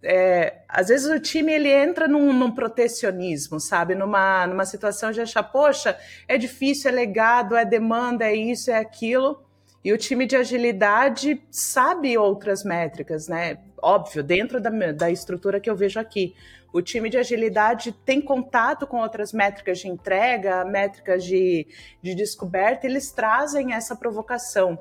é, 0.05 0.59
às 0.69 0.89
vezes 0.89 1.09
o 1.09 1.19
time 1.19 1.53
ele 1.53 1.71
entra 1.71 2.07
num, 2.07 2.33
num, 2.33 2.51
protecionismo, 2.51 3.59
sabe? 3.59 3.95
Numa, 3.95 4.47
numa 4.47 4.67
situação 4.67 5.11
de 5.11 5.23
achar, 5.23 5.43
poxa, 5.43 5.99
é 6.29 6.37
difícil, 6.37 6.91
é 6.91 6.93
legado, 6.93 7.57
é 7.57 7.65
demanda, 7.65 8.27
é 8.27 8.35
isso, 8.37 8.71
é 8.71 8.77
aquilo. 8.77 9.43
E 9.83 9.93
o 9.93 9.99
time 9.99 10.27
de 10.27 10.37
agilidade 10.37 11.43
sabe 11.51 12.17
outras 12.19 12.65
métricas, 12.65 13.29
né? 13.29 13.59
Óbvio, 13.83 14.23
dentro 14.23 14.61
da, 14.61 14.71
da 14.93 15.11
estrutura 15.11 15.59
que 15.59 15.69
eu 15.69 15.77
vejo 15.77 15.99
aqui. 15.99 16.35
O 16.73 16.83
time 16.83 17.09
de 17.09 17.17
agilidade 17.17 17.93
tem 18.05 18.21
contato 18.21 18.87
com 18.87 18.99
outras 18.99 19.33
métricas 19.33 19.79
de 19.79 19.89
entrega, 19.89 20.65
métricas 20.65 21.25
de, 21.25 21.67
de 22.03 22.15
descoberta, 22.15 22.87
eles 22.87 23.11
trazem 23.13 23.73
essa 23.73 23.95
provocação 23.95 24.79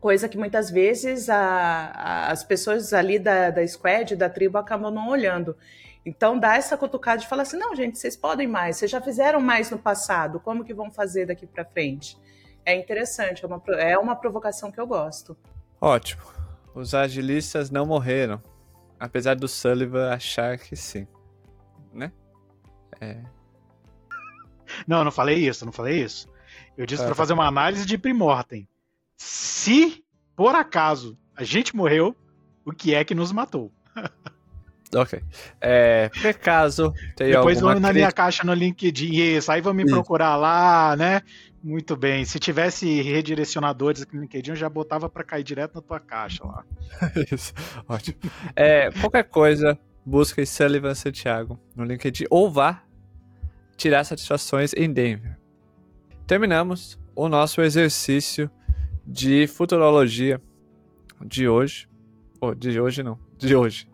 coisa 0.00 0.28
que 0.28 0.38
muitas 0.38 0.70
vezes 0.70 1.28
a, 1.28 1.36
a, 1.36 2.30
as 2.30 2.42
pessoas 2.42 2.92
ali 2.92 3.18
da, 3.18 3.50
da 3.50 3.66
squad, 3.66 4.16
da 4.16 4.28
tribo, 4.28 4.58
acabam 4.58 4.92
não 4.92 5.08
olhando. 5.08 5.56
Então 6.04 6.38
dá 6.38 6.56
essa 6.56 6.76
cutucada 6.76 7.18
de 7.18 7.28
falar 7.28 7.42
assim, 7.42 7.58
não, 7.58 7.76
gente, 7.76 7.98
vocês 7.98 8.16
podem 8.16 8.46
mais, 8.46 8.78
vocês 8.78 8.90
já 8.90 9.00
fizeram 9.00 9.40
mais 9.40 9.70
no 9.70 9.78
passado, 9.78 10.40
como 10.40 10.64
que 10.64 10.72
vão 10.72 10.90
fazer 10.90 11.26
daqui 11.26 11.46
para 11.46 11.64
frente? 11.64 12.18
É 12.64 12.74
interessante, 12.74 13.44
é 13.44 13.46
uma, 13.46 13.62
é 13.76 13.98
uma 13.98 14.16
provocação 14.16 14.72
que 14.72 14.80
eu 14.80 14.86
gosto. 14.86 15.36
Ótimo. 15.80 16.22
Os 16.74 16.94
agilistas 16.94 17.70
não 17.70 17.84
morreram, 17.84 18.40
apesar 18.98 19.34
do 19.34 19.48
Sullivan 19.48 20.10
achar 20.10 20.56
que 20.56 20.74
sim, 20.74 21.06
né? 21.92 22.12
É. 23.00 23.18
Não, 24.86 25.04
não 25.04 25.10
falei 25.10 25.36
isso, 25.36 25.64
não 25.64 25.72
falei 25.72 26.02
isso. 26.02 26.28
Eu 26.76 26.86
disse 26.86 27.02
ah, 27.02 27.06
para 27.06 27.14
fazer 27.14 27.32
uma 27.32 27.46
análise 27.46 27.84
de 27.84 27.98
primortem 27.98 28.68
se 29.20 30.02
por 30.34 30.54
acaso 30.54 31.14
a 31.36 31.44
gente 31.44 31.76
morreu, 31.76 32.16
o 32.64 32.72
que 32.72 32.94
é 32.94 33.04
que 33.04 33.14
nos 33.14 33.30
matou? 33.30 33.70
Ok. 34.92 35.22
É, 35.60 36.08
por 36.20 36.34
caso 36.34 36.92
tem 37.14 37.30
Depois 37.30 37.60
vão 37.60 37.78
na 37.78 37.92
minha 37.92 38.10
caixa 38.10 38.42
no 38.42 38.52
LinkedIn. 38.52 39.36
Isso, 39.36 39.52
aí 39.52 39.60
vão 39.60 39.72
me 39.72 39.86
procurar 39.86 40.34
lá, 40.34 40.96
né? 40.96 41.22
Muito 41.62 41.96
bem. 41.96 42.24
Se 42.24 42.40
tivesse 42.40 43.00
redirecionadores 43.00 44.02
aqui 44.02 44.16
no 44.16 44.22
LinkedIn, 44.22 44.50
eu 44.50 44.56
já 44.56 44.68
botava 44.68 45.08
pra 45.08 45.22
cair 45.22 45.44
direto 45.44 45.76
na 45.76 45.80
tua 45.80 46.00
caixa 46.00 46.44
lá. 46.44 46.64
Isso, 47.30 47.54
ótimo. 47.88 48.18
É, 48.56 48.90
qualquer 48.90 49.22
coisa, 49.28 49.78
busque 50.04 50.44
Sullivan 50.44 50.96
Santiago 50.96 51.56
no 51.76 51.84
LinkedIn 51.84 52.24
ou 52.28 52.50
vá 52.50 52.82
tirar 53.76 54.02
satisfações 54.02 54.72
em 54.76 54.92
Denver. 54.92 55.38
Terminamos 56.26 56.98
o 57.14 57.28
nosso 57.28 57.62
exercício 57.62 58.50
de 59.10 59.46
futurologia 59.48 60.40
de 61.20 61.48
hoje. 61.48 61.88
Ou 62.40 62.54
de 62.54 62.80
hoje 62.80 63.02
não, 63.02 63.18
de 63.36 63.54
hoje. 63.56 63.88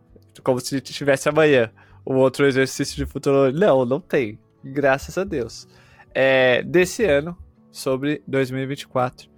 Como 0.45 0.61
se 0.61 0.81
tivesse 0.81 1.29
amanhã 1.29 1.73
o 2.05 2.14
outro 2.14 2.47
exercício 2.47 2.97
de 2.97 3.07
futurologia. 3.07 3.59
Não, 3.59 3.85
não 3.85 4.01
tem. 4.01 4.39
Graças 4.62 5.17
a 5.17 5.25
Deus. 5.25 5.67
É, 6.14 6.62
desse 6.62 7.05
ano, 7.05 7.37
sobre 7.73 8.23
2024. 8.27 9.29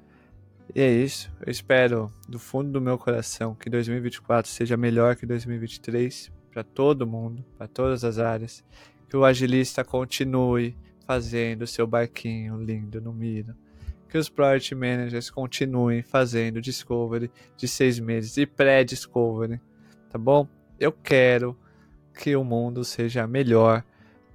E 0.74 0.81
é 0.81 0.91
isso. 0.91 1.31
Eu 1.45 1.51
espero 1.51 2.12
do 2.29 2.39
fundo 2.39 2.72
do 2.72 2.81
meu 2.81 2.99
coração 2.99 3.55
que 3.55 3.70
2024 3.70 4.51
seja 4.51 4.76
melhor 4.76 5.16
que 5.16 5.24
2023 5.24 6.31
para 6.53 6.62
todo 6.62 7.07
mundo, 7.07 7.45
para 7.57 7.68
todas 7.68 8.05
as 8.05 8.18
áreas. 8.18 8.64
Que 9.09 9.16
o 9.16 9.24
agilista 9.24 9.85
continue 9.85 10.76
fazendo 11.07 11.62
o 11.62 11.66
seu 11.66 11.87
barquinho 11.87 12.61
lindo 12.62 13.01
no 13.01 13.12
Miro. 13.12 13.55
Que 14.09 14.16
os 14.18 14.28
Project 14.28 14.74
Managers 14.74 15.30
continuem 15.30 16.02
fazendo 16.02 16.61
Discovery 16.61 17.30
de 17.56 17.68
seis 17.68 17.98
meses 18.00 18.36
e 18.38 18.46
pré-Discovery, 18.46 19.61
tá 20.11 20.18
bom? 20.18 20.46
Eu 20.80 20.92
quero 20.92 21.56
que 22.14 22.34
o 22.34 22.42
mundo 22.42 22.84
seja 22.84 23.26
melhor. 23.26 23.84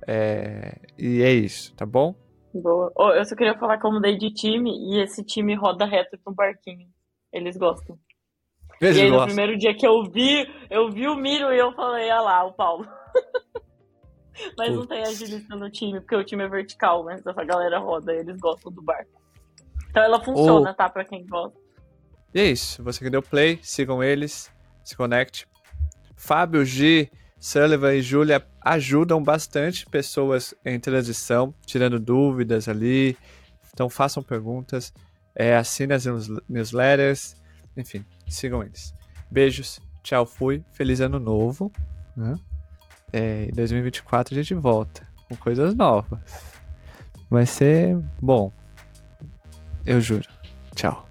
é, 0.07 0.78
E 0.97 1.21
é 1.24 1.32
isso, 1.34 1.74
tá 1.76 1.86
bom? 1.86 2.15
Boa. 2.53 2.91
Ô, 2.95 3.11
eu 3.13 3.26
só 3.26 3.36
queria 3.36 3.57
falar 3.57 3.80
que 3.80 3.86
eu 3.88 3.91
mudei 3.91 4.15
de 4.17 4.30
time 4.32 4.69
e 4.91 5.01
esse 5.01 5.24
time 5.24 5.55
roda 5.55 5.86
reto 5.86 6.19
no 6.26 6.34
barquinho. 6.34 6.88
Eles 7.32 7.57
gostam. 7.57 7.97
E 8.80 8.86
Veja, 8.86 9.01
aí, 9.01 9.09
no 9.09 9.15
gosto. 9.15 9.28
primeiro 9.28 9.57
dia 9.57 9.74
que 9.76 9.88
eu 9.88 10.03
vi, 10.03 10.47
eu 10.69 10.91
vi 10.91 11.07
o 11.07 11.15
Miro 11.15 11.51
e 11.51 11.57
eu 11.57 11.71
falei, 11.74 12.09
ah 12.11 12.21
lá, 12.21 12.43
o 12.45 12.53
Paulo. 12.53 12.88
Mas 14.57 14.74
não 14.76 14.86
tem 14.86 14.99
Putz. 15.03 15.21
agilista 15.21 15.55
no 15.55 15.69
time, 15.69 15.99
porque 15.99 16.15
o 16.15 16.24
time 16.24 16.43
é 16.43 16.47
vertical, 16.47 17.03
mas 17.03 17.26
essa 17.26 17.43
galera 17.43 17.78
roda 17.80 18.13
e 18.13 18.17
eles 18.19 18.39
gostam 18.39 18.71
do 18.71 18.82
barco. 18.82 19.21
Então 19.94 20.02
ela 20.04 20.20
funciona, 20.24 20.74
tá? 20.74 20.89
Pra 20.89 21.06
quem 21.06 21.24
gosta. 21.28 21.56
E 22.34 22.39
é 22.39 22.46
isso. 22.50 22.84
Você 22.84 23.04
que 23.04 23.12
deu 23.12 23.22
play, 23.22 23.60
sigam 23.62 24.04
eles, 24.04 24.52
se 24.84 24.98
conecte. 24.98 25.48
Fábio, 26.16 26.66
G, 26.66 27.12
Sullivan 27.39 27.94
e 27.94 28.02
Júlia 28.02 28.44
ajudam 28.60 29.22
bastante 29.22 29.86
pessoas 29.86 30.56
em 30.66 30.80
transição, 30.80 31.54
tirando 31.64 32.00
dúvidas 32.00 32.68
ali. 32.68 33.16
Então 33.72 33.88
façam 33.88 34.24
perguntas, 34.24 34.91
é, 35.36 35.56
assinem 35.56 35.96
as 35.96 36.06
news- 36.08 36.41
newsletters, 36.50 37.36
enfim, 37.78 38.04
sigam 38.28 38.64
eles. 38.64 38.96
Beijos, 39.30 39.80
tchau, 40.02 40.26
fui, 40.26 40.64
feliz 40.72 41.02
ano 41.02 41.20
novo. 41.20 41.72
Né? 42.18 42.34
É, 43.12 43.44
em 43.46 43.52
2024 43.52 44.34
a 44.34 44.38
gente 44.41 44.56
volta 44.56 45.08
com 45.30 45.36
coisas 45.36 45.76
novas. 45.76 46.20
Vai 47.30 47.46
ser 47.46 47.96
bom. 48.20 48.52
Eu 49.86 50.00
juro. 50.02 50.28
Tchau. 50.76 51.08